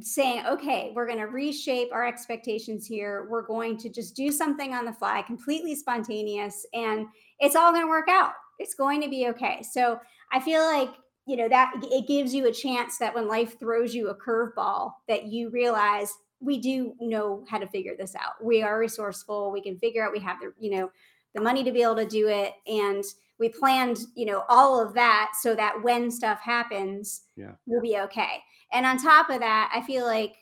saying, 0.00 0.44
okay, 0.46 0.92
we're 0.94 1.06
going 1.06 1.18
to 1.18 1.26
reshape 1.26 1.88
our 1.92 2.06
expectations 2.06 2.86
here. 2.86 3.26
We're 3.30 3.46
going 3.46 3.76
to 3.78 3.88
just 3.88 4.14
do 4.14 4.30
something 4.30 4.74
on 4.74 4.84
the 4.84 4.92
fly, 4.92 5.22
completely 5.22 5.74
spontaneous, 5.74 6.66
and 6.72 7.06
it's 7.38 7.56
all 7.56 7.72
going 7.72 7.84
to 7.84 7.88
work 7.88 8.08
out. 8.08 8.32
It's 8.58 8.74
going 8.74 9.00
to 9.02 9.08
be 9.08 9.28
okay. 9.28 9.62
So 9.62 9.98
I 10.32 10.40
feel 10.40 10.62
like, 10.64 10.90
you 11.26 11.36
know, 11.36 11.48
that 11.48 11.72
it 11.82 12.06
gives 12.06 12.34
you 12.34 12.46
a 12.46 12.52
chance 12.52 12.98
that 12.98 13.14
when 13.14 13.28
life 13.28 13.58
throws 13.58 13.94
you 13.94 14.08
a 14.08 14.14
curveball, 14.14 14.92
that 15.08 15.26
you 15.26 15.50
realize 15.50 16.12
we 16.40 16.58
do 16.58 16.94
know 17.00 17.44
how 17.48 17.58
to 17.58 17.66
figure 17.68 17.94
this 17.98 18.14
out. 18.14 18.42
We 18.42 18.62
are 18.62 18.78
resourceful. 18.78 19.50
We 19.50 19.62
can 19.62 19.78
figure 19.78 20.04
out, 20.04 20.12
we 20.12 20.20
have 20.20 20.38
the, 20.40 20.52
you 20.58 20.70
know, 20.76 20.90
the 21.34 21.40
money 21.40 21.62
to 21.64 21.72
be 21.72 21.82
able 21.82 21.96
to 21.96 22.06
do 22.06 22.28
it. 22.28 22.54
And 22.66 23.04
we 23.38 23.48
planned, 23.48 23.98
you 24.14 24.26
know, 24.26 24.44
all 24.48 24.80
of 24.80 24.92
that 24.94 25.32
so 25.40 25.54
that 25.54 25.82
when 25.82 26.10
stuff 26.10 26.40
happens, 26.40 27.22
yeah. 27.36 27.52
we'll 27.66 27.80
be 27.80 27.98
okay. 27.98 28.42
And 28.72 28.86
on 28.86 28.98
top 28.98 29.30
of 29.30 29.40
that, 29.40 29.72
I 29.74 29.80
feel 29.82 30.06
like 30.06 30.36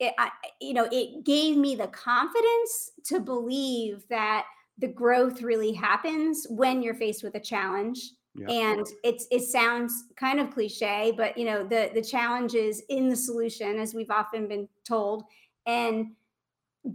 it, 0.00 0.12
I, 0.18 0.30
you 0.60 0.74
know, 0.74 0.88
it 0.90 1.24
gave 1.24 1.56
me 1.56 1.74
the 1.76 1.86
confidence 1.88 2.92
to 3.04 3.20
believe 3.20 4.04
that 4.10 4.46
the 4.78 4.88
growth 4.88 5.40
really 5.40 5.72
happens 5.72 6.46
when 6.50 6.82
you're 6.82 6.94
faced 6.94 7.22
with 7.22 7.36
a 7.36 7.40
challenge. 7.40 8.00
Yeah. 8.34 8.50
And 8.50 8.86
it's 9.04 9.28
it 9.30 9.42
sounds 9.42 9.92
kind 10.16 10.40
of 10.40 10.50
cliche, 10.50 11.12
but 11.16 11.38
you 11.38 11.44
know, 11.44 11.62
the 11.62 11.90
the 11.94 12.02
challenge 12.02 12.54
is 12.54 12.82
in 12.88 13.08
the 13.08 13.14
solution, 13.14 13.78
as 13.78 13.94
we've 13.94 14.10
often 14.10 14.48
been 14.48 14.68
told. 14.84 15.22
And 15.66 16.08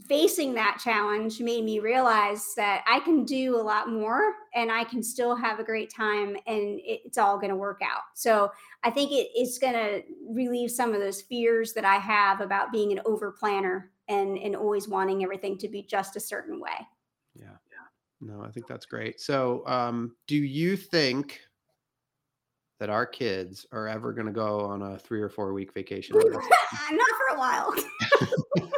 facing 0.08 0.54
that 0.54 0.80
challenge 0.84 1.40
made 1.40 1.64
me 1.64 1.80
realize 1.80 2.54
that 2.56 2.84
I 2.88 3.00
can 3.00 3.26
do 3.26 3.56
a 3.56 3.62
lot 3.62 3.90
more 3.90 4.34
and 4.54 4.72
I 4.72 4.84
can 4.84 5.02
still 5.02 5.36
have 5.36 5.60
a 5.60 5.64
great 5.64 5.92
time 5.92 6.36
and 6.46 6.80
it's 6.84 7.18
all 7.18 7.38
going 7.38 7.50
to 7.50 7.56
work 7.56 7.82
out. 7.84 8.04
So 8.14 8.52
I 8.84 8.92
think 8.92 9.12
it, 9.12 9.30
it's 9.34 9.58
going 9.58 9.74
to 9.74 10.04
relieve 10.30 10.70
some 10.70 10.94
of 10.94 11.00
those 11.00 11.22
fears 11.22 11.74
that 11.74 11.86
I 11.86 11.96
have 11.96 12.40
about 12.40 12.72
being 12.72 12.92
an 12.92 13.02
over 13.06 13.32
planner 13.32 13.92
and, 14.08 14.38
and 14.38 14.56
always 14.56 14.88
wanting 14.88 15.24
everything 15.24 15.58
to 15.58 15.68
be 15.68 15.82
just 15.82 16.16
a 16.16 16.20
certain 16.20 16.60
way. 16.60 16.88
Yeah. 17.36 17.46
Yeah. 17.46 18.28
No, 18.36 18.44
I 18.44 18.52
think 18.52 18.68
that's 18.68 18.86
great. 18.86 19.20
So, 19.20 19.66
um, 19.66 20.16
do 20.28 20.36
you 20.36 20.78
think 20.78 21.40
that 22.80 22.90
our 22.90 23.06
kids 23.06 23.66
are 23.72 23.88
ever 23.88 24.14
going 24.14 24.28
to 24.28 24.32
go 24.32 24.62
on 24.62 24.82
a 24.82 24.98
three 24.98 25.22
or 25.22 25.28
four 25.30 25.54
week 25.54 25.74
vacation. 25.74 26.16
Not 26.18 26.32
for 26.32 27.36
a 27.36 27.38
while. 27.38 27.74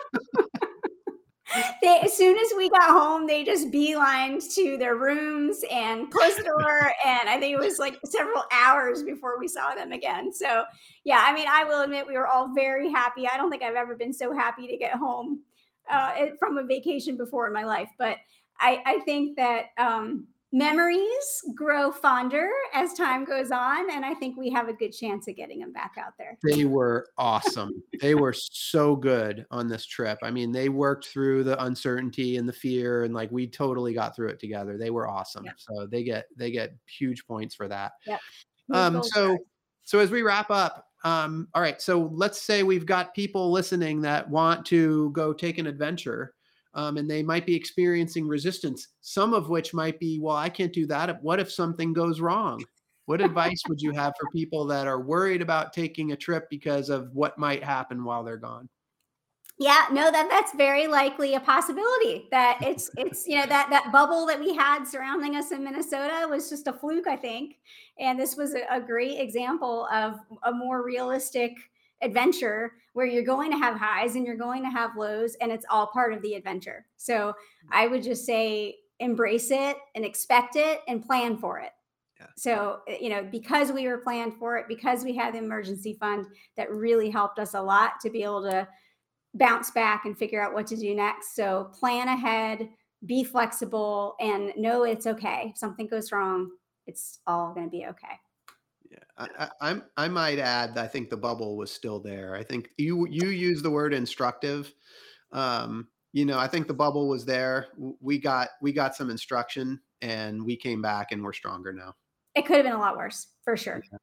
they, 1.82 2.00
as 2.04 2.16
soon 2.16 2.38
as 2.38 2.48
we 2.56 2.70
got 2.70 2.90
home, 2.90 3.26
they 3.26 3.44
just 3.44 3.72
beelined 3.72 4.54
to 4.56 4.78
their 4.78 4.96
rooms 4.96 5.64
and 5.72 6.12
closed 6.12 6.38
the 6.38 6.44
door. 6.44 6.94
and 7.06 7.28
I 7.28 7.40
think 7.40 7.56
it 7.56 7.60
was 7.60 7.80
like 7.80 8.00
several 8.06 8.44
hours 8.52 9.04
before 9.04 9.40
we 9.40 9.48
saw 9.48 9.74
them 9.74 9.92
again. 9.92 10.32
So, 10.32 10.64
yeah, 11.04 11.24
I 11.26 11.34
mean, 11.34 11.48
I 11.50 11.64
will 11.64 11.82
admit 11.82 12.06
we 12.08 12.18
were 12.18 12.28
all 12.28 12.54
very 12.54 12.92
happy. 12.92 13.28
I 13.28 13.38
don't 13.38 13.50
think 13.50 13.64
I've 13.64 13.76
ever 13.76 13.96
been 13.96 14.14
so 14.14 14.34
happy 14.34 14.68
to 14.68 14.78
get 14.78 14.94
home 14.94 15.42
uh, 15.90 16.28
from 16.38 16.58
a 16.58 16.64
vacation 16.64 17.18
before 17.18 17.48
in 17.48 17.54
my 17.54 17.64
life. 17.64 17.90
But 17.98 18.18
I, 18.60 18.82
I 18.86 19.00
think 19.00 19.36
that 19.38 19.68
um, 19.78 20.28
memories 20.54 21.42
grow 21.56 21.92
fonder 21.92 22.50
as 22.74 22.94
time 22.94 23.24
goes 23.24 23.52
on 23.52 23.90
and 23.90 24.04
i 24.04 24.14
think 24.14 24.36
we 24.36 24.50
have 24.50 24.68
a 24.68 24.74
good 24.74 24.92
chance 24.92 25.28
of 25.28 25.36
getting 25.36 25.60
them 25.60 25.72
back 25.72 25.94
out 25.98 26.14
there. 26.18 26.38
They 26.44 26.66
were 26.66 27.08
awesome. 27.18 27.82
They 28.02 28.16
were 28.16 28.34
so 28.34 28.96
good 28.96 29.46
on 29.52 29.68
this 29.68 29.86
trip. 29.86 30.20
I 30.22 30.32
mean 30.32 30.52
they 30.52 30.70
worked 30.70 31.08
through 31.08 31.44
the 31.44 31.62
uncertainty 31.64 32.38
and 32.38 32.48
the 32.48 32.54
fear 32.54 33.04
and 33.04 33.14
like 33.14 33.32
we 33.32 33.48
totally 33.48 33.94
got 33.94 34.16
through 34.16 34.30
it 34.30 34.40
together. 34.40 34.78
They 34.78 34.90
were 34.90 35.08
awesome. 35.08 35.46
So 35.58 35.88
they 35.88 36.04
get 36.04 36.26
they 36.36 36.52
get 36.52 36.76
huge 36.86 37.26
points 37.26 37.56
for 37.56 37.68
that. 37.68 37.94
Yep. 38.06 38.20
um 38.74 39.04
so 39.04 39.38
so 39.84 40.00
as 40.00 40.12
we 40.12 40.22
wrap 40.22 40.50
up 40.52 40.88
um 41.04 41.48
all 41.54 41.62
right 41.62 41.82
so 41.82 42.10
let's 42.14 42.42
say 42.42 42.64
we've 42.64 42.86
got 42.86 43.14
people 43.16 43.52
listening 43.52 44.02
that 44.02 44.30
want 44.30 44.66
to 44.68 45.10
go 45.12 45.34
take 45.34 45.58
an 45.58 45.68
adventure 45.68 46.34
um, 46.74 46.98
and 46.98 47.10
they 47.10 47.24
might 47.24 47.46
be 47.46 47.56
experiencing 47.56 48.28
resistance, 48.28 48.90
some 49.02 49.34
of 49.34 49.50
which 49.50 49.74
might 49.74 50.00
be, 50.00 50.20
well, 50.20 50.36
I 50.36 50.50
can't 50.50 50.74
do 50.74 50.86
that. 50.88 51.22
What 51.22 51.40
if 51.40 51.52
something 51.52 51.94
goes 51.94 52.22
wrong? 52.22 52.64
What 53.06 53.22
advice 53.22 53.62
would 53.68 53.82
you 53.82 53.92
have 53.92 54.14
for 54.20 54.30
people 54.32 54.66
that 54.68 54.88
are 54.88 55.02
worried 55.02 55.42
about 55.42 55.74
taking 55.74 56.12
a 56.12 56.16
trip 56.16 56.50
because 56.50 56.90
of 56.90 57.10
what 57.14 57.38
might 57.38 57.64
happen 57.64 58.04
while 58.06 58.24
they're 58.24 58.38
gone? 58.38 58.70
Yeah, 59.58 59.86
no, 59.92 60.10
that 60.10 60.28
that's 60.30 60.56
very 60.56 60.88
likely 60.88 61.36
a 61.36 61.40
possibility. 61.40 62.28
That 62.32 62.58
it's 62.62 62.90
it's 62.98 63.28
you 63.28 63.36
know 63.36 63.46
that 63.46 63.70
that 63.70 63.92
bubble 63.92 64.26
that 64.26 64.40
we 64.40 64.56
had 64.56 64.86
surrounding 64.86 65.36
us 65.36 65.52
in 65.52 65.64
Minnesota 65.64 66.26
was 66.28 66.50
just 66.50 66.66
a 66.68 66.74
fluke, 66.74 67.06
I 67.06 67.16
think, 67.16 67.58
and 68.00 68.20
this 68.20 68.36
was 68.36 68.56
a, 68.56 68.62
a 68.72 68.80
great 68.82 69.20
example 69.20 69.88
of 69.94 70.16
a 70.44 70.52
more 70.52 70.84
realistic 70.84 71.58
adventure 72.02 72.74
where 72.94 73.06
you're 73.06 73.24
going 73.24 73.52
to 73.52 73.58
have 73.58 73.78
highs 73.78 74.16
and 74.16 74.26
you're 74.26 74.36
going 74.36 74.64
to 74.64 74.70
have 74.70 74.98
lows 74.98 75.36
and 75.42 75.52
it's 75.52 75.66
all 75.70 75.88
part 75.88 76.14
of 76.14 76.22
the 76.22 76.34
adventure. 76.34 76.86
So 76.98 77.34
I 77.72 77.88
would 77.88 78.04
just 78.04 78.26
say 78.26 78.76
embrace 79.00 79.52
it 79.52 79.78
and 79.96 80.06
expect 80.06 80.56
it 80.56 80.82
and 80.88 81.04
plan 81.04 81.38
for 81.38 81.60
it. 81.60 81.72
Yeah. 82.20 82.28
So, 82.38 82.80
eh, 82.88 82.98
you 83.02 83.10
know, 83.10 83.24
because 83.24 83.72
we 83.72 83.88
were 83.88 83.98
planned 83.98 84.36
for 84.38 84.58
it, 84.58 84.68
because 84.68 85.04
we 85.04 85.16
had 85.16 85.34
the 85.34 85.40
emergency 85.40 85.98
fund, 86.00 86.28
that 86.56 86.72
really 86.72 87.10
helped 87.10 87.40
us 87.40 87.56
a 87.56 87.62
lot 87.62 87.94
to 88.02 88.10
be 88.10 88.24
able 88.24 88.44
to 88.44 88.68
bounce 89.34 89.72
back 89.72 90.06
and 90.06 90.18
figure 90.18 90.42
out 90.42 90.54
what 90.54 90.68
to 90.68 90.78
do 90.78 90.94
next. 90.94 91.36
So, 91.36 91.72
plan 91.74 92.08
ahead, 92.08 92.70
be 93.06 93.24
flexible, 93.24 94.16
and 94.20 94.54
know 94.56 94.84
it's 94.84 95.08
okay. 95.08 95.48
If 95.52 95.58
something 95.58 95.88
goes 95.88 96.12
wrong, 96.12 96.52
it's 96.86 97.20
all 97.26 97.54
going 97.54 97.66
to 97.66 97.72
be 97.72 97.86
okay. 97.88 98.20
I, 99.18 99.50
I, 99.62 99.82
I 99.98 100.08
might 100.08 100.40
add, 100.40 100.78
I 100.78 100.88
think 100.88 101.10
the 101.10 101.18
bubble 101.18 101.58
was 101.58 101.72
still 101.72 102.00
there. 102.00 102.36
I 102.36 102.44
think 102.44 102.70
you 102.78 103.08
you 103.10 103.30
use 103.30 103.62
the 103.62 103.72
word 103.72 103.94
instructive. 103.94 104.74
Um, 105.32 105.88
you 106.14 106.26
know, 106.26 106.38
I 106.38 106.48
think 106.48 106.68
the 106.68 106.74
bubble 106.74 107.08
was 107.08 107.26
there. 107.26 107.68
We 108.00 108.20
got 108.20 108.50
we 108.62 108.74
got 108.74 108.96
some 108.96 109.10
instruction, 109.10 109.80
and 110.02 110.44
we 110.44 110.58
came 110.58 110.82
back, 110.82 111.12
and 111.12 111.24
we're 111.24 111.34
stronger 111.34 111.72
now. 111.72 111.94
It 112.36 112.46
could 112.46 112.58
have 112.58 112.66
been 112.66 112.74
a 112.74 112.80
lot 112.80 112.98
worse, 112.98 113.28
for 113.44 113.56
sure. 113.56 113.82
Yeah. 113.92 113.98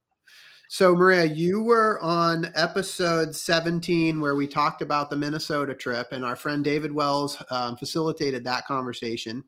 So, 0.70 0.94
Maria, 0.94 1.24
you 1.24 1.62
were 1.62 1.98
on 2.00 2.52
episode 2.54 3.34
17 3.34 4.20
where 4.20 4.34
we 4.34 4.46
talked 4.46 4.82
about 4.82 5.08
the 5.08 5.16
Minnesota 5.16 5.74
trip, 5.74 6.08
and 6.12 6.24
our 6.24 6.36
friend 6.36 6.62
David 6.62 6.92
Wells 6.92 7.42
um, 7.50 7.76
facilitated 7.76 8.44
that 8.44 8.66
conversation. 8.66 9.44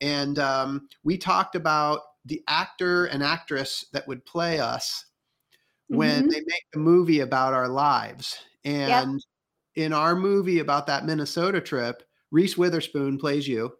And 0.00 0.38
um, 0.38 0.88
we 1.04 1.18
talked 1.18 1.56
about 1.56 2.00
the 2.24 2.42
actor 2.48 3.06
and 3.06 3.22
actress 3.22 3.84
that 3.92 4.06
would 4.06 4.24
play 4.24 4.60
us 4.60 5.06
when 5.88 6.22
mm-hmm. 6.22 6.28
they 6.28 6.40
make 6.40 6.64
the 6.72 6.78
movie 6.78 7.20
about 7.20 7.54
our 7.54 7.68
lives. 7.68 8.38
And 8.64 9.20
yep. 9.76 9.86
in 9.86 9.92
our 9.92 10.14
movie 10.14 10.60
about 10.60 10.86
that 10.86 11.04
Minnesota 11.04 11.60
trip, 11.60 12.02
Reese 12.30 12.56
Witherspoon 12.56 13.18
plays 13.18 13.46
you. 13.46 13.72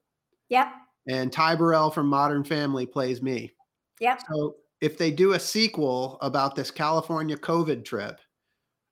Yep. 0.49 0.69
And 1.09 1.33
Ty 1.33 1.57
Burrell 1.57 1.91
from 1.91 2.07
Modern 2.07 2.45
Family 2.45 2.87
plays 2.87 3.23
me. 3.23 3.53
Yep. 4.01 4.21
So 4.31 4.57
if 4.81 4.99
they 4.99 5.11
do 5.11 5.33
a 5.33 5.41
sequel 5.41 6.19
about 6.21 6.55
this 6.55 6.71
California 6.71 7.37
COVID 7.37 7.85
trip, 7.85 8.21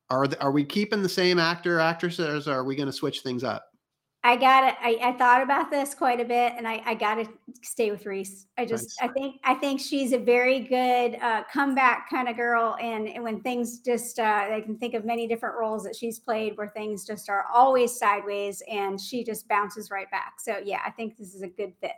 are 0.08 0.26
are 0.40 0.52
we 0.52 0.64
keeping 0.64 1.02
the 1.02 1.08
same 1.08 1.38
actor 1.38 1.78
actresses 1.78 2.48
or 2.48 2.54
are 2.54 2.64
we 2.64 2.74
going 2.74 2.86
to 2.86 2.92
switch 2.92 3.20
things 3.20 3.44
up? 3.44 3.69
I 4.22 4.36
got 4.36 4.64
it. 4.64 4.74
I, 4.82 4.98
I 5.02 5.12
thought 5.12 5.42
about 5.42 5.70
this 5.70 5.94
quite 5.94 6.20
a 6.20 6.24
bit, 6.26 6.52
and 6.58 6.68
I, 6.68 6.82
I 6.84 6.94
got 6.94 7.14
to 7.14 7.26
stay 7.62 7.90
with 7.90 8.04
Reese. 8.04 8.46
I 8.58 8.66
just, 8.66 9.00
nice. 9.00 9.08
I 9.08 9.12
think, 9.14 9.40
I 9.44 9.54
think 9.54 9.80
she's 9.80 10.12
a 10.12 10.18
very 10.18 10.60
good 10.60 11.16
uh, 11.22 11.44
comeback 11.50 12.10
kind 12.10 12.28
of 12.28 12.36
girl, 12.36 12.76
and, 12.82 13.08
and 13.08 13.24
when 13.24 13.40
things 13.40 13.78
just, 13.78 14.18
uh, 14.18 14.48
I 14.50 14.60
can 14.62 14.76
think 14.76 14.92
of 14.92 15.06
many 15.06 15.26
different 15.26 15.56
roles 15.58 15.84
that 15.84 15.96
she's 15.96 16.18
played 16.18 16.58
where 16.58 16.68
things 16.68 17.06
just 17.06 17.30
are 17.30 17.46
always 17.50 17.98
sideways, 17.98 18.62
and 18.70 19.00
she 19.00 19.24
just 19.24 19.48
bounces 19.48 19.90
right 19.90 20.10
back. 20.10 20.34
So 20.38 20.58
yeah, 20.62 20.80
I 20.84 20.90
think 20.90 21.16
this 21.16 21.34
is 21.34 21.40
a 21.40 21.48
good 21.48 21.72
fit. 21.80 21.92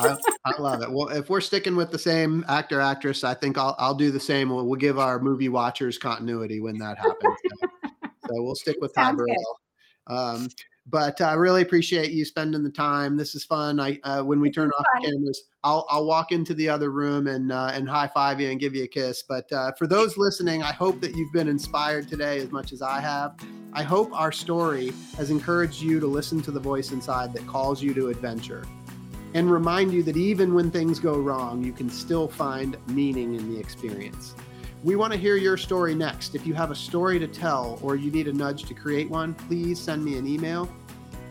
I, 0.00 0.16
I, 0.44 0.60
love 0.60 0.82
it. 0.82 0.90
Well, 0.90 1.08
if 1.10 1.30
we're 1.30 1.40
sticking 1.40 1.76
with 1.76 1.92
the 1.92 1.98
same 1.98 2.44
actor 2.48 2.80
actress, 2.80 3.22
I 3.22 3.34
think 3.34 3.56
I'll 3.56 3.76
I'll 3.78 3.94
do 3.94 4.10
the 4.10 4.20
same. 4.20 4.48
We'll, 4.50 4.66
we'll 4.66 4.80
give 4.80 4.98
our 4.98 5.20
movie 5.20 5.48
watchers 5.48 5.96
continuity 5.96 6.60
when 6.60 6.76
that 6.78 6.98
happens. 6.98 7.36
so, 7.60 7.68
so 8.26 8.42
we'll 8.42 8.56
stick 8.56 8.78
with 8.80 8.92
Ty 8.94 9.12
Burrell. 9.12 9.60
Um, 10.08 10.48
but 10.86 11.20
I 11.20 11.34
really 11.34 11.62
appreciate 11.62 12.10
you 12.10 12.24
spending 12.24 12.62
the 12.62 12.70
time. 12.70 13.16
This 13.16 13.34
is 13.34 13.44
fun. 13.44 13.78
I 13.78 13.98
uh, 14.02 14.22
when 14.22 14.40
we 14.40 14.50
turn 14.50 14.70
off 14.70 14.84
fun. 14.92 15.02
the 15.02 15.10
cameras, 15.10 15.44
I'll 15.62 15.86
I'll 15.88 16.06
walk 16.06 16.32
into 16.32 16.54
the 16.54 16.68
other 16.68 16.90
room 16.90 17.28
and 17.28 17.52
uh, 17.52 17.70
and 17.72 17.88
high 17.88 18.08
five 18.08 18.40
you 18.40 18.50
and 18.50 18.58
give 18.58 18.74
you 18.74 18.84
a 18.84 18.88
kiss. 18.88 19.22
But 19.22 19.50
uh, 19.52 19.72
for 19.72 19.86
those 19.86 20.16
listening, 20.16 20.62
I 20.62 20.72
hope 20.72 21.00
that 21.00 21.14
you've 21.14 21.32
been 21.32 21.48
inspired 21.48 22.08
today 22.08 22.38
as 22.38 22.50
much 22.50 22.72
as 22.72 22.82
I 22.82 23.00
have. 23.00 23.36
I 23.72 23.82
hope 23.82 24.10
our 24.12 24.32
story 24.32 24.92
has 25.16 25.30
encouraged 25.30 25.80
you 25.80 26.00
to 26.00 26.06
listen 26.06 26.42
to 26.42 26.50
the 26.50 26.60
voice 26.60 26.90
inside 26.90 27.32
that 27.34 27.46
calls 27.46 27.80
you 27.82 27.94
to 27.94 28.08
adventure, 28.08 28.66
and 29.34 29.50
remind 29.50 29.92
you 29.92 30.02
that 30.02 30.16
even 30.16 30.52
when 30.52 30.70
things 30.70 30.98
go 30.98 31.16
wrong, 31.16 31.62
you 31.64 31.72
can 31.72 31.88
still 31.88 32.26
find 32.26 32.76
meaning 32.88 33.34
in 33.34 33.54
the 33.54 33.58
experience. 33.58 34.34
We 34.82 34.96
want 34.96 35.12
to 35.12 35.18
hear 35.18 35.36
your 35.36 35.56
story 35.56 35.94
next. 35.94 36.34
If 36.34 36.44
you 36.44 36.54
have 36.54 36.72
a 36.72 36.74
story 36.74 37.20
to 37.20 37.28
tell 37.28 37.78
or 37.82 37.94
you 37.94 38.10
need 38.10 38.26
a 38.26 38.32
nudge 38.32 38.64
to 38.64 38.74
create 38.74 39.08
one, 39.08 39.32
please 39.34 39.78
send 39.78 40.04
me 40.04 40.18
an 40.18 40.26
email. 40.26 40.68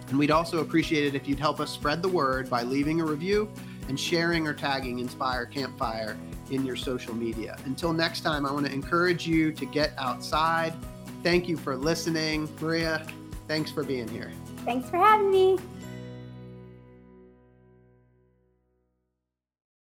And 0.08 0.18
we'd 0.18 0.32
also 0.32 0.60
appreciate 0.60 1.06
it 1.06 1.16
if 1.16 1.28
you'd 1.28 1.40
help 1.40 1.60
us 1.60 1.70
spread 1.70 2.02
the 2.02 2.08
word 2.08 2.50
by 2.50 2.64
leaving 2.64 3.02
a 3.02 3.06
review 3.06 3.52
and 3.90 4.00
sharing 4.00 4.48
or 4.48 4.54
tagging 4.54 5.00
Inspire 5.00 5.46
Campfire 5.46 6.18
in 6.50 6.66
your 6.66 6.78
social 6.78 7.14
media. 7.14 7.58
Until 7.66 7.92
next 7.92 8.22
time, 8.22 8.46
I 8.46 8.54
want 8.54 8.68
to 8.68 8.72
encourage 8.72 9.28
you 9.28 9.52
to 9.52 9.66
get 9.66 9.94
outside. 9.98 10.74
Thank 11.22 11.50
you 11.50 11.58
for 11.58 11.76
listening. 11.76 12.48
Maria, 12.62 13.06
thanks 13.50 13.70
for 13.70 13.84
being 13.84 14.08
here. 14.08 14.32
Thanks 14.64 14.90
for 14.90 14.96
having 14.96 15.30
me. 15.30 15.58